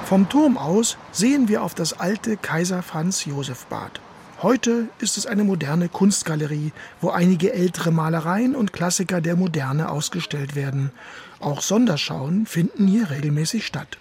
Vom 0.05 0.27
Turm 0.27 0.57
aus 0.57 0.97
sehen 1.13 1.47
wir 1.47 1.63
auf 1.63 1.75
das 1.75 1.93
alte 1.93 2.35
Kaiser 2.35 2.83
Franz 2.83 3.23
Josef 3.23 3.65
Bad. 3.67 4.01
Heute 4.41 4.89
ist 4.99 5.17
es 5.17 5.25
eine 5.25 5.45
moderne 5.45 5.87
Kunstgalerie, 5.87 6.73
wo 6.99 7.09
einige 7.09 7.53
ältere 7.53 7.91
Malereien 7.91 8.53
und 8.53 8.73
Klassiker 8.73 9.21
der 9.21 9.37
Moderne 9.37 9.89
ausgestellt 9.89 10.55
werden. 10.55 10.91
Auch 11.39 11.61
Sonderschauen 11.61 12.45
finden 12.45 12.85
hier 12.85 13.09
regelmäßig 13.11 13.65
statt. 13.65 13.97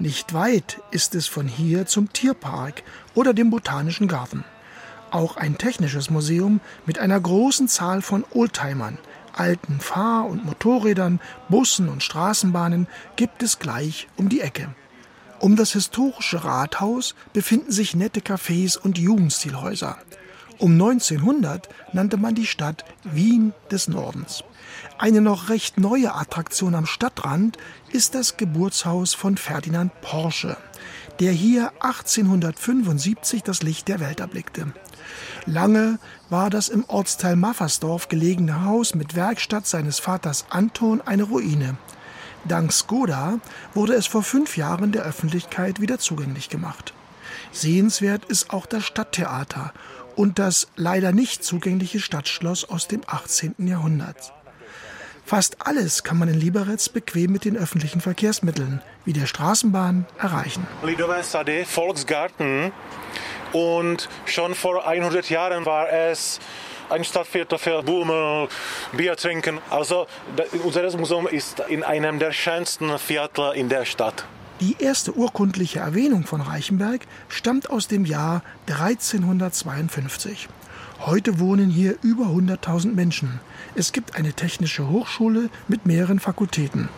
Nicht 0.00 0.34
weit 0.34 0.82
ist 0.90 1.14
es 1.14 1.28
von 1.28 1.46
hier 1.46 1.86
zum 1.86 2.12
Tierpark 2.12 2.82
oder 3.14 3.32
dem 3.32 3.50
Botanischen 3.50 4.08
Garten. 4.08 4.44
Auch 5.12 5.36
ein 5.36 5.56
technisches 5.56 6.10
Museum 6.10 6.60
mit 6.84 6.98
einer 6.98 7.20
großen 7.20 7.68
Zahl 7.68 8.02
von 8.02 8.24
Oldtimern, 8.32 8.98
alten 9.32 9.78
Fahr- 9.78 10.26
und 10.26 10.44
Motorrädern, 10.44 11.20
Bussen 11.48 11.88
und 11.88 12.02
Straßenbahnen 12.02 12.88
gibt 13.14 13.44
es 13.44 13.60
gleich 13.60 14.08
um 14.16 14.28
die 14.28 14.40
Ecke. 14.40 14.74
Um 15.44 15.56
das 15.56 15.72
historische 15.72 16.42
Rathaus 16.42 17.14
befinden 17.34 17.70
sich 17.70 17.94
nette 17.94 18.20
Cafés 18.20 18.78
und 18.78 18.96
Jugendstilhäuser. 18.96 19.98
Um 20.56 20.72
1900 20.72 21.68
nannte 21.92 22.16
man 22.16 22.34
die 22.34 22.46
Stadt 22.46 22.86
Wien 23.02 23.52
des 23.70 23.86
Nordens. 23.86 24.42
Eine 24.96 25.20
noch 25.20 25.50
recht 25.50 25.76
neue 25.76 26.14
Attraktion 26.14 26.74
am 26.74 26.86
Stadtrand 26.86 27.58
ist 27.92 28.14
das 28.14 28.38
Geburtshaus 28.38 29.12
von 29.12 29.36
Ferdinand 29.36 29.92
Porsche, 30.00 30.56
der 31.20 31.32
hier 31.32 31.72
1875 31.80 33.42
das 33.42 33.62
Licht 33.62 33.88
der 33.88 34.00
Welt 34.00 34.20
erblickte. 34.20 34.72
Lange 35.44 35.98
war 36.30 36.48
das 36.48 36.70
im 36.70 36.86
Ortsteil 36.88 37.36
Maffersdorf 37.36 38.08
gelegene 38.08 38.64
Haus 38.64 38.94
mit 38.94 39.14
Werkstatt 39.14 39.66
seines 39.66 39.98
Vaters 39.98 40.46
Anton 40.48 41.02
eine 41.02 41.24
Ruine. 41.24 41.76
Dank 42.46 42.72
Skoda 42.72 43.38
wurde 43.72 43.94
es 43.94 44.06
vor 44.06 44.22
fünf 44.22 44.56
Jahren 44.56 44.92
der 44.92 45.02
Öffentlichkeit 45.02 45.80
wieder 45.80 45.98
zugänglich 45.98 46.48
gemacht. 46.48 46.92
Sehenswert 47.52 48.24
ist 48.26 48.50
auch 48.50 48.66
das 48.66 48.84
Stadttheater 48.84 49.72
und 50.16 50.38
das 50.38 50.68
leider 50.76 51.12
nicht 51.12 51.42
zugängliche 51.42 52.00
Stadtschloss 52.00 52.68
aus 52.68 52.88
dem 52.88 53.02
18. 53.06 53.54
Jahrhundert. 53.58 54.32
Fast 55.24 55.66
alles 55.66 56.04
kann 56.04 56.18
man 56.18 56.28
in 56.28 56.38
Liberec 56.38 56.92
bequem 56.92 57.32
mit 57.32 57.46
den 57.46 57.56
öffentlichen 57.56 58.02
Verkehrsmitteln, 58.02 58.82
wie 59.06 59.14
der 59.14 59.26
Straßenbahn, 59.26 60.04
erreichen. 60.18 60.66
Lidové 60.82 61.22
Sady, 61.22 61.64
Volksgarten. 61.64 62.72
Und 63.52 64.08
schon 64.26 64.54
vor 64.54 64.86
100 64.86 65.30
Jahren 65.30 65.64
war 65.64 65.90
es 65.90 66.40
ein 66.90 67.04
Stadtviertel 67.04 67.58
für 67.58 67.82
Blumen, 67.82 68.48
Bier 68.92 69.16
trinken. 69.16 69.58
Also 69.70 70.06
unser 70.64 70.96
Museum 70.96 71.26
ist 71.26 71.60
in 71.68 71.82
einem 71.82 72.18
der 72.18 72.32
schönsten 72.32 72.98
Viertel 72.98 73.52
in 73.54 73.68
der 73.68 73.84
Stadt. 73.84 74.24
Die 74.60 74.76
erste 74.78 75.12
urkundliche 75.12 75.80
Erwähnung 75.80 76.24
von 76.24 76.40
Reichenberg 76.40 77.02
stammt 77.28 77.70
aus 77.70 77.88
dem 77.88 78.04
Jahr 78.04 78.42
1352. 78.68 80.48
Heute 81.00 81.38
wohnen 81.38 81.68
hier 81.70 81.96
über 82.02 82.26
100.000 82.26 82.94
Menschen. 82.94 83.40
Es 83.74 83.92
gibt 83.92 84.14
eine 84.14 84.32
technische 84.32 84.88
Hochschule 84.88 85.50
mit 85.68 85.84
mehreren 85.84 86.20
Fakultäten. 86.20 86.88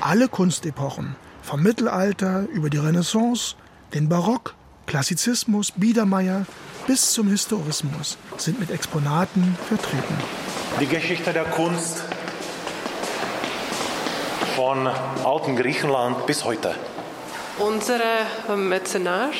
Alle 0.00 0.28
Kunstepochen, 0.28 1.14
vom 1.42 1.62
Mittelalter 1.62 2.48
über 2.48 2.70
die 2.70 2.78
Renaissance, 2.78 3.54
den 3.94 4.08
Barock, 4.08 4.55
Klassizismus, 4.86 5.72
Biedermeier 5.72 6.46
bis 6.86 7.12
zum 7.12 7.28
Historismus 7.28 8.16
sind 8.36 8.60
mit 8.60 8.70
Exponaten 8.70 9.56
vertreten. 9.68 10.16
Die 10.80 10.86
Geschichte 10.86 11.32
der 11.32 11.44
Kunst 11.44 12.02
von 14.54 14.86
alten 14.86 15.56
Griechenland 15.56 16.26
bis 16.26 16.44
heute. 16.44 16.74
Unsere 17.58 18.26
Mäzenat 18.54 19.32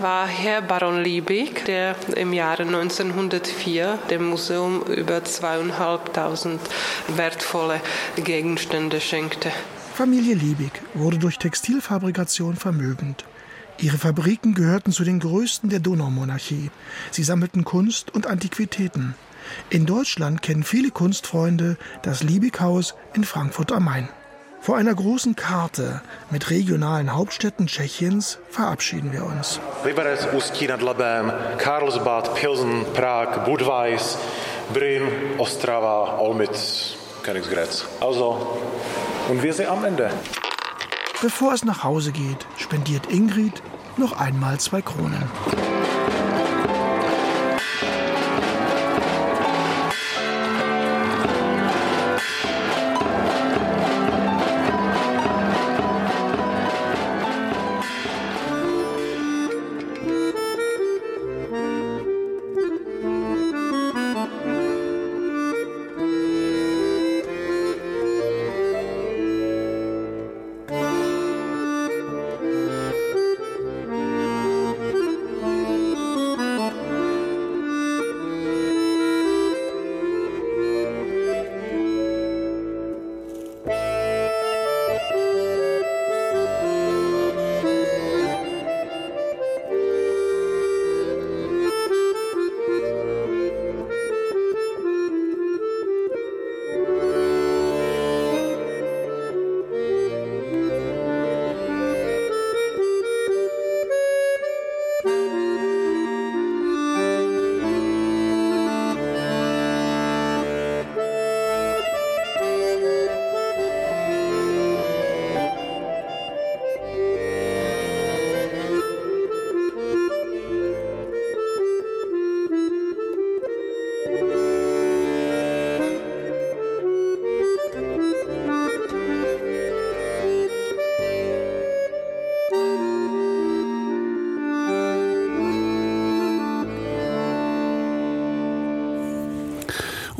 war 0.00 0.26
Herr 0.26 0.62
Baron 0.62 1.02
Liebig, 1.02 1.64
der 1.66 1.94
im 2.16 2.32
Jahre 2.32 2.62
1904 2.62 3.98
dem 4.10 4.30
Museum 4.30 4.82
über 4.84 5.22
zweieinhalbtausend 5.22 6.60
wertvolle 7.08 7.80
Gegenstände 8.16 9.00
schenkte. 9.00 9.52
Familie 9.94 10.34
Liebig 10.34 10.72
wurde 10.94 11.18
durch 11.18 11.38
Textilfabrikation 11.38 12.56
vermögend. 12.56 13.24
Ihre 13.80 13.98
Fabriken 13.98 14.54
gehörten 14.54 14.90
zu 14.90 15.04
den 15.04 15.20
größten 15.20 15.70
der 15.70 15.78
Donaumonarchie. 15.78 16.70
Sie 17.12 17.22
sammelten 17.22 17.64
Kunst 17.64 18.12
und 18.12 18.26
Antiquitäten. 18.26 19.14
In 19.70 19.86
Deutschland 19.86 20.42
kennen 20.42 20.64
viele 20.64 20.90
Kunstfreunde 20.90 21.76
das 22.02 22.24
Liebighaus 22.24 22.96
in 23.14 23.22
Frankfurt 23.22 23.70
am 23.70 23.84
Main. 23.84 24.08
Vor 24.60 24.76
einer 24.76 24.94
großen 24.94 25.36
Karte 25.36 26.02
mit 26.30 26.50
regionalen 26.50 27.14
Hauptstädten 27.14 27.68
Tschechiens 27.68 28.38
verabschieden 28.50 29.12
wir 29.12 29.24
uns. 29.24 29.60
Liberec, 29.84 30.34
Ústí 30.34 30.66
nad 30.66 30.82
Labem, 30.82 31.32
Karlsbad, 31.58 32.34
Pilsen, 32.34 32.84
Prag, 32.92 33.44
Budweis, 33.44 34.18
Brünn, 34.74 35.38
Ostrava, 35.38 36.18
Olmütz, 36.18 36.96
Königsgrätz. 37.22 37.86
Also, 38.00 38.58
und 39.28 39.42
wir 39.42 39.54
sind 39.54 39.68
am 39.68 39.84
Ende. 39.84 40.10
Bevor 41.20 41.52
es 41.52 41.64
nach 41.64 41.82
Hause 41.82 42.12
geht, 42.12 42.46
spendiert 42.56 43.06
Ingrid 43.10 43.60
noch 43.96 44.12
einmal 44.12 44.60
zwei 44.60 44.82
Kronen. 44.82 45.24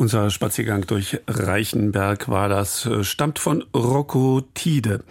Unser 0.08 0.30
Spaziergang 0.30 0.86
durch 0.86 1.20
Reichenberg 1.28 2.30
war 2.30 2.48
das, 2.48 2.86
äh, 2.86 3.04
stammt 3.04 3.38
von 3.38 3.66
Rocco 3.76 4.40
Tide. 4.54 5.04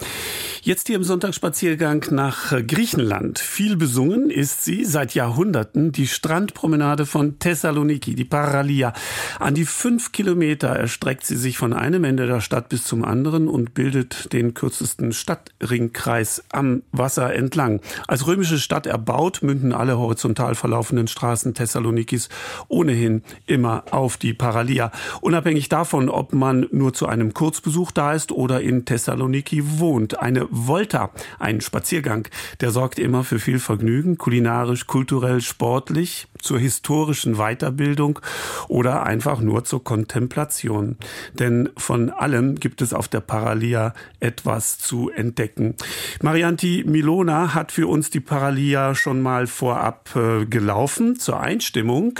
Jetzt 0.67 0.87
hier 0.87 0.97
im 0.97 1.05
Sonntagsspaziergang 1.05 2.03
nach 2.11 2.51
Griechenland. 2.67 3.39
Viel 3.39 3.77
besungen 3.77 4.29
ist 4.29 4.65
sie 4.65 4.83
seit 4.83 5.13
Jahrhunderten, 5.13 5.93
die 5.93 6.07
Strandpromenade 6.07 7.05
von 7.05 7.39
Thessaloniki, 7.39 8.15
die 8.15 8.25
Paralia. 8.25 8.91
An 9.39 9.55
die 9.55 9.63
fünf 9.63 10.11
Kilometer 10.11 10.67
erstreckt 10.67 11.25
sie 11.25 11.37
sich 11.37 11.57
von 11.57 11.71
einem 11.71 12.03
Ende 12.03 12.27
der 12.27 12.41
Stadt 12.41 12.67
bis 12.67 12.83
zum 12.83 13.05
anderen 13.05 13.47
und 13.47 13.75
bildet 13.75 14.33
den 14.33 14.55
kürzesten 14.55 15.13
Stadtringkreis 15.13 16.43
am 16.51 16.83
Wasser 16.91 17.33
entlang. 17.33 17.79
Als 18.05 18.27
römische 18.27 18.59
Stadt 18.59 18.87
erbaut, 18.87 19.43
münden 19.43 19.71
alle 19.71 19.97
horizontal 19.97 20.53
verlaufenden 20.53 21.07
Straßen 21.07 21.53
Thessalonikis 21.53 22.27
ohnehin 22.67 23.23
immer 23.45 23.85
auf 23.91 24.17
die 24.17 24.33
Paralia. 24.33 24.91
Unabhängig 25.21 25.69
davon, 25.69 26.09
ob 26.09 26.33
man 26.33 26.67
nur 26.73 26.93
zu 26.93 27.07
einem 27.07 27.33
Kurzbesuch 27.33 27.91
da 27.91 28.11
ist 28.11 28.33
oder 28.33 28.59
in 28.59 28.83
Thessaloniki 28.83 29.79
wohnt. 29.79 30.19
Eine 30.19 30.56
Volta, 30.65 31.11
ein 31.39 31.61
Spaziergang, 31.61 32.27
der 32.61 32.71
sorgt 32.71 32.97
immer 32.97 33.23
für 33.23 33.39
viel 33.39 33.59
Vergnügen, 33.59 34.17
kulinarisch, 34.17 34.87
kulturell, 34.87 35.41
sportlich, 35.41 36.27
zur 36.41 36.59
historischen 36.59 37.35
Weiterbildung 37.35 38.19
oder 38.67 39.03
einfach 39.03 39.39
nur 39.41 39.63
zur 39.63 39.83
Kontemplation. 39.83 40.97
Denn 41.33 41.69
von 41.77 42.09
allem 42.09 42.55
gibt 42.55 42.81
es 42.81 42.93
auf 42.93 43.07
der 43.07 43.19
Paralia 43.19 43.93
etwas 44.19 44.77
zu 44.79 45.09
entdecken. 45.09 45.75
Marianti 46.21 46.83
Milona 46.87 47.53
hat 47.53 47.71
für 47.71 47.87
uns 47.87 48.09
die 48.09 48.19
Paralia 48.19 48.95
schon 48.95 49.21
mal 49.21 49.47
vorab 49.47 50.15
äh, 50.15 50.45
gelaufen 50.45 51.19
zur 51.19 51.39
Einstimmung. 51.39 52.19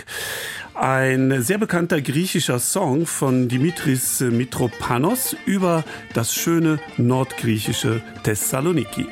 Ein 0.79 1.41
sehr 1.41 1.57
bekannter 1.57 2.01
griechischer 2.01 2.59
Song 2.59 3.07
von 3.07 3.47
Dimitris 3.47 4.19
Mitropanos 4.19 5.35
über 5.47 5.83
das 6.13 6.35
schöne 6.35 6.77
nordgriechische 6.97 8.03
Thessaloniki. 8.21 9.07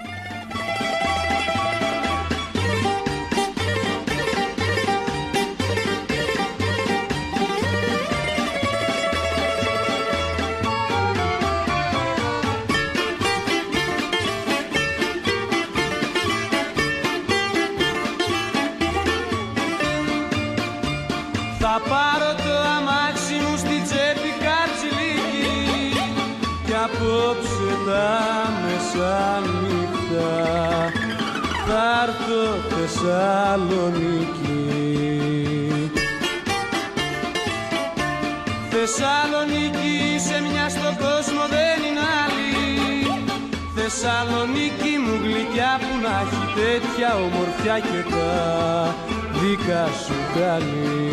pra 50.35 50.59
me. 50.59 51.04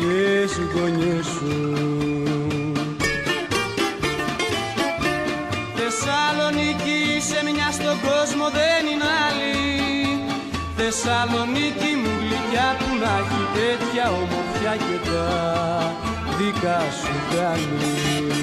Τις 0.00 0.08
παλιές 0.08 0.60
γωνιές 0.74 1.26
σου. 1.26 1.72
Θεσσαλονίκη 5.76 7.20
σε 7.20 7.38
μια 7.44 7.70
στον 7.72 7.96
κόσμο 8.08 8.46
δεν 8.58 8.82
είναι 8.92 9.08
άλλη. 9.26 9.54
Θεσσαλονίκη 10.76 11.92
μου 12.00 12.12
γλυκιά 12.20 12.68
που 12.78 12.88
να 13.02 13.12
έχει 13.20 13.42
τέτοια 13.56 14.06
ομορφιά 14.10 14.74
και 14.86 15.10
τα 15.10 15.26
δικά 16.38 16.80
σου 17.00 17.14
κάνει 17.34 18.39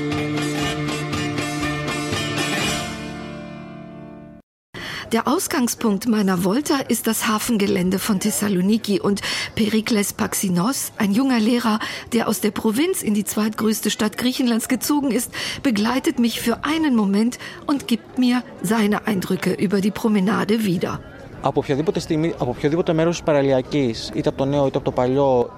Der 5.14 5.26
Ausgangspunkt 5.26 6.06
meiner 6.10 6.44
Volta 6.44 6.80
ist 6.80 7.08
das 7.08 7.30
Hafengelände 7.30 7.98
von 7.98 8.20
Thessaloniki 8.20 9.00
und 9.00 9.22
Perikles 9.56 10.12
Paxinos, 10.12 10.92
ein 10.98 11.14
junger 11.14 11.40
Lehrer, 11.40 11.80
der 12.12 12.28
aus 12.28 12.42
der 12.42 12.52
Provinz 12.52 13.04
in 13.04 13.14
die 13.14 13.24
zweitgrößte 13.24 13.90
Stadt 13.90 14.18
Griechenlands 14.18 14.68
gezogen 14.68 15.12
ist, 15.12 15.32
begleitet 15.64 16.20
mich 16.20 16.42
für 16.42 16.66
einen 16.66 16.94
Moment 16.94 17.40
und 17.68 17.88
gibt 17.88 18.20
mir 18.20 18.44
seine 18.62 19.08
Eindrücke 19.08 19.54
über 19.54 19.80
die 19.80 19.92
Promenade 19.92 20.66
wieder. 20.66 21.00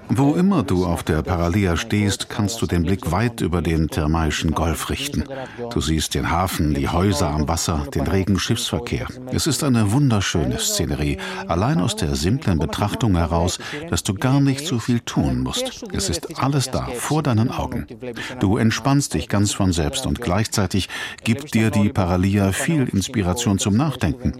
Wo 0.08 0.34
immer 0.34 0.62
du 0.62 0.84
auf 0.84 1.02
der 1.02 1.22
Paralia 1.22 1.76
stehst, 1.76 2.28
kannst 2.28 2.60
du 2.62 2.66
den 2.66 2.82
Blick 2.82 3.10
weit 3.10 3.40
über 3.40 3.62
den 3.62 3.88
Thermaischen 3.88 4.52
Golf 4.52 4.90
richten. 4.90 5.24
Du 5.70 5.80
siehst 5.80 6.14
den 6.14 6.30
Hafen, 6.30 6.74
die 6.74 6.88
Häuser 6.88 7.30
am 7.30 7.48
Wasser, 7.48 7.86
den 7.94 8.06
regen 8.06 8.38
Schiffsverkehr. 8.38 9.06
Es 9.32 9.46
ist 9.46 9.64
eine 9.64 9.92
wunderschöne 9.92 10.58
Szenerie, 10.58 11.18
allein 11.46 11.80
aus 11.80 11.96
der 11.96 12.14
simplen 12.14 12.58
Betrachtung 12.58 13.16
heraus, 13.16 13.58
dass 13.88 14.02
du 14.02 14.14
gar 14.14 14.40
nicht 14.40 14.66
so 14.66 14.78
viel 14.78 15.00
tun 15.00 15.40
musst. 15.40 15.84
Es 15.92 16.08
ist 16.08 16.38
alles 16.42 16.70
da, 16.70 16.88
vor 16.94 17.22
deinen 17.22 17.50
Augen. 17.50 17.86
Du 18.38 18.58
entspannst 18.58 19.14
dich 19.14 19.28
ganz 19.28 19.52
von 19.52 19.72
selbst 19.72 20.06
und 20.06 20.20
gleichzeitig 20.20 20.88
gibt 21.24 21.54
dir 21.54 21.70
die 21.70 21.88
Paralia 21.88 22.52
viel 22.52 22.88
Inspiration 22.88 23.58
zum 23.58 23.76
Nachdenken. 23.76 24.34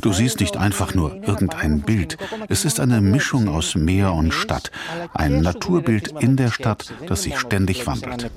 Du 0.00 0.12
siehst 0.12 0.40
nicht 0.40 0.56
einfach 0.56 0.81
einfach 0.82 0.94
nur 0.94 1.14
irgendein 1.26 1.80
Bild. 1.80 2.18
Es 2.48 2.64
ist 2.64 2.80
eine 2.80 3.00
Mischung 3.00 3.48
aus 3.48 3.76
Meer 3.76 4.12
und 4.12 4.32
Stadt. 4.34 4.72
Ein 5.14 5.40
Naturbild 5.40 6.12
in 6.20 6.36
der 6.36 6.50
Stadt, 6.50 6.92
das 7.06 7.22
sich 7.22 7.38
ständig 7.38 7.86
wandelt. 7.86 8.30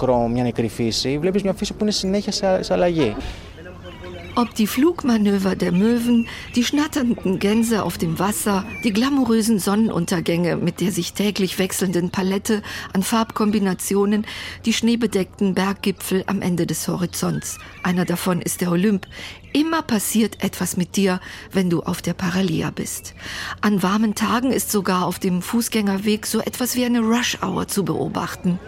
Ob 4.37 4.53
die 4.53 4.67
Flugmanöver 4.67 5.55
der 5.55 5.71
Möwen, 5.71 6.27
die 6.55 6.65
schnatternden 6.65 7.39
Gänse 7.39 7.83
auf 7.83 7.97
dem 7.97 8.19
Wasser, 8.19 8.65
die 8.83 8.91
glamourösen 8.91 9.59
Sonnenuntergänge 9.59 10.57
mit 10.57 10.81
der 10.81 10.91
sich 10.91 11.13
täglich 11.13 11.57
wechselnden 11.57 12.09
Palette 12.09 12.61
an 12.91 13.01
Farbkombinationen, 13.01 14.25
die 14.65 14.73
schneebedeckten 14.73 15.55
Berggipfel 15.55 16.25
am 16.27 16.41
Ende 16.41 16.67
des 16.67 16.85
Horizonts. 16.89 17.59
Einer 17.81 18.03
davon 18.03 18.41
ist 18.41 18.59
der 18.59 18.71
Olymp. 18.71 19.07
Immer 19.55 19.83
passiert 19.83 20.43
etwas 20.43 20.75
mit 20.75 20.97
dir, 20.97 21.21
wenn 21.53 21.69
du 21.69 21.81
auf 21.81 22.01
der 22.01 22.13
Paralia 22.13 22.71
bist. 22.71 23.13
An 23.61 23.81
warmen 23.81 24.13
Tagen 24.13 24.51
ist 24.51 24.69
sogar 24.69 25.05
auf 25.05 25.17
dem 25.17 25.41
Fußgängerweg 25.41 26.27
so 26.27 26.41
etwas 26.41 26.75
wie 26.75 26.83
eine 26.83 26.99
Rush-Hour 26.99 27.69
zu 27.69 27.85
beobachten. 27.85 28.59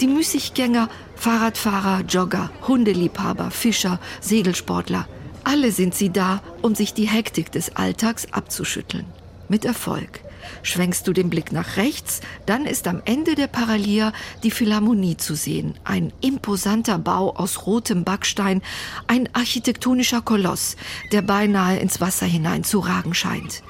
Die 0.00 0.06
Müßiggänger 0.06 0.88
Fahrradfahrer, 1.16 2.04
Jogger, 2.08 2.52
Hundeliebhaber, 2.68 3.50
Fischer, 3.50 3.98
Segelsportler. 4.20 5.08
Alle 5.42 5.72
sind 5.72 5.96
sie 5.96 6.10
da, 6.10 6.44
um 6.62 6.76
sich 6.76 6.94
die 6.94 7.08
Hektik 7.08 7.50
des 7.50 7.74
Alltags 7.74 8.32
abzuschütteln. 8.32 9.06
Mit 9.48 9.64
Erfolg. 9.64 10.20
Schwenkst 10.62 11.06
du 11.06 11.12
den 11.12 11.30
Blick 11.30 11.52
nach 11.52 11.76
rechts, 11.76 12.20
dann 12.46 12.66
ist 12.66 12.86
am 12.86 13.02
Ende 13.04 13.34
der 13.34 13.46
Paralia 13.46 14.12
die 14.42 14.50
Philharmonie 14.50 15.16
zu 15.16 15.34
sehen. 15.34 15.74
Ein 15.84 16.12
imposanter 16.20 16.98
Bau 16.98 17.34
aus 17.34 17.66
rotem 17.66 18.04
Backstein, 18.04 18.62
ein 19.06 19.28
architektonischer 19.34 20.20
Koloss, 20.22 20.76
der 21.12 21.22
beinahe 21.22 21.78
ins 21.78 22.00
Wasser 22.00 22.26
hinein 22.26 22.64
zu 22.64 22.80
ragen 22.80 23.14
scheint. 23.14 23.62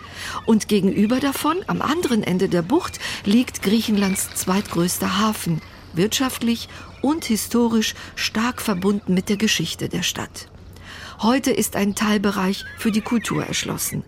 Und 0.46 0.68
gegenüber 0.68 1.20
davon, 1.20 1.58
am 1.66 1.82
anderen 1.82 2.22
Ende 2.22 2.48
der 2.48 2.62
Bucht, 2.62 2.98
liegt 3.24 3.62
Griechenlands 3.62 4.30
zweitgrößter 4.34 5.18
Hafen, 5.18 5.60
wirtschaftlich 5.92 6.68
und 7.02 7.24
historisch 7.24 7.94
stark 8.14 8.60
verbunden 8.60 9.14
mit 9.14 9.28
der 9.28 9.36
Geschichte 9.36 9.88
der 9.88 10.02
Stadt. 10.02 10.48
Heute 11.22 11.50
ist 11.50 11.76
ein 11.76 11.94
Teilbereich 11.94 12.64
für 12.78 12.90
die 12.90 13.02
Kultur 13.02 13.44
erschlossen. 13.44 14.04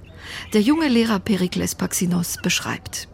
Der 0.53 0.61
junge 0.61 0.89
Lehrer 0.89 1.19
Perikles 1.19 1.75
Paxinos 1.75 2.37
beschreibt. 2.43 3.09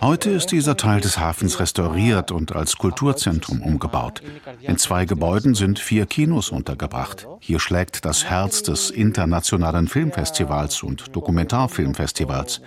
Heute 0.00 0.30
ist 0.30 0.46
dieser 0.50 0.76
Teil 0.76 1.00
des 1.00 1.18
Hafens 1.18 1.60
restauriert 1.60 2.32
und 2.32 2.56
als 2.56 2.76
Kulturzentrum 2.76 3.62
umgebaut. 3.62 4.20
In 4.62 4.78
zwei 4.78 5.04
Gebäuden 5.04 5.54
sind 5.54 5.78
vier 5.78 6.06
Kinos 6.06 6.50
untergebracht. 6.50 7.28
Hier 7.38 7.60
schlägt 7.60 8.04
das 8.04 8.24
Herz 8.24 8.64
des 8.64 8.90
internationalen 8.90 9.86
Filmfestivals 9.86 10.82
und 10.82 11.14
Dokumentarfilmfestivals. 11.14 12.60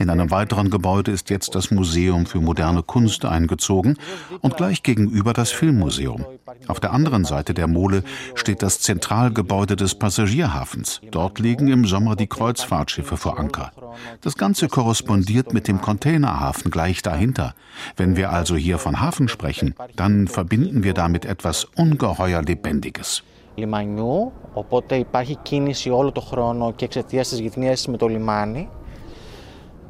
In 0.00 0.10
einem 0.10 0.30
weiteren 0.30 0.70
Gebäude 0.70 1.10
ist 1.10 1.30
jetzt 1.30 1.54
das 1.54 1.70
Museum 1.70 2.26
für 2.26 2.40
moderne 2.40 2.82
Kunst 2.82 3.24
eingezogen 3.24 3.96
und 4.40 4.56
gleich 4.56 4.82
gegenüber 4.82 5.32
das 5.32 5.50
Filmmuseum. 5.50 6.24
Auf 6.68 6.80
der 6.80 6.92
anderen 6.92 7.24
Seite 7.24 7.54
der 7.54 7.66
Mole 7.66 8.02
steht 8.34 8.62
das 8.62 8.80
Zentralgebäude 8.80 9.76
des 9.76 9.94
Passagierhafens. 9.94 11.00
Dort 11.10 11.38
liegen 11.38 11.68
im 11.68 11.84
Sommer 11.84 12.16
die 12.16 12.26
Kreuzfahrtschiffe 12.26 13.16
vor 13.16 13.38
Anker. 13.38 13.72
Das 14.20 14.36
Ganze 14.36 14.68
korrespondiert 14.68 15.52
mit 15.52 15.68
dem 15.68 15.80
Containerhafen 15.80 16.70
gleich 16.70 17.02
dahinter. 17.02 17.54
Wenn 17.96 18.16
wir 18.16 18.30
also 18.30 18.56
hier 18.56 18.78
von 18.78 19.00
Hafen 19.00 19.28
sprechen, 19.28 19.74
dann 19.96 20.28
verbinden 20.28 20.82
wir 20.84 20.94
damit 20.94 21.24
etwas 21.24 21.64
ungeheuer 21.64 22.42
Lebendiges. 22.42 23.22
λιμανιού, 23.58 24.32
οπότε 24.52 24.96
υπάρχει 24.96 25.36
κίνηση 25.42 25.90
όλο 25.90 26.12
το 26.12 26.20
χρόνο 26.20 26.72
και 26.72 26.84
εξαιτία 26.84 27.22
της 27.22 27.38
γυθνίασης 27.40 27.86
με 27.86 27.96
το 27.96 28.06
λιμάνι 28.06 28.68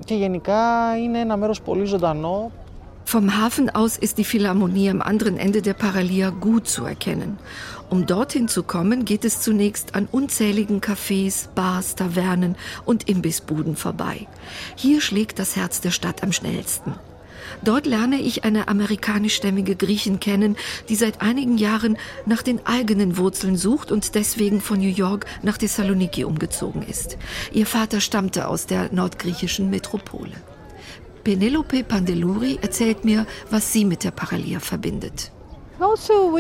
και 0.05 0.15
γενικά 0.15 0.97
είναι 0.99 1.19
ένα 1.19 1.37
μέρος 1.37 1.61
πολύ 1.61 1.85
ζωντανό. 1.85 2.51
Vom 3.09 3.31
Hafen 3.39 3.71
aus 3.71 3.97
ist 3.99 4.19
die 4.19 4.25
Philharmonie 4.25 4.91
am 4.91 5.01
anderen 5.01 5.37
Ende 5.37 5.63
der 5.63 5.75
Paralia 5.75 6.31
gut 6.31 6.67
zu 6.67 6.85
erkennen. 6.85 7.39
Um 7.89 8.05
dorthin 8.05 8.49
zu 8.49 8.65
kommen, 8.65 9.05
geht 9.05 9.25
es 9.25 9.41
zunächst 9.41 9.95
an 9.95 10.09
unzähligen 10.11 10.81
Cafés, 10.81 11.47
Bars, 11.55 11.95
Tavernen 11.95 12.57
und 12.85 13.09
Imbissbuden 13.09 13.77
vorbei. 13.77 14.27
Hier 14.75 15.01
schlägt 15.01 15.39
das 15.39 15.55
Herz 15.55 15.81
der 15.81 15.93
Stadt 15.93 16.25
am 16.25 16.33
schnellsten. 16.33 16.95
Dort 17.64 17.86
lerne 17.86 18.20
ich 18.20 18.44
eine 18.44 18.68
amerikanischstämmige 18.68 19.76
Griechin 19.76 20.20
kennen, 20.20 20.56
die 20.90 20.96
seit 20.96 21.22
einigen 21.22 21.58
Jahren 21.58 21.98
nach 22.26 22.42
den 22.42 22.66
eigenen 22.66 23.18
Wurzeln 23.18 23.56
sucht 23.56 23.92
und 23.92 24.16
deswegen 24.16 24.62
von 24.62 24.80
New 24.80 24.88
York 24.88 25.26
nach 25.44 25.58
Thessaloniki 25.58 26.24
umgezogen 26.24 26.82
ist. 26.84 27.18
Ihr 27.52 27.66
Vater 27.66 28.02
stammte 28.02 28.48
aus 28.48 28.66
der 28.66 28.92
nordgriechischen 28.92 29.70
Metropole. 29.70 30.34
Penelope 31.24 31.84
Pandeluri 31.84 32.58
erzählt 32.62 33.06
mir, 33.06 33.28
was 33.52 33.72
sie 33.72 33.86
mit 33.86 34.04
der 34.04 34.12
Paralia 34.12 34.60
verbindet. 34.60 35.32
Also. 35.82 36.38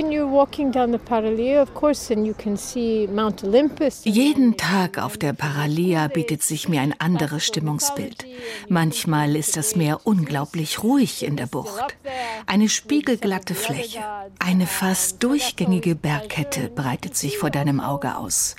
Jeden 4.03 4.57
Tag 4.57 4.97
auf 4.99 5.17
der 5.17 5.33
Paralia 5.33 6.07
bietet 6.09 6.43
sich 6.43 6.69
mir 6.69 6.81
ein 6.81 6.93
anderes 6.99 7.47
Stimmungsbild. 7.47 8.25
Manchmal 8.69 9.35
ist 9.35 9.57
das 9.57 9.75
Meer 9.75 10.01
unglaublich 10.03 10.83
ruhig 10.83 11.25
in 11.25 11.37
der 11.37 11.47
Bucht. 11.47 11.97
Eine 12.45 12.69
spiegelglatte 12.69 13.55
Fläche, 13.55 14.03
eine 14.37 14.67
fast 14.67 15.23
durchgängige 15.23 15.95
Bergkette 15.95 16.69
breitet 16.69 17.15
sich 17.15 17.39
vor 17.39 17.49
deinem 17.49 17.79
Auge 17.79 18.17
aus. 18.17 18.55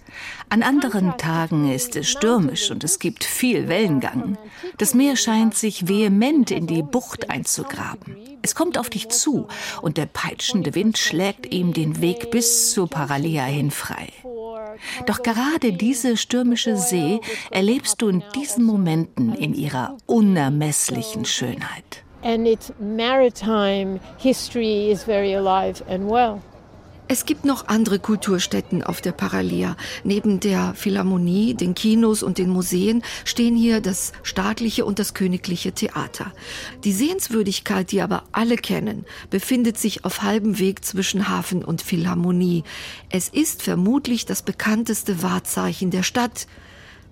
An 0.53 0.63
anderen 0.63 1.17
Tagen 1.17 1.73
ist 1.73 1.97
es 1.97 2.11
stürmisch 2.11 2.71
und 2.71 2.85
es 2.85 2.99
gibt 2.99 3.25
viel 3.25 3.69
Wellengang. 3.69 4.37
Das 4.77 4.93
Meer 4.93 5.17
scheint 5.17 5.55
sich 5.55 5.89
vehement 5.89 6.51
in 6.51 6.67
die 6.67 6.83
Bucht 6.83 7.31
einzugraben. 7.31 8.19
Es 8.43 8.55
kommt 8.55 8.77
auf 8.77 8.91
dich 8.91 9.09
zu 9.09 9.49
und 9.81 9.97
der 9.97 10.05
peitschende 10.05 10.75
Wind 10.75 10.99
schlägt 10.99 11.55
ihm 11.55 11.73
den 11.73 12.03
Weg 12.03 12.31
bis 12.31 12.71
zur 12.73 12.87
Paralia 12.87 13.45
hin 13.45 13.71
frei. 13.71 14.09
Doch 15.07 15.23
gerade 15.23 15.73
diese 15.73 16.19
stürmische 16.19 16.77
See 16.77 17.23
erlebst 17.51 18.03
du 18.03 18.09
in 18.09 18.23
diesen 18.35 18.65
Momenten 18.65 19.35
in 19.35 19.55
ihrer 19.55 19.97
unermesslichen 20.05 21.25
Schönheit. 21.25 22.05
And 22.23 22.47
its 22.47 22.71
maritime 22.79 24.01
history 24.19 24.93
is 24.93 25.03
very 25.03 25.35
alive 25.35 25.83
and 25.89 26.11
well. 26.11 26.43
Es 27.13 27.27
gibt 27.27 27.45
noch 27.45 27.69
andere 27.69 27.99
Kulturstätten 27.99 28.83
auf 28.83 29.03
der 29.03 29.13
Paralia. 29.13 29.77
Neben 30.03 30.41
der 30.41 30.73
Philharmonie, 30.75 31.53
den 31.53 31.75
Kinos 31.75 32.23
und 32.23 32.39
den 32.39 32.49
Museen 32.49 33.03
stehen 33.27 33.55
hier 33.55 33.83
das 33.83 34.13
staatliche 34.23 34.87
und 34.87 34.99
das 34.99 35.13
königliche 35.13 35.73
Theater. 35.73 36.33
Die 36.85 36.93
Sehenswürdigkeit, 36.95 37.93
die 37.93 38.01
aber 38.01 38.25
alle 38.33 38.57
kennen, 38.57 39.05
befindet 39.29 39.77
sich 39.77 40.07
auf 40.07 40.23
halbem 40.23 40.59
Weg 40.59 40.87
zwischen 40.87 41.29
Hafen 41.29 41.63
und 41.63 41.83
Philharmonie. 41.83 42.65
Es 43.11 43.29
ist 43.29 43.63
vermutlich 43.63 44.25
das 44.25 44.41
bekannteste 44.41 45.23
Wahrzeichen 45.23 45.91
der 45.91 46.05
Stadt. 46.05 46.47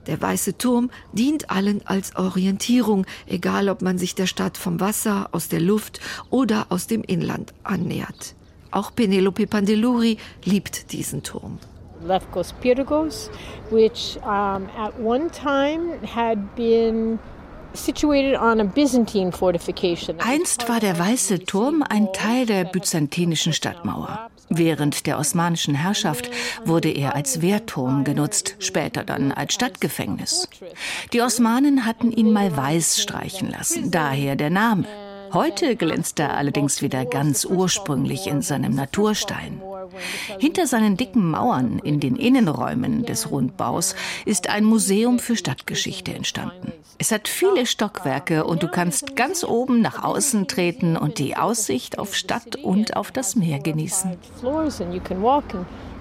Der 0.07 0.19
weiße 0.19 0.57
Turm 0.57 0.91
dient 1.13 1.51
allen 1.51 1.87
als 1.87 2.17
Orientierung, 2.17 3.05
egal 3.27 3.69
ob 3.69 3.83
man 3.83 3.99
sich 3.99 4.15
der 4.15 4.27
Stadt 4.27 4.57
vom 4.57 4.81
Wasser, 4.81 5.29
aus 5.33 5.49
der 5.49 5.61
Luft 5.61 6.01
oder 6.31 6.69
aus 6.71 6.87
dem 6.87 7.03
Inland 7.03 7.53
annähert. 7.65 8.35
Auch 8.71 8.95
Penelope 8.95 9.47
Pandeluri 9.47 10.19
liebt 10.45 10.93
diesen 10.93 11.23
Turm. 11.23 11.59
Lefkos 12.03 12.55
Pyrgos, 12.61 13.31
which 13.71 14.19
um, 14.25 14.69
at 14.79 14.99
one 14.99 15.31
time 15.31 15.99
had 16.07 16.39
been 16.57 17.19
Einst 20.19 20.69
war 20.69 20.81
der 20.81 20.99
Weiße 20.99 21.45
Turm 21.45 21.85
ein 21.89 22.13
Teil 22.13 22.47
der 22.47 22.65
byzantinischen 22.65 23.53
Stadtmauer. 23.53 24.29
Während 24.49 25.07
der 25.07 25.19
osmanischen 25.19 25.77
Herrschaft 25.77 26.31
wurde 26.65 26.91
er 26.91 27.15
als 27.15 27.43
Wehrturm 27.43 28.03
genutzt, 28.03 28.57
später 28.59 29.05
dann 29.05 29.31
als 29.31 29.55
Stadtgefängnis. 29.55 30.49
Die 31.13 31.23
Osmanen 31.23 31.87
hatten 31.87 32.11
ihn 32.11 32.33
mal 32.33 32.57
weiß 32.57 33.01
streichen 33.01 33.51
lassen, 33.51 33.93
daher 33.93 34.35
der 34.35 34.51
Name. 34.51 34.87
Heute 35.33 35.77
glänzt 35.77 36.19
er 36.19 36.37
allerdings 36.37 36.83
wieder 36.83 37.05
ganz 37.05 37.45
ursprünglich 37.45 38.27
in 38.27 38.43
seinem 38.43 38.75
Naturstein. 38.75 39.61
Hinter 40.39 40.67
seinen 40.67 40.97
dicken 40.97 41.31
Mauern 41.31 41.79
in 41.79 42.01
den 42.01 42.17
Innenräumen 42.17 43.05
des 43.05 43.31
Rundbaus 43.31 43.95
ist 44.25 44.49
ein 44.49 44.65
Museum 44.65 45.19
für 45.19 45.37
Stadtgeschichte 45.37 46.15
entstanden. 46.15 46.73
Es 46.99 47.13
hat 47.13 47.29
viele 47.29 47.67
Stockwerke 47.67 48.45
und 48.45 48.63
du 48.63 48.69
kannst 48.69 49.17
ganz 49.17 49.45
oben 49.45 49.81
nach 49.81 50.03
außen 50.05 50.49
treten 50.49 50.97
und 50.97 51.19
die 51.19 51.37
Aussicht 51.37 51.99
auf 51.99 52.15
Stadt 52.15 52.57
und 52.57 52.97
auf 52.97 53.11
das 53.11 53.37
Meer 53.37 53.59
genießen. 53.59 54.17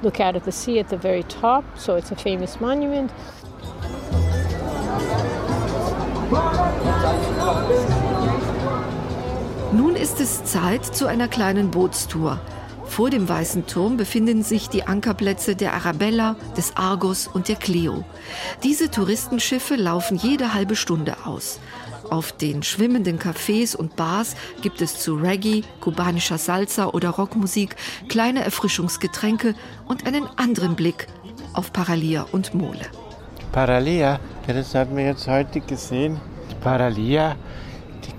Look 0.01 0.22
out 0.22 0.35
at 0.38 0.45
the 0.45 0.51
sea 0.51 0.80
at 0.80 0.89
the 0.89 0.97
very 0.97 1.23
top, 1.23 1.65
so 1.76 1.97
it's 1.97 2.10
a 2.11 2.15
famous 2.15 2.61
monument. 2.61 3.11
Nun 9.71 9.95
ist 9.95 10.19
es 10.19 10.43
Zeit 10.45 10.83
zu 10.83 11.05
einer 11.05 11.27
kleinen 11.27 11.69
Bootstour. 11.69 12.39
Vor 12.85 13.11
dem 13.11 13.29
Weißen 13.29 13.67
Turm 13.67 13.97
befinden 13.97 14.41
sich 14.41 14.67
die 14.67 14.87
Ankerplätze 14.87 15.55
der 15.55 15.75
Arabella, 15.75 16.35
des 16.57 16.75
Argos 16.75 17.27
und 17.27 17.49
der 17.49 17.55
Clio. 17.55 18.03
Diese 18.63 18.89
Touristenschiffe 18.89 19.75
laufen 19.75 20.17
jede 20.17 20.55
halbe 20.55 20.75
Stunde 20.75 21.17
aus. 21.23 21.59
Auf 22.09 22.31
den 22.31 22.63
schwimmenden 22.63 23.19
Cafés 23.19 23.75
und 23.75 23.95
Bars 23.95 24.35
gibt 24.63 24.81
es 24.81 24.99
zu 24.99 25.15
Reggae, 25.15 25.63
kubanischer 25.81 26.39
Salsa 26.39 26.87
oder 26.87 27.11
Rockmusik 27.11 27.75
kleine 28.07 28.43
Erfrischungsgetränke 28.43 29.53
und 29.87 30.07
einen 30.07 30.25
anderen 30.35 30.75
Blick 30.75 31.05
auf 31.53 31.71
Paralia 31.71 32.25
und 32.31 32.55
Mole. 32.55 32.87
Paralia, 33.51 34.19
das 34.47 34.73
haben 34.73 34.97
wir 34.97 35.05
jetzt 35.05 35.27
heute 35.27 35.61
gesehen. 35.61 36.19
Paralia, 36.61 37.35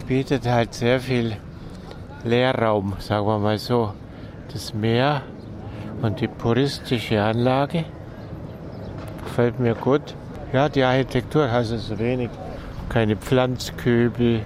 bietet 0.07 0.47
halt 0.47 0.75
sehr 0.75 1.01
viel 1.01 1.37
Leerraum, 2.25 2.95
sagen 2.99 3.27
wir 3.27 3.39
mal 3.39 3.59
so. 3.59 3.95
Das 4.53 4.75
Meer 4.75 5.23
und 6.03 6.21
die 6.21 6.29
puristische 6.29 7.23
Anlage 7.23 7.85
gefällt 9.25 9.61
mir 9.61 9.75
gut. 9.75 10.15
Ja, 10.53 10.69
die 10.69 10.83
Architektur 10.83 11.51
hat 11.51 11.67
es 11.67 11.99
wenig. 11.99 12.31
Keine 12.89 13.17
Pflanzköbel, 13.17 14.41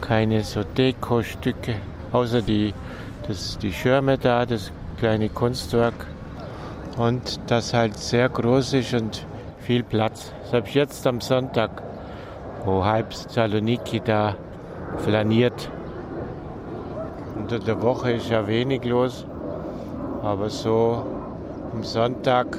keine 0.00 0.42
so 0.42 0.64
Dekostücke, 0.64 1.74
außer 2.12 2.40
die, 2.40 2.72
das, 3.28 3.58
die 3.58 3.72
Schirme 3.72 4.16
da, 4.16 4.46
das 4.46 4.72
kleine 4.98 5.28
Kunstwerk. 5.28 6.06
Und 6.96 7.40
das 7.46 7.74
halt 7.74 7.98
sehr 7.98 8.28
groß 8.28 8.72
ist 8.74 8.94
und 8.94 9.26
viel 9.60 9.82
Platz. 9.82 10.32
Selbst 10.50 10.74
jetzt 10.74 11.06
am 11.06 11.20
Sonntag, 11.20 11.82
wo 12.64 12.84
halb 12.84 13.14
Saloniki 13.14 14.00
da 14.00 14.34
flaniert. 14.98 15.70
Unter 17.36 17.58
der 17.58 17.80
Woche 17.82 18.12
ist 18.12 18.30
ja 18.30 18.46
wenig 18.46 18.84
los, 18.84 19.26
aber 20.22 20.48
so 20.48 21.04
am 21.72 21.82
Sonntag 21.82 22.58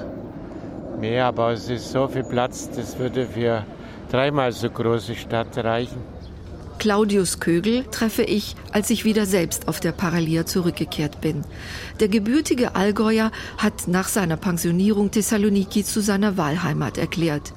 mehr. 0.99 1.25
Aber 1.25 1.51
es 1.51 1.69
ist 1.69 1.91
so 1.91 2.07
viel 2.07 2.23
Platz, 2.23 2.69
das 2.69 2.97
würde 2.99 3.25
für 3.25 3.63
dreimal 4.09 4.51
so 4.51 4.69
große 4.69 5.15
Stadt 5.15 5.57
reichen. 5.57 6.12
Claudius 6.83 7.39
Kögel 7.39 7.85
treffe 7.91 8.23
ich, 8.23 8.57
als 8.73 8.89
ich 8.89 9.05
wieder 9.05 9.25
selbst 9.25 9.69
auf 9.69 9.79
der 9.79 9.93
Paralia 9.93 10.45
zurückgekehrt 10.45 11.21
bin. 11.21 11.43
Der 12.01 12.09
gebürtige 12.09 12.75
Allgäuer 12.75 13.31
hat 13.57 13.87
nach 13.87 14.09
seiner 14.09 14.35
Pensionierung 14.35 15.09
Thessaloniki 15.09 15.85
zu 15.85 16.01
seiner 16.01 16.35
Wahlheimat 16.35 16.97
erklärt. 16.97 17.53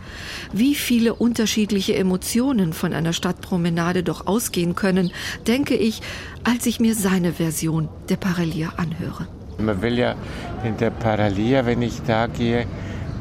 Wie 0.53 0.77
viele 0.77 1.12
unterschiedliche 1.12 1.97
Emotionen 1.97 2.73
von 2.73 2.93
einer 2.93 3.12
Stadtpromenade 3.12 4.05
doch 4.05 4.28
ausgehen 4.28 4.77
können, 4.77 5.11
denke 5.48 5.74
ich, 5.74 6.03
als 6.44 6.65
ich 6.66 6.78
mir 6.78 6.94
seine 6.94 7.32
Version 7.32 7.89
der 8.09 8.19
Paralia 8.19 8.74
anhöre. 8.77 9.27
Man 9.59 9.82
will 9.82 9.98
ja 9.98 10.15
in 10.62 10.77
der 10.77 10.90
Paralia, 10.90 11.66
wenn 11.66 11.82
ich 11.82 12.01
da 12.07 12.28
gehe, 12.28 12.65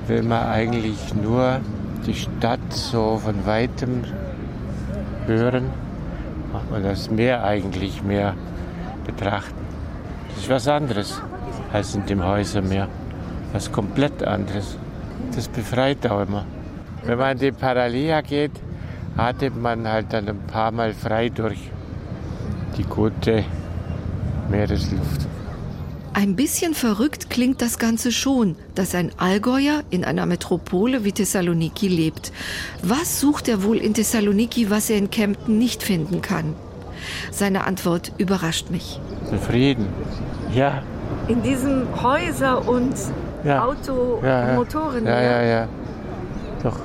will 0.06 0.22
man 0.22 0.45
eigentlich 0.49 1.15
nur 1.19 1.61
die 2.06 2.14
Stadt 2.14 2.60
so 2.69 3.19
von 3.23 3.48
weitem 3.48 4.03
hören 5.26 5.72
macht 6.56 6.84
das 6.84 7.10
Meer 7.10 7.44
eigentlich 7.44 8.03
mehr 8.03 8.34
betrachten. 9.06 9.65
Das 10.30 10.44
ist 10.44 10.49
was 10.49 10.68
anderes 10.68 11.22
als 11.73 11.95
in 11.95 12.06
dem 12.06 12.23
Häusermeer. 12.23 12.88
Was 13.53 13.72
komplett 13.72 14.23
anderes. 14.23 14.77
Das 15.36 15.48
befreit 15.48 16.06
auch 16.07 16.22
immer. 16.22 16.45
Wenn 17.03 17.18
man 17.18 17.34
in 17.34 17.40
die 17.40 17.52
Paralia 17.52 18.22
geht, 18.22 18.52
atmet 19.18 19.56
man 19.56 19.88
halt 19.88 20.11
dann 20.11 20.27
ein 20.27 20.40
paar 20.48 20.72
Mal 20.72 20.94
frei 20.94 21.30
durch 21.30 21.72
die 22.77 22.84
gute 22.84 23.44
Meeresluft. 24.49 25.27
Ein 26.17 26.37
bisschen 26.37 26.73
verrückt 26.73 27.29
klingt 27.29 27.61
das 27.61 27.77
Ganze 27.77 28.09
schon, 28.09 28.55
dass 28.73 28.95
ein 28.95 29.11
Allgäuer 29.17 29.83
in 29.89 30.05
einer 30.05 30.25
Metropole 30.25 31.03
wie 31.03 31.11
Thessaloniki 31.11 31.89
lebt. 31.89 32.31
Was 32.81 33.19
sucht 33.19 33.49
er 33.49 33.63
wohl 33.63 33.79
in 33.79 33.93
Thessaloniki, 33.93 34.69
was 34.69 34.89
er 34.89 34.95
in 34.95 35.09
Kempten 35.09 35.57
nicht 35.57 35.83
finden 35.83 36.21
kann? 36.21 36.53
Seine 37.31 37.67
Antwort 37.67 38.13
überrascht 38.17 38.69
mich. 38.69 39.01
Frieden, 39.45 39.87
ja. 40.53 40.83
In 41.27 41.43
diesen 41.43 41.85
Häuser 42.01 42.65
und 42.65 42.93
ja. 43.43 43.65
Auto, 43.65 44.21
ja, 44.23 44.51
ja. 44.51 44.55
Motoren. 44.55 45.05
Ja, 45.05 45.21
ja, 45.21 45.43
ja. 45.43 45.67
Doch, 46.63 46.77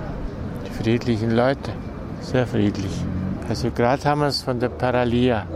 die 0.67 0.83
friedlichen 0.83 1.31
Leute, 1.31 1.71
sehr 2.21 2.49
friedlich. 2.49 2.91
Also 3.49 3.71
gerade 3.71 4.03
haben 4.03 4.23
wir 4.23 4.27
es 4.27 4.43
von 4.43 4.59
der 4.59 4.71
Paralia. 4.71 5.47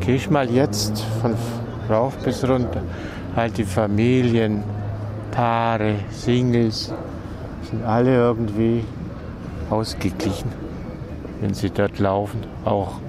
Geh 0.00 0.16
ich 0.16 0.28
mal 0.28 0.50
jetzt 0.50 1.04
von 1.22 1.36
rauf 1.88 2.16
bis 2.18 2.46
runter. 2.48 2.82
Halt 3.34 3.58
die 3.58 3.64
Familien, 3.64 4.62
Paare, 5.30 5.96
Singles, 6.10 6.92
sind 7.70 7.84
alle 7.84 8.14
irgendwie 8.14 8.84
ausgeglichen, 9.70 10.50
wenn 11.40 11.52
sie 11.54 11.70
dort 11.70 11.98
laufen, 11.98 12.40
auch 12.64 13.00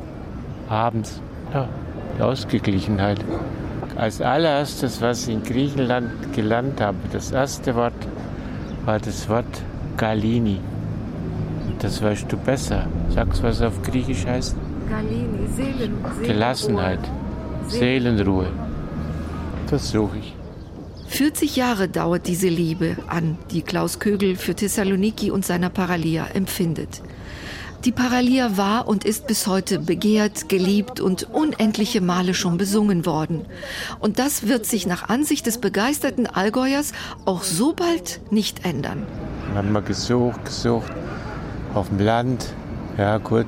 abends. 0.69 1.21
Ja, 1.53 1.67
die 2.17 2.23
Ausgeglichenheit. 2.23 3.23
Als 3.95 4.21
allererstes, 4.21 5.01
was 5.01 5.27
ich 5.27 5.35
in 5.35 5.43
Griechenland 5.43 6.33
gelernt 6.33 6.81
habe, 6.81 6.97
das 7.11 7.31
erste 7.31 7.75
Wort 7.75 7.93
war 8.85 8.99
das 8.99 9.27
Wort 9.29 9.63
Galini. 9.97 10.59
Das 11.79 12.01
weißt 12.01 12.31
du 12.31 12.37
besser. 12.37 12.87
Sagst, 13.09 13.41
was 13.43 13.61
auf 13.61 13.81
Griechisch 13.83 14.25
heißt? 14.25 14.55
Galini, 14.89 15.47
Seelen, 15.55 15.77
Seelenruhe. 15.77 16.27
Gelassenheit, 16.27 16.99
Seelenruhe. 17.67 18.47
Das 19.69 19.89
suche 19.89 20.17
ich. 20.17 20.33
40 21.07 21.55
Jahre 21.55 21.87
dauert 21.87 22.27
diese 22.27 22.49
Liebe 22.49 22.97
an, 23.07 23.37
die 23.51 23.61
Klaus 23.61 23.99
Kögel 23.99 24.35
für 24.35 24.55
Thessaloniki 24.55 25.31
und 25.31 25.45
seiner 25.45 25.69
Paralia 25.69 26.27
empfindet. 26.27 27.01
Die 27.85 27.91
Paralia 27.91 28.57
war 28.57 28.87
und 28.87 29.05
ist 29.05 29.27
bis 29.27 29.47
heute 29.47 29.79
begehrt, 29.79 30.49
geliebt 30.49 30.99
und 30.99 31.23
unendliche 31.31 32.01
Male 32.01 32.33
schon 32.33 32.57
besungen 32.57 33.05
worden. 33.05 33.45
Und 33.99 34.19
das 34.19 34.47
wird 34.47 34.65
sich 34.65 34.87
nach 34.87 35.09
Ansicht 35.09 35.45
des 35.45 35.59
begeisterten 35.59 36.27
Allgäuers 36.27 36.91
auch 37.25 37.43
so 37.43 37.73
bald 37.73 38.19
nicht 38.31 38.65
ändern. 38.65 39.05
Wir 39.49 39.59
haben 39.59 39.71
mal 39.71 39.83
gesucht, 39.83 40.43
gesucht, 40.45 40.91
auf 41.73 41.87
dem 41.89 41.99
Land. 41.99 42.53
Ja 42.97 43.17
gut, 43.19 43.47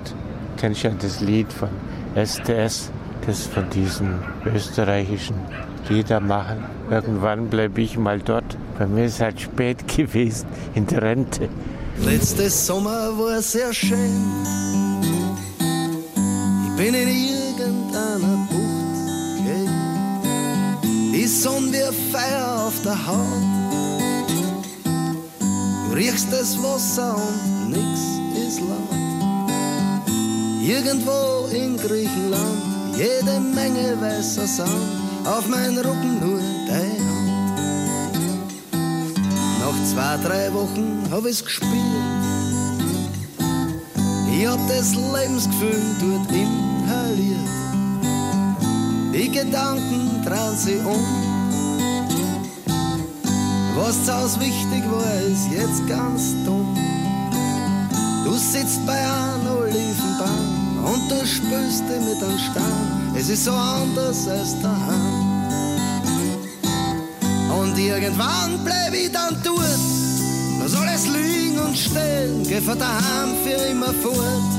kennst 0.57 0.83
ja 0.83 0.91
das 0.91 1.19
Lied 1.21 1.51
von 1.51 1.69
STS, 2.15 2.91
das 3.25 3.47
von 3.47 3.69
diesen 3.71 4.19
österreichischen 4.45 5.35
Lieder 5.89 6.19
machen. 6.19 6.63
Irgendwann 6.89 7.49
bleibe 7.49 7.81
ich 7.81 7.97
mal 7.97 8.19
dort. 8.19 8.57
Bei 8.77 8.85
mir 8.85 9.05
ist 9.05 9.19
halt 9.19 9.41
spät 9.41 9.87
gewesen 9.95 10.47
in 10.75 10.85
der 10.87 11.01
Rente. 11.01 11.49
Letztes 12.05 12.67
Sommer 12.67 13.17
war 13.17 13.41
sehr 13.41 13.73
schön. 13.73 14.23
Ich 16.65 16.75
bin 16.77 16.93
in 16.93 17.09
irgendeiner 17.09 18.47
Bucht 18.49 19.37
gelegen. 19.37 21.11
Die 21.13 21.27
Sonne 21.27 21.71
wie 21.71 22.11
Feuer 22.11 22.67
auf 22.67 22.81
der 22.83 23.07
Haut. 23.07 23.43
Du 25.87 25.95
riechst 25.95 26.31
das 26.31 26.57
Wasser 26.63 27.15
und 27.15 27.71
nix 27.71 27.99
ist 28.47 28.61
laut. 28.61 28.99
Irgendwo 30.61 31.47
in 31.51 31.75
Griechenland 31.77 32.79
jede 32.95 33.39
Menge 33.39 33.99
weißer 33.99 34.45
Sand. 34.45 35.08
Auf 35.25 35.47
meinen 35.47 35.77
Rücken 35.77 36.19
nur 36.19 36.39
dein 36.67 37.09
nach 39.69 39.85
zwei, 39.85 40.17
drei 40.27 40.53
Wochen 40.53 41.03
hab 41.11 41.25
ich's 41.25 41.43
gespielt. 41.43 41.71
Ich 44.31 44.47
hab 44.47 44.59
das 44.67 44.95
Lebensgefühl 44.95 45.81
dort 45.99 46.31
inhaliert. 46.31 47.49
Die 49.13 49.29
Gedanken 49.29 50.23
drehen 50.25 50.57
sich 50.57 50.83
um. 50.85 51.05
Was 53.75 54.05
zu 54.05 54.13
Hause 54.13 54.39
wichtig 54.39 54.83
war, 54.91 55.21
ist 55.21 55.51
jetzt 55.51 55.87
ganz 55.87 56.33
dumm. 56.45 56.75
Du 58.23 58.33
sitzt 58.33 58.85
bei 58.85 58.97
einem 58.97 59.57
Olivenbaum 59.61 60.85
und 60.85 61.11
du 61.11 61.25
spürst 61.25 61.83
dich 61.83 62.01
mit 62.05 62.23
einem 62.23 62.39
Stein. 62.39 63.08
Es 63.19 63.27
ist 63.27 63.43
so 63.43 63.51
anders 63.51 64.29
als 64.29 64.61
daheim. 64.61 65.41
Und 67.59 67.77
irgendwann 67.77 68.63
bleib 68.63 68.93
ich 68.93 69.11
dann 69.11 69.35
dort. 69.43 69.59
Da 70.61 70.67
soll 70.69 70.87
es 70.95 71.05
liegen 71.05 71.59
und 71.59 71.77
stehen, 71.77 72.43
geh 72.47 72.61
von 72.61 72.79
daheim 72.79 73.35
für 73.43 73.61
immer 73.71 73.93
fort. 74.01 74.51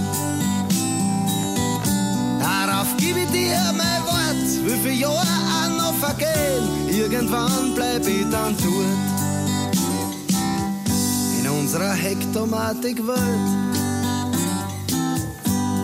Darauf 2.38 2.88
gib 2.98 3.16
ich 3.16 3.30
dir 3.30 3.58
mein 3.78 4.02
Wort, 4.04 4.66
wie 4.66 4.78
viele 4.82 4.94
Jahre 4.94 5.16
auch 5.16 5.70
noch 5.78 5.94
vergehen. 5.94 6.68
Irgendwann 6.90 7.74
bleib 7.74 8.06
ich 8.06 8.28
dann 8.30 8.54
dort. 8.58 9.00
In 11.40 11.48
unserer 11.48 11.94
Hektomatik-Welt 11.94 13.48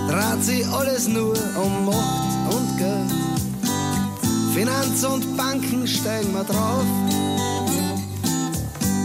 dreht 0.08 0.44
sich 0.44 0.68
alles 0.68 1.08
nur 1.08 1.38
um 1.56 1.86
Macht. 1.86 2.25
Finanz 4.56 5.04
und 5.04 5.36
Banken 5.36 5.86
steigen 5.86 6.32
wir 6.32 6.42
drauf. 6.42 6.86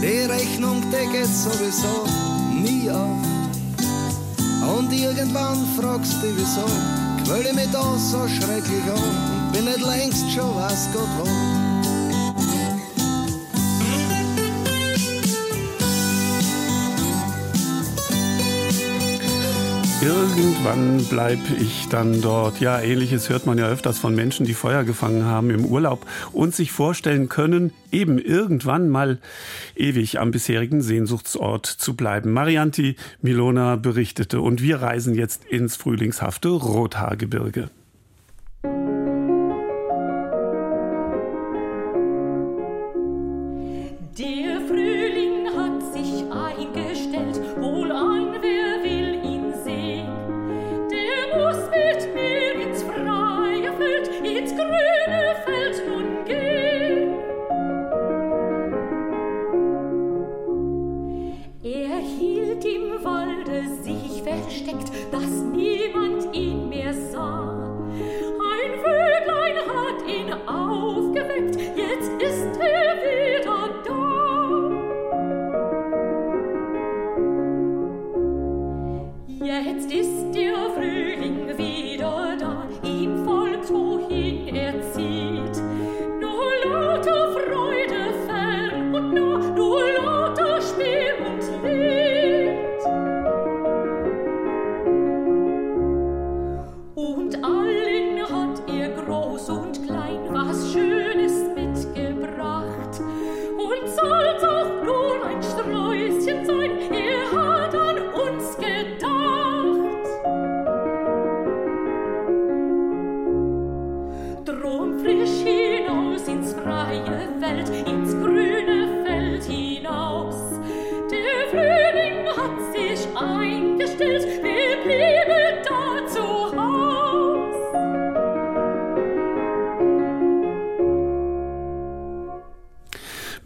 Die 0.00 0.24
Rechnung 0.24 0.80
decket 0.90 1.26
sowieso 1.26 2.06
nie 2.54 2.90
auf. 2.90 3.20
Und 4.78 4.90
irgendwann 4.90 5.58
fragst 5.78 6.14
du 6.22 6.34
wieso, 6.34 6.64
quäl 7.26 7.44
ich 7.44 7.52
mich 7.52 7.70
da 7.70 7.82
so 7.98 8.26
schrecklich 8.28 8.82
an 8.84 8.96
und 8.96 9.52
bin 9.52 9.66
nicht 9.66 9.82
längst 9.86 10.32
schon 10.32 10.56
was 10.56 10.88
Gott 10.94 11.08
wo. 11.18 11.41
Irgendwann 20.02 21.04
bleib 21.08 21.38
ich 21.60 21.86
dann 21.88 22.20
dort. 22.22 22.58
Ja, 22.58 22.80
ähnliches 22.80 23.28
hört 23.28 23.46
man 23.46 23.56
ja 23.56 23.68
öfters 23.68 24.00
von 24.00 24.16
Menschen, 24.16 24.44
die 24.44 24.54
Feuer 24.54 24.82
gefangen 24.82 25.26
haben 25.26 25.50
im 25.50 25.64
Urlaub 25.64 26.06
und 26.32 26.56
sich 26.56 26.72
vorstellen 26.72 27.28
können, 27.28 27.72
eben 27.92 28.18
irgendwann 28.18 28.88
mal 28.88 29.20
ewig 29.76 30.18
am 30.18 30.32
bisherigen 30.32 30.82
Sehnsuchtsort 30.82 31.66
zu 31.66 31.94
bleiben. 31.94 32.32
Marianti 32.32 32.96
Milona 33.20 33.76
berichtete 33.76 34.40
und 34.40 34.60
wir 34.60 34.82
reisen 34.82 35.14
jetzt 35.14 35.44
ins 35.44 35.76
frühlingshafte 35.76 36.48
Rothaargebirge. 36.48 37.70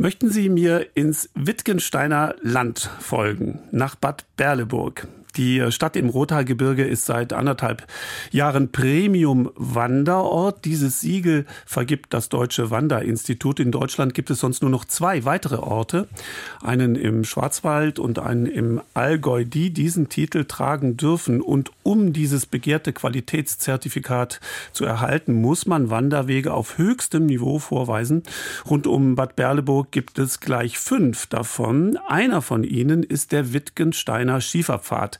Möchten 0.06 0.30
Sie 0.30 0.48
mir 0.48 0.86
ins 0.94 1.30
Wittgensteiner 1.34 2.36
Land 2.40 2.88
folgen, 3.00 3.58
nach 3.72 3.96
Bad 3.96 4.24
Berleburg? 4.36 5.08
Die 5.36 5.70
Stadt 5.70 5.96
im 5.96 6.08
Rothaargebirge 6.08 6.84
ist 6.84 7.04
seit 7.04 7.32
anderthalb 7.34 7.86
Jahren 8.30 8.72
Premium-Wanderort. 8.72 10.64
Dieses 10.64 11.00
Siegel 11.00 11.44
vergibt 11.66 12.14
das 12.14 12.30
Deutsche 12.30 12.70
Wanderinstitut. 12.70 13.60
In 13.60 13.70
Deutschland 13.70 14.14
gibt 14.14 14.30
es 14.30 14.40
sonst 14.40 14.62
nur 14.62 14.70
noch 14.70 14.86
zwei 14.86 15.24
weitere 15.26 15.56
Orte, 15.56 16.08
einen 16.62 16.96
im 16.96 17.24
Schwarzwald 17.24 17.98
und 17.98 18.18
einen 18.18 18.46
im 18.46 18.80
Allgäu, 18.94 19.44
die 19.44 19.70
diesen 19.70 20.08
Titel 20.08 20.44
tragen 20.44 20.96
dürfen. 20.96 21.42
Und 21.42 21.70
um 21.82 22.14
dieses 22.14 22.46
begehrte 22.46 22.94
Qualitätszertifikat 22.94 24.40
zu 24.72 24.86
erhalten, 24.86 25.34
muss 25.34 25.66
man 25.66 25.90
Wanderwege 25.90 26.54
auf 26.54 26.78
höchstem 26.78 27.26
Niveau 27.26 27.58
vorweisen. 27.58 28.22
Rund 28.68 28.86
um 28.86 29.16
Bad 29.16 29.36
Berleburg 29.36 29.90
gibt 29.90 30.18
es 30.18 30.40
gleich 30.40 30.78
fünf 30.78 31.26
davon. 31.26 31.98
Einer 32.08 32.40
von 32.40 32.64
ihnen 32.64 33.02
ist 33.02 33.32
der 33.32 33.52
Wittgensteiner 33.52 34.40
Schieferpfad 34.40 35.18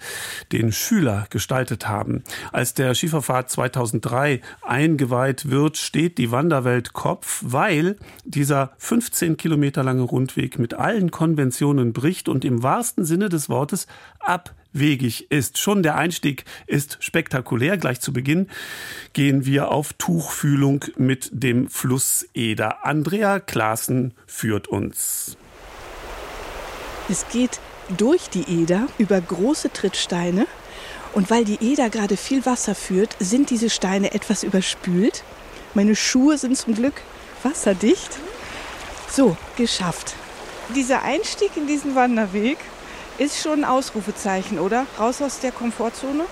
den 0.52 0.72
Schüler 0.72 1.26
gestaltet 1.30 1.88
haben. 1.88 2.22
Als 2.52 2.74
der 2.74 2.94
Schieferpfad 2.94 3.50
2003 3.50 4.40
eingeweiht 4.62 5.50
wird, 5.50 5.76
steht 5.76 6.18
die 6.18 6.30
Wanderwelt 6.30 6.92
Kopf, 6.92 7.42
weil 7.44 7.96
dieser 8.24 8.72
15 8.78 9.36
Kilometer 9.36 9.82
lange 9.82 10.02
Rundweg 10.02 10.58
mit 10.58 10.74
allen 10.74 11.10
Konventionen 11.10 11.92
bricht 11.92 12.28
und 12.28 12.44
im 12.44 12.62
wahrsten 12.62 13.04
Sinne 13.04 13.28
des 13.28 13.48
Wortes 13.48 13.86
abwegig 14.20 15.30
ist. 15.30 15.58
Schon 15.58 15.82
der 15.82 15.96
Einstieg 15.96 16.44
ist 16.66 16.98
spektakulär. 17.00 17.76
Gleich 17.76 18.00
zu 18.00 18.12
Beginn 18.12 18.48
gehen 19.12 19.46
wir 19.46 19.70
auf 19.70 19.92
Tuchfühlung 19.94 20.84
mit 20.96 21.30
dem 21.32 21.68
Fluss 21.68 22.28
Eder. 22.34 22.84
Andrea 22.84 23.40
Klaassen 23.40 24.14
führt 24.26 24.68
uns. 24.68 25.36
Es 27.08 27.24
geht 27.28 27.60
durch 27.96 28.28
die 28.28 28.62
Eder 28.62 28.86
über 28.98 29.20
große 29.20 29.72
Trittsteine. 29.72 30.46
Und 31.12 31.30
weil 31.30 31.44
die 31.44 31.58
Eder 31.60 31.88
gerade 31.88 32.16
viel 32.16 32.44
Wasser 32.44 32.74
führt, 32.74 33.16
sind 33.18 33.50
diese 33.50 33.70
Steine 33.70 34.12
etwas 34.12 34.42
überspült. 34.42 35.24
Meine 35.74 35.96
Schuhe 35.96 36.36
sind 36.38 36.56
zum 36.56 36.74
Glück 36.74 37.00
wasserdicht. 37.42 38.18
So, 39.10 39.36
geschafft. 39.56 40.14
Dieser 40.74 41.02
Einstieg 41.02 41.56
in 41.56 41.66
diesen 41.66 41.94
Wanderweg 41.94 42.58
ist 43.18 43.40
schon 43.40 43.60
ein 43.60 43.64
Ausrufezeichen, 43.64 44.58
oder? 44.58 44.86
Raus 44.98 45.22
aus 45.22 45.40
der 45.40 45.52
Komfortzone? 45.52 46.24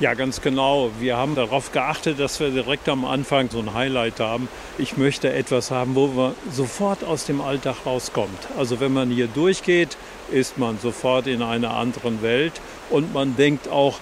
Ja, 0.00 0.14
ganz 0.14 0.40
genau. 0.40 0.90
Wir 0.98 1.16
haben 1.16 1.36
darauf 1.36 1.70
geachtet, 1.70 2.18
dass 2.18 2.40
wir 2.40 2.50
direkt 2.50 2.88
am 2.88 3.04
Anfang 3.04 3.48
so 3.50 3.60
ein 3.60 3.74
Highlight 3.74 4.18
haben. 4.18 4.48
Ich 4.76 4.96
möchte 4.96 5.32
etwas 5.32 5.70
haben, 5.70 5.94
wo 5.94 6.08
man 6.08 6.34
sofort 6.50 7.04
aus 7.04 7.26
dem 7.26 7.40
Alltag 7.40 7.86
rauskommt. 7.86 8.48
Also 8.58 8.80
wenn 8.80 8.92
man 8.92 9.10
hier 9.10 9.28
durchgeht, 9.28 9.96
ist 10.30 10.58
man 10.58 10.78
sofort 10.78 11.26
in 11.26 11.42
einer 11.42 11.74
anderen 11.74 12.22
Welt 12.22 12.52
und 12.90 13.12
man 13.12 13.36
denkt 13.36 13.68
auch, 13.68 13.98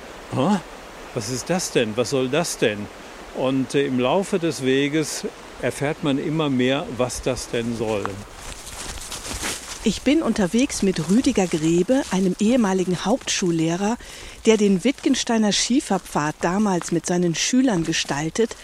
was 1.15 1.28
ist 1.28 1.51
das 1.51 1.73
denn? 1.73 1.97
Was 1.97 2.11
soll 2.11 2.28
das 2.28 2.59
denn? 2.59 2.86
Und 3.35 3.74
äh, 3.74 3.86
im 3.86 3.99
Laufe 3.99 4.39
des 4.39 4.65
Weges 4.65 5.24
erfährt 5.61 6.03
man 6.03 6.19
immer 6.19 6.51
mehr, 6.51 6.86
was 6.97 7.23
das 7.23 7.49
denn 7.49 7.77
soll. 7.77 8.05
Ich 9.85 10.03
bin 10.03 10.23
unterwegs 10.23 10.82
mit 10.82 11.11
Rüdiger 11.11 11.47
Grebe, 11.47 12.03
einem 12.12 12.36
ehemaligen 12.39 13.05
Hauptschullehrer, 13.05 13.97
der 14.47 14.57
den 14.57 14.85
Wittgensteiner 14.85 15.51
Schieferpfad 15.51 16.36
damals 16.40 16.93
mit 16.93 17.05
seinen 17.05 17.35
Schülern 17.35 17.82
gestaltet. 17.82 18.55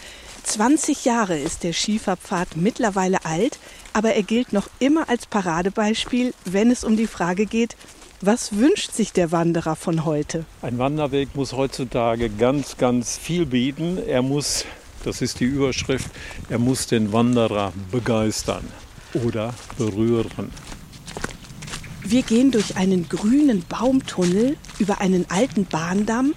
20 0.43 1.05
Jahre 1.05 1.37
ist 1.37 1.63
der 1.63 1.73
Schieferpfad 1.73 2.55
mittlerweile 2.55 3.25
alt, 3.25 3.59
aber 3.93 4.13
er 4.13 4.23
gilt 4.23 4.53
noch 4.53 4.69
immer 4.79 5.09
als 5.09 5.25
Paradebeispiel, 5.25 6.33
wenn 6.45 6.71
es 6.71 6.83
um 6.83 6.97
die 6.97 7.07
Frage 7.07 7.45
geht, 7.45 7.75
was 8.21 8.57
wünscht 8.57 8.91
sich 8.91 9.13
der 9.13 9.31
Wanderer 9.31 9.77
von 9.77 10.03
heute? 10.03 10.43
Ein 10.61 10.77
Wanderweg 10.77 11.35
muss 11.35 11.53
heutzutage 11.53 12.29
ganz, 12.29 12.75
ganz 12.77 13.17
viel 13.17 13.45
bieten. 13.45 13.97
Er 14.05 14.21
muss, 14.21 14.65
das 15.05 15.21
ist 15.21 15.39
die 15.39 15.45
Überschrift, 15.45 16.09
er 16.49 16.59
muss 16.59 16.87
den 16.87 17.13
Wanderer 17.13 17.71
begeistern 17.91 18.67
oder 19.13 19.53
berühren. 19.77 20.51
Wir 22.03 22.23
gehen 22.23 22.51
durch 22.51 22.75
einen 22.75 23.07
grünen 23.07 23.63
Baumtunnel 23.69 24.57
über 24.79 24.99
einen 24.99 25.25
alten 25.29 25.65
Bahndamm. 25.65 26.33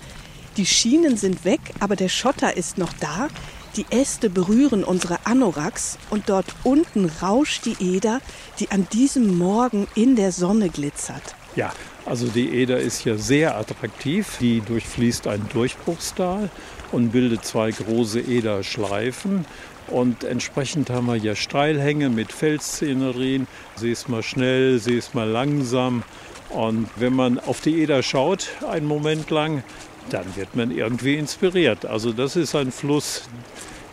Die 0.57 0.67
Schienen 0.67 1.17
sind 1.17 1.45
weg, 1.45 1.61
aber 1.81 1.97
der 1.97 2.09
Schotter 2.11 2.57
ist 2.57 2.79
noch 2.79 2.93
da. 3.01 3.29
Die 3.77 3.87
Äste 3.89 4.29
berühren 4.29 4.85
unsere 4.85 5.25
Anoraks 5.25 5.97
und 6.11 6.29
dort 6.29 6.47
unten 6.63 7.11
rauscht 7.23 7.65
die 7.65 7.77
Eder, 7.81 8.21
die 8.59 8.71
an 8.71 8.87
diesem 8.93 9.39
Morgen 9.39 9.87
in 9.95 10.15
der 10.15 10.31
Sonne 10.31 10.69
glitzert. 10.69 11.35
Ja, 11.57 11.73
also 12.05 12.27
die 12.27 12.51
Eder 12.51 12.79
ist 12.79 13.01
hier 13.01 13.17
sehr 13.17 13.57
attraktiv. 13.57 14.37
Die 14.41 14.61
durchfließt 14.61 15.27
ein 15.27 15.49
Durchbruchstal 15.53 16.51
und 16.91 17.13
bildet 17.13 17.47
zwei 17.47 17.71
große 17.71 18.21
Ederschleifen. 18.21 19.47
Und 19.89 20.25
entsprechend 20.25 20.91
haben 20.91 21.07
wir 21.07 21.15
hier 21.15 21.35
Steilhänge 21.35 22.11
mit 22.11 22.31
Felsszenerien. 22.31 23.47
Sie 23.77 23.91
ist 23.91 24.09
mal 24.09 24.23
schnell, 24.23 24.79
sie 24.81 24.95
ist 24.95 25.15
mal 25.15 25.29
langsam. 25.29 26.03
Und 26.51 26.89
wenn 26.97 27.15
man 27.15 27.39
auf 27.39 27.63
die 27.63 27.81
Eder 27.81 28.03
schaut, 28.03 28.49
einen 28.69 28.87
Moment 28.87 29.31
lang, 29.31 29.63
dann 30.11 30.37
wird 30.37 30.55
man 30.55 30.71
irgendwie 30.71 31.17
inspiriert. 31.17 31.87
Also 31.87 32.13
das 32.13 32.37
ist 32.37 32.55
ein 32.55 32.73
Fluss, 32.73 33.23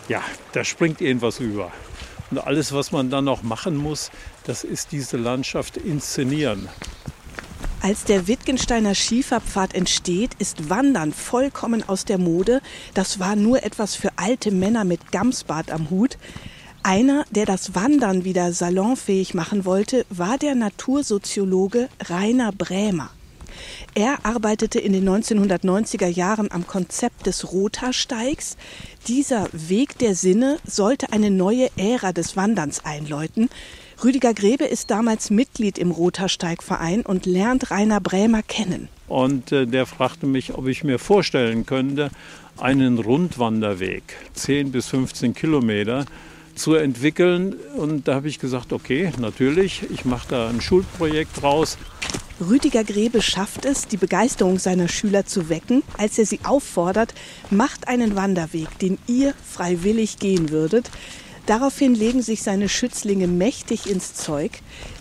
ja, 0.08 0.22
da 0.54 0.64
springt 0.64 1.02
irgendwas 1.02 1.40
über. 1.40 1.72
Und 2.32 2.40
alles, 2.40 2.74
was 2.74 2.92
man 2.92 3.10
dann 3.10 3.26
noch 3.26 3.44
machen 3.44 3.76
muss, 3.76 4.12
das 4.44 4.64
ist 4.64 4.92
diese 4.92 5.18
Landschaft 5.18 5.78
inszenieren. 5.78 6.70
Als 7.82 8.04
der 8.04 8.28
Wittgensteiner 8.28 8.94
Schieferpfad 8.94 9.74
entsteht, 9.74 10.32
ist 10.38 10.70
Wandern 10.70 11.14
vollkommen 11.14 11.88
aus 11.88 12.04
der 12.04 12.18
Mode. 12.18 12.62
Das 12.94 13.20
war 13.20 13.38
nur 13.38 13.64
etwas 13.64 13.96
für 13.96 14.10
alte 14.18 14.52
Männer 14.52 14.84
mit 14.84 15.14
Gamsbart 15.14 15.72
am 15.72 15.90
Hut. 15.90 16.18
Einer, 16.84 17.26
der 17.32 17.46
das 17.46 17.76
Wandern 17.76 18.26
wieder 18.26 18.52
salonfähig 18.52 19.34
machen 19.34 19.64
wollte, 19.64 20.06
war 20.10 20.38
der 20.38 20.56
Natursoziologe 20.56 21.88
Rainer 22.10 22.52
Brämer. 22.52 23.12
Er 23.96 24.26
arbeitete 24.26 24.80
in 24.80 24.94
den 24.94 25.08
1990er 25.08 26.08
Jahren 26.08 26.52
am 26.52 26.68
Konzept 26.68 27.26
des 27.26 27.52
Rothaarsteigs. 27.52 28.58
Dieser 29.08 29.48
Weg 29.52 29.98
der 29.98 30.16
Sinne 30.16 30.58
sollte 30.66 31.12
eine 31.12 31.32
neue 31.32 31.70
Ära 31.78 32.12
des 32.12 32.36
Wanderns 32.36 32.86
einläuten. 32.86 33.50
Rüdiger 34.04 34.34
Grebe 34.34 34.64
ist 34.64 34.92
damals 34.92 35.30
Mitglied 35.30 35.78
im 35.78 35.92
Rothaarsteigverein 35.92 37.02
und 37.02 37.26
lernt 37.26 37.70
Rainer 37.70 38.00
Brämer 38.00 38.44
kennen. 38.44 38.88
Und 39.10 39.52
äh, 39.52 39.66
der 39.66 39.86
fragte 39.86 40.26
mich, 40.26 40.54
ob 40.54 40.68
ich 40.68 40.84
mir 40.84 41.00
vorstellen 41.00 41.66
könnte, 41.66 42.10
einen 42.58 42.98
Rundwanderweg, 42.98 44.04
10 44.34 44.72
bis 44.72 44.88
15 44.88 45.34
Kilometer, 45.34 46.06
zu 46.56 46.76
entwickeln. 46.76 47.56
Und 47.76 48.08
da 48.08 48.16
habe 48.16 48.28
ich 48.28 48.40
gesagt, 48.40 48.72
okay, 48.72 49.12
natürlich, 49.20 49.84
ich 49.90 50.06
mache 50.06 50.28
da 50.30 50.50
ein 50.50 50.62
Schulprojekt 50.62 51.42
draus. 51.42 51.78
Rüdiger 52.40 52.86
Grebe 52.86 53.22
schafft 53.22 53.66
es, 53.66 53.88
die 53.88 53.98
Begeisterung 53.98 54.60
seiner 54.60 54.88
Schüler 54.88 55.26
zu 55.26 55.50
wecken, 55.50 55.84
als 55.98 56.18
er 56.18 56.26
sie 56.26 56.40
auffordert, 56.44 57.14
macht 57.50 57.90
einen 57.90 58.16
Wanderweg, 58.16 58.80
den 58.80 58.98
ihr 59.08 59.34
freiwillig 59.44 60.20
gehen 60.20 60.50
würdet. 60.50 60.90
Daraufhin 61.48 61.96
legen 61.96 62.22
sich 62.22 62.42
seine 62.42 62.70
Schützlinge 62.70 63.28
mächtig 63.28 63.90
ins 63.90 64.14
Zeug. 64.14 64.52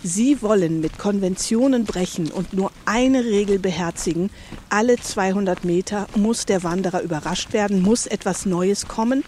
Sie 0.03 0.41
wollen 0.41 0.81
mit 0.81 0.97
Konventionen 0.97 1.85
brechen 1.85 2.29
und 2.29 2.53
nur 2.53 2.71
eine 2.85 3.23
Regel 3.23 3.57
beherzigen. 3.57 4.31
Alle 4.67 4.97
200 4.97 5.63
Meter 5.63 6.07
muss 6.15 6.45
der 6.45 6.63
Wanderer 6.63 7.01
überrascht 7.03 7.53
werden, 7.53 7.81
muss 7.81 8.05
etwas 8.05 8.45
Neues 8.45 8.87
kommen. 8.87 9.23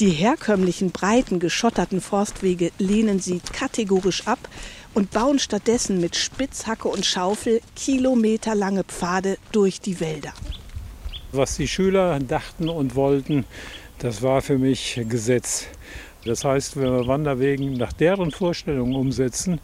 Die 0.00 0.10
herkömmlichen 0.10 0.90
breiten, 0.90 1.38
geschotterten 1.38 2.00
Forstwege 2.00 2.72
lehnen 2.78 3.20
sie 3.20 3.40
kategorisch 3.52 4.26
ab 4.26 4.40
und 4.94 5.10
bauen 5.10 5.38
stattdessen 5.38 6.00
mit 6.00 6.16
Spitzhacke 6.16 6.88
und 6.88 7.04
Schaufel 7.04 7.60
kilometerlange 7.76 8.84
Pfade 8.84 9.36
durch 9.52 9.80
die 9.80 10.00
Wälder. 10.00 10.32
Was 11.32 11.56
die 11.56 11.68
Schüler 11.68 12.18
dachten 12.20 12.68
und 12.68 12.94
wollten, 12.94 13.44
das 13.98 14.22
war 14.22 14.40
für 14.40 14.58
mich 14.58 15.00
Gesetz. 15.08 15.66
Das 16.24 16.42
heißt, 16.42 16.76
wenn 16.76 16.90
wir 16.90 17.06
Wanderwegen 17.06 17.74
nach 17.74 17.92
deren 17.92 18.30
Vorstellungen 18.30 18.94
umsetzen, 18.94 19.60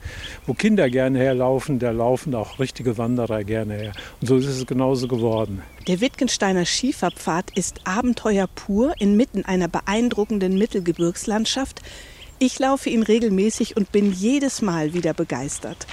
wo 0.46 0.52
Kinder 0.52 0.90
gerne 0.90 1.18
herlaufen, 1.18 1.78
da 1.78 1.90
laufen 1.90 2.34
auch 2.34 2.58
richtige 2.58 2.98
Wanderer 2.98 3.44
gerne 3.44 3.74
her. 3.74 3.92
Und 4.20 4.26
so 4.26 4.36
ist 4.36 4.46
es 4.46 4.66
genauso 4.66 5.08
geworden. 5.08 5.62
Der 5.88 6.00
Wittgensteiner 6.02 6.66
Schieferpfad 6.66 7.50
ist 7.56 7.80
Abenteuer 7.84 8.46
pur 8.46 8.94
inmitten 8.98 9.44
einer 9.46 9.68
beeindruckenden 9.68 10.58
Mittelgebirgslandschaft. 10.58 11.80
Ich 12.42 12.58
laufe 12.58 12.88
ihn 12.88 13.02
regelmäßig 13.02 13.76
und 13.76 13.92
bin 13.92 14.14
jedes 14.14 14.62
Mal 14.62 14.94
wieder 14.94 15.12
begeistert. 15.12 15.86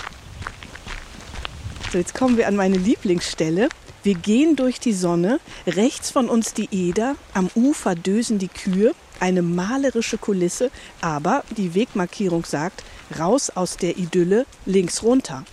So, 1.91 1.97
jetzt 1.97 2.15
kommen 2.15 2.37
wir 2.37 2.47
an 2.47 2.55
meine 2.55 2.77
Lieblingsstelle. 2.77 3.67
Wir 4.01 4.15
gehen 4.15 4.55
durch 4.55 4.79
die 4.79 4.93
Sonne, 4.93 5.41
rechts 5.67 6.09
von 6.09 6.29
uns 6.29 6.53
die 6.53 6.69
Eder, 6.71 7.17
am 7.33 7.49
Ufer 7.53 7.95
dösen 7.95 8.39
die 8.39 8.47
Kühe 8.47 8.95
eine 9.19 9.41
malerische 9.41 10.17
Kulisse, 10.17 10.71
aber 11.01 11.43
die 11.57 11.75
Wegmarkierung 11.75 12.45
sagt, 12.45 12.81
raus 13.19 13.49
aus 13.49 13.75
der 13.75 13.97
Idylle, 13.97 14.45
links 14.65 15.03
runter. 15.03 15.43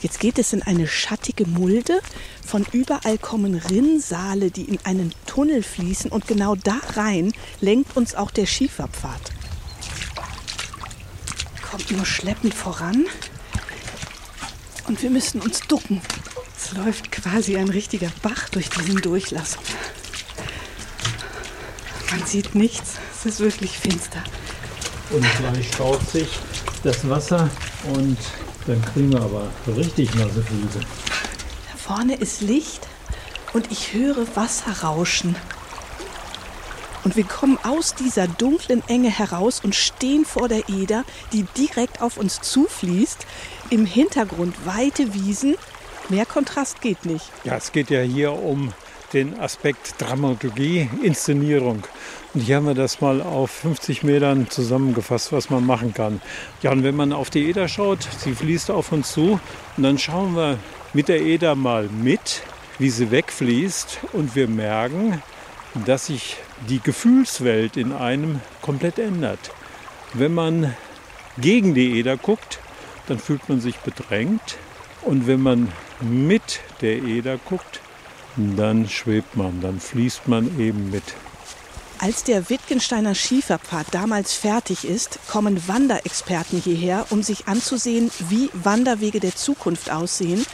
Jetzt 0.00 0.18
geht 0.18 0.40
es 0.40 0.52
in 0.52 0.62
eine 0.64 0.88
schattige 0.88 1.46
Mulde. 1.46 2.00
Von 2.44 2.66
überall 2.72 3.18
kommen 3.18 3.54
Rinnsale, 3.54 4.50
die 4.50 4.64
in 4.64 4.80
einen 4.82 5.14
Tunnel 5.26 5.62
fließen 5.62 6.10
und 6.10 6.26
genau 6.26 6.56
da 6.56 6.80
rein 6.96 7.32
lenkt 7.60 7.96
uns 7.96 8.16
auch 8.16 8.32
der 8.32 8.46
Schieferpfad. 8.46 9.20
Kommt 11.70 11.90
nur 11.92 12.04
schleppend 12.04 12.54
voran 12.54 13.06
und 14.88 15.02
wir 15.02 15.10
müssen 15.10 15.40
uns 15.40 15.60
ducken. 15.60 16.02
Es 16.56 16.72
läuft 16.72 17.12
quasi 17.12 17.56
ein 17.56 17.68
richtiger 17.68 18.10
Bach 18.22 18.48
durch 18.48 18.68
diesen 18.70 19.00
Durchlass. 19.00 19.56
Man 22.10 22.26
sieht 22.26 22.56
nichts. 22.56 22.94
Es 23.14 23.26
ist 23.26 23.40
wirklich 23.40 23.78
finster. 23.78 24.22
Und 25.10 25.24
gleich 25.38 25.68
staut 25.72 26.10
sich 26.10 26.28
das 26.82 27.08
Wasser 27.08 27.48
und 27.94 28.18
dann 28.66 28.82
kriegen 28.82 29.12
wir 29.12 29.20
aber 29.20 29.48
richtig 29.68 30.12
nasse 30.16 30.42
Füße. 30.42 30.80
Da 30.80 31.76
vorne 31.76 32.16
ist 32.16 32.40
Licht 32.40 32.88
und 33.52 33.70
ich 33.70 33.92
höre 33.92 34.26
Wasser 34.34 34.72
rauschen. 34.82 35.36
Und 37.04 37.16
wir 37.16 37.24
kommen 37.24 37.58
aus 37.62 37.94
dieser 37.94 38.28
dunklen 38.28 38.82
Enge 38.88 39.08
heraus 39.08 39.60
und 39.64 39.74
stehen 39.74 40.24
vor 40.24 40.48
der 40.48 40.68
Eder, 40.68 41.04
die 41.32 41.44
direkt 41.56 42.02
auf 42.02 42.18
uns 42.18 42.40
zufließt. 42.40 43.26
Im 43.70 43.86
Hintergrund 43.86 44.54
weite 44.66 45.14
Wiesen. 45.14 45.56
Mehr 46.08 46.26
Kontrast 46.26 46.80
geht 46.80 47.06
nicht. 47.06 47.30
Ja, 47.44 47.56
es 47.56 47.72
geht 47.72 47.90
ja 47.90 48.00
hier 48.00 48.32
um 48.32 48.72
den 49.12 49.38
Aspekt 49.40 49.94
Dramaturgie, 49.98 50.88
Inszenierung. 51.02 51.82
Und 52.34 52.40
hier 52.40 52.56
haben 52.56 52.66
wir 52.66 52.74
das 52.74 53.00
mal 53.00 53.20
auf 53.20 53.50
50 53.50 54.02
Metern 54.02 54.48
zusammengefasst, 54.50 55.32
was 55.32 55.50
man 55.50 55.66
machen 55.66 55.94
kann. 55.94 56.20
Ja, 56.62 56.70
und 56.70 56.84
wenn 56.84 56.94
man 56.94 57.12
auf 57.12 57.30
die 57.30 57.48
Eder 57.48 57.66
schaut, 57.68 58.06
sie 58.18 58.34
fließt 58.34 58.70
auf 58.70 58.92
uns 58.92 59.12
zu 59.12 59.40
und 59.76 59.82
dann 59.82 59.98
schauen 59.98 60.36
wir 60.36 60.58
mit 60.92 61.08
der 61.08 61.20
Eder 61.20 61.54
mal 61.54 61.88
mit, 61.88 62.42
wie 62.78 62.90
sie 62.90 63.10
wegfließt 63.10 63.98
und 64.12 64.36
wir 64.36 64.48
merken, 64.48 65.22
dass 65.86 66.06
sich 66.06 66.36
die 66.68 66.80
Gefühlswelt 66.80 67.76
in 67.76 67.92
einem 67.92 68.40
komplett 68.60 68.98
ändert. 68.98 69.50
Wenn 70.14 70.34
man 70.34 70.74
gegen 71.38 71.74
die 71.74 71.98
Eder 71.98 72.16
guckt, 72.16 72.58
dann 73.06 73.18
fühlt 73.18 73.48
man 73.48 73.60
sich 73.60 73.76
bedrängt 73.78 74.58
und 75.02 75.26
wenn 75.26 75.40
man 75.40 75.72
mit 76.00 76.60
der 76.80 77.02
Eder 77.02 77.38
guckt, 77.38 77.80
dann 78.36 78.88
schwebt 78.88 79.36
man, 79.36 79.60
dann 79.60 79.80
fließt 79.80 80.28
man 80.28 80.58
eben 80.58 80.90
mit. 80.90 81.02
Als 81.98 82.24
der 82.24 82.48
Wittgensteiner 82.48 83.14
Schieferpfad 83.14 83.88
damals 83.90 84.32
fertig 84.32 84.86
ist, 84.86 85.18
kommen 85.28 85.68
Wanderexperten 85.68 86.58
hierher, 86.58 87.04
um 87.10 87.22
sich 87.22 87.46
anzusehen, 87.46 88.10
wie 88.30 88.48
Wanderwege 88.54 89.20
der 89.20 89.36
Zukunft 89.36 89.90
aussehen. 89.90 90.46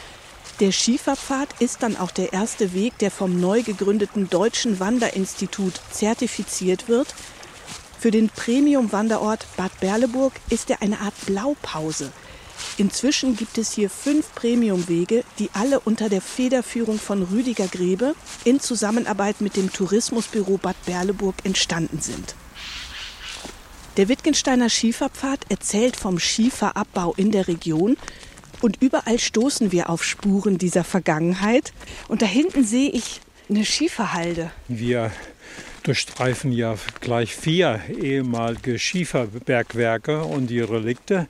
Der 0.59 0.71
Schieferpfad 0.71 1.49
ist 1.59 1.83
dann 1.83 1.95
auch 1.95 2.09
der 2.09 2.33
erste 2.33 2.73
Weg, 2.73 2.97
der 2.97 3.11
vom 3.11 3.39
neu 3.39 3.61
gegründeten 3.61 4.27
Deutschen 4.27 4.79
Wanderinstitut 4.79 5.79
zertifiziert 5.91 6.87
wird. 6.87 7.13
Für 7.99 8.09
den 8.09 8.29
Premium-Wanderort 8.29 9.45
Bad 9.55 9.79
Berleburg 9.79 10.33
ist 10.49 10.71
er 10.71 10.81
eine 10.81 10.99
Art 11.01 11.13
Blaupause. 11.27 12.11
Inzwischen 12.77 13.35
gibt 13.35 13.59
es 13.59 13.73
hier 13.73 13.87
fünf 13.91 14.33
Premiumwege, 14.33 15.23
die 15.37 15.51
alle 15.53 15.79
unter 15.79 16.09
der 16.09 16.21
Federführung 16.21 16.97
von 16.97 17.21
Rüdiger 17.21 17.67
Grebe 17.67 18.15
in 18.43 18.59
Zusammenarbeit 18.59 19.41
mit 19.41 19.57
dem 19.57 19.71
Tourismusbüro 19.71 20.57
Bad 20.57 20.75
Berleburg 20.87 21.35
entstanden 21.43 22.01
sind. 22.01 22.33
Der 23.97 24.09
Wittgensteiner 24.09 24.69
Schieferpfad 24.69 25.39
erzählt 25.49 25.97
vom 25.97 26.17
Schieferabbau 26.17 27.13
in 27.15 27.31
der 27.31 27.47
Region 27.47 27.97
und 28.61 28.81
überall 28.81 29.19
stoßen 29.19 29.71
wir 29.71 29.89
auf 29.89 30.03
Spuren 30.03 30.57
dieser 30.57 30.83
Vergangenheit. 30.83 31.73
Und 32.07 32.21
da 32.21 32.25
hinten 32.25 32.63
sehe 32.63 32.89
ich 32.89 33.21
eine 33.49 33.65
Schieferhalde. 33.65 34.51
Wir 34.67 35.11
durchstreifen 35.83 36.51
ja 36.51 36.75
gleich 36.99 37.35
vier 37.35 37.79
ehemalige 38.01 38.77
Schieferbergwerke 38.77 40.23
und 40.23 40.47
die 40.47 40.59
Relikte. 40.59 41.27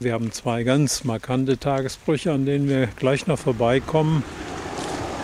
Wir 0.00 0.14
haben 0.14 0.32
zwei 0.32 0.64
ganz 0.64 1.04
markante 1.04 1.58
Tagesbrüche, 1.58 2.32
an 2.32 2.44
denen 2.44 2.68
wir 2.68 2.88
gleich 2.96 3.28
noch 3.28 3.38
vorbeikommen. 3.38 4.24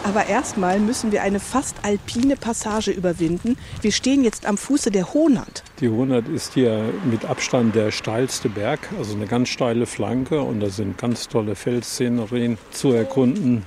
Aber 0.08 0.26
erstmal 0.26 0.80
müssen 0.80 1.12
wir 1.12 1.22
eine 1.22 1.38
fast 1.38 1.76
alpine 1.82 2.36
Passage 2.36 2.90
überwinden. 2.90 3.58
Wir 3.82 3.92
stehen 3.92 4.24
jetzt 4.24 4.46
am 4.46 4.56
Fuße 4.56 4.90
der 4.90 5.12
Honert. 5.12 5.62
Die 5.80 5.90
Honert 5.90 6.26
ist 6.28 6.54
hier 6.54 6.82
mit 7.04 7.26
Abstand 7.26 7.74
der 7.74 7.90
steilste 7.90 8.48
Berg, 8.48 8.80
also 8.96 9.14
eine 9.14 9.26
ganz 9.26 9.50
steile 9.50 9.84
Flanke 9.84 10.40
und 10.40 10.60
da 10.60 10.70
sind 10.70 10.96
ganz 10.96 11.28
tolle 11.28 11.54
Felsszenerien 11.54 12.56
zu 12.70 12.92
erkunden. 12.92 13.66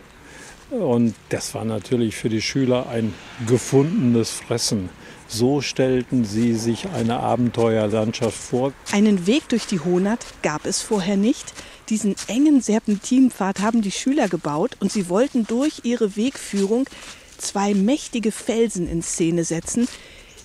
Und 0.72 1.13
das 1.30 1.53
war 1.53 1.63
natürlich 1.63 2.15
für 2.15 2.30
die 2.30 2.41
Schüler 2.41 2.89
ein 2.89 3.13
gefundenes 3.45 4.31
Fressen. 4.31 4.89
So 5.33 5.61
stellten 5.61 6.25
sie 6.25 6.55
sich 6.55 6.89
eine 6.89 7.21
Abenteuerlandschaft 7.21 8.37
vor. 8.37 8.73
Einen 8.91 9.27
Weg 9.27 9.47
durch 9.47 9.65
die 9.65 9.79
Honat 9.79 10.19
gab 10.43 10.65
es 10.65 10.81
vorher 10.81 11.15
nicht. 11.15 11.53
Diesen 11.87 12.15
engen 12.27 12.61
Serpentinpfad 12.61 13.61
haben 13.61 13.81
die 13.81 13.91
Schüler 13.91 14.27
gebaut 14.27 14.75
und 14.81 14.91
sie 14.91 15.07
wollten 15.07 15.47
durch 15.47 15.81
ihre 15.83 16.17
Wegführung 16.17 16.85
zwei 17.37 17.73
mächtige 17.73 18.33
Felsen 18.33 18.89
in 18.89 19.01
Szene 19.01 19.45
setzen, 19.45 19.87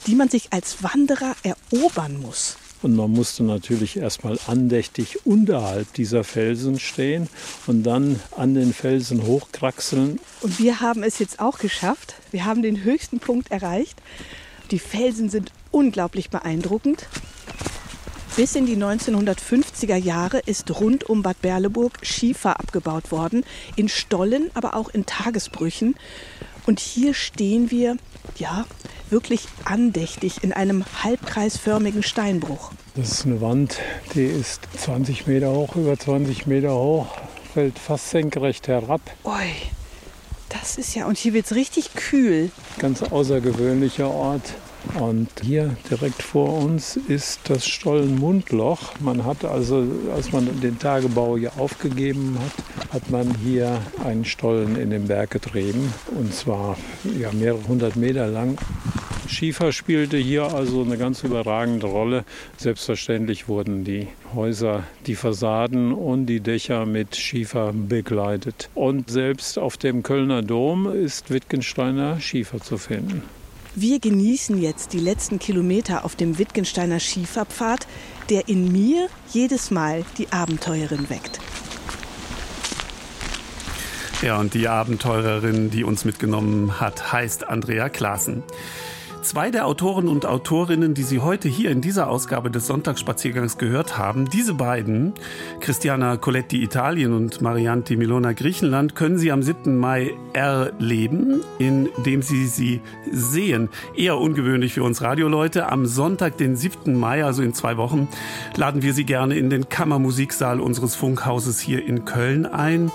die 0.06 0.14
man 0.14 0.28
sich 0.28 0.52
als 0.52 0.84
Wanderer 0.84 1.34
erobern 1.42 2.20
muss. 2.22 2.56
Und 2.82 2.94
man 2.94 3.10
musste 3.10 3.42
natürlich 3.42 3.96
erstmal 3.96 4.38
andächtig 4.46 5.26
unterhalb 5.26 5.92
dieser 5.94 6.22
Felsen 6.22 6.78
stehen 6.78 7.28
und 7.66 7.82
dann 7.82 8.20
an 8.36 8.54
den 8.54 8.72
Felsen 8.72 9.26
hochkraxeln. 9.26 10.20
Und 10.42 10.60
wir 10.60 10.80
haben 10.80 11.02
es 11.02 11.18
jetzt 11.18 11.40
auch 11.40 11.58
geschafft. 11.58 12.14
Wir 12.30 12.44
haben 12.44 12.62
den 12.62 12.84
höchsten 12.84 13.18
Punkt 13.18 13.50
erreicht. 13.50 14.00
Die 14.70 14.78
Felsen 14.78 15.28
sind 15.28 15.52
unglaublich 15.70 16.30
beeindruckend. 16.30 17.06
Bis 18.36 18.54
in 18.54 18.66
die 18.66 18.76
1950er 18.76 19.96
Jahre 19.96 20.40
ist 20.40 20.80
rund 20.80 21.04
um 21.04 21.22
Bad 21.22 21.40
Berleburg 21.40 21.98
Schiefer 22.02 22.60
abgebaut 22.60 23.10
worden, 23.10 23.44
in 23.76 23.88
Stollen, 23.88 24.50
aber 24.54 24.74
auch 24.74 24.90
in 24.90 25.06
Tagesbrüchen. 25.06 25.94
Und 26.66 26.80
hier 26.80 27.14
stehen 27.14 27.70
wir, 27.70 27.96
ja, 28.36 28.66
wirklich 29.08 29.46
andächtig 29.64 30.42
in 30.42 30.52
einem 30.52 30.84
halbkreisförmigen 31.02 32.02
Steinbruch. 32.02 32.72
Das 32.96 33.10
ist 33.10 33.26
eine 33.26 33.40
Wand, 33.40 33.78
die 34.14 34.26
ist 34.26 34.62
20 34.78 35.26
Meter 35.26 35.52
hoch, 35.52 35.76
über 35.76 35.96
20 35.98 36.46
Meter 36.46 36.74
hoch, 36.74 37.06
fällt 37.54 37.78
fast 37.78 38.10
senkrecht 38.10 38.68
herab. 38.68 39.00
Ui, 39.24 39.32
das 40.48 40.78
ist 40.78 40.94
ja, 40.94 41.06
und 41.06 41.18
hier 41.18 41.32
wird 41.32 41.46
es 41.46 41.54
richtig 41.54 41.94
kühl. 41.94 42.50
Ganz 42.78 43.02
außergewöhnlicher 43.02 44.08
Ort. 44.08 44.54
Und 45.00 45.28
hier 45.42 45.76
direkt 45.90 46.22
vor 46.22 46.62
uns 46.62 46.96
ist 46.96 47.40
das 47.44 47.66
Stollenmundloch. 47.66 49.00
Man 49.00 49.24
hat 49.24 49.44
also, 49.44 49.84
als 50.14 50.30
man 50.30 50.60
den 50.60 50.78
Tagebau 50.78 51.36
hier 51.36 51.52
aufgegeben 51.58 52.38
hat, 52.38 52.92
hat 52.94 53.10
man 53.10 53.34
hier 53.42 53.80
einen 54.04 54.24
Stollen 54.24 54.76
in 54.76 54.90
den 54.90 55.08
Berg 55.08 55.30
getrieben. 55.30 55.92
Und 56.16 56.32
zwar 56.32 56.76
ja, 57.18 57.32
mehrere 57.32 57.66
hundert 57.66 57.96
Meter 57.96 58.28
lang. 58.28 58.58
Schiefer 59.28 59.72
spielte 59.72 60.16
hier 60.16 60.54
also 60.54 60.82
eine 60.82 60.98
ganz 60.98 61.22
überragende 61.22 61.86
Rolle. 61.86 62.24
Selbstverständlich 62.56 63.48
wurden 63.48 63.84
die 63.84 64.08
Häuser, 64.34 64.84
die 65.06 65.14
Fassaden 65.14 65.92
und 65.92 66.26
die 66.26 66.40
Dächer 66.40 66.86
mit 66.86 67.16
Schiefer 67.16 67.72
begleitet. 67.72 68.70
Und 68.74 69.10
selbst 69.10 69.58
auf 69.58 69.76
dem 69.76 70.02
Kölner 70.02 70.42
Dom 70.42 70.90
ist 70.90 71.30
Wittgensteiner 71.30 72.20
Schiefer 72.20 72.60
zu 72.60 72.78
finden. 72.78 73.22
Wir 73.74 74.00
genießen 74.00 74.60
jetzt 74.60 74.94
die 74.94 75.00
letzten 75.00 75.38
Kilometer 75.38 76.04
auf 76.04 76.16
dem 76.16 76.38
Wittgensteiner 76.38 76.98
Schieferpfad, 76.98 77.86
der 78.30 78.48
in 78.48 78.72
mir 78.72 79.08
jedes 79.32 79.70
Mal 79.70 80.04
die 80.16 80.32
Abenteuerin 80.32 81.10
weckt. 81.10 81.40
Ja, 84.22 84.40
und 84.40 84.54
die 84.54 84.66
Abenteurerin, 84.66 85.70
die 85.70 85.84
uns 85.84 86.06
mitgenommen 86.06 86.80
hat, 86.80 87.12
heißt 87.12 87.46
Andrea 87.48 87.90
Klaassen. 87.90 88.42
Zwei 89.26 89.50
der 89.50 89.66
Autoren 89.66 90.06
und 90.06 90.24
Autorinnen, 90.24 90.94
die 90.94 91.02
Sie 91.02 91.18
heute 91.18 91.48
hier 91.48 91.72
in 91.72 91.80
dieser 91.80 92.08
Ausgabe 92.08 92.48
des 92.48 92.68
Sonntagsspaziergangs 92.68 93.58
gehört 93.58 93.98
haben, 93.98 94.30
diese 94.30 94.54
beiden, 94.54 95.14
Christiana 95.58 96.16
Coletti 96.16 96.62
Italien 96.62 97.12
und 97.12 97.40
Marianti 97.40 97.96
Milona 97.96 98.34
Griechenland, 98.34 98.94
können 98.94 99.18
Sie 99.18 99.32
am 99.32 99.42
7. 99.42 99.76
Mai 99.76 100.14
erleben, 100.32 101.42
indem 101.58 102.22
Sie 102.22 102.46
sie 102.46 102.80
sehen. 103.10 103.68
Eher 103.96 104.16
ungewöhnlich 104.16 104.74
für 104.74 104.84
uns 104.84 105.02
Radioleute. 105.02 105.72
Am 105.72 105.86
Sonntag, 105.86 106.36
den 106.36 106.54
7. 106.54 106.94
Mai, 106.94 107.24
also 107.24 107.42
in 107.42 107.52
zwei 107.52 107.76
Wochen, 107.76 108.06
laden 108.54 108.82
wir 108.82 108.92
Sie 108.92 109.04
gerne 109.04 109.36
in 109.36 109.50
den 109.50 109.68
Kammermusiksaal 109.68 110.60
unseres 110.60 110.94
Funkhauses 110.94 111.58
hier 111.58 111.84
in 111.84 112.04
Köln 112.04 112.46
ein. 112.46 112.92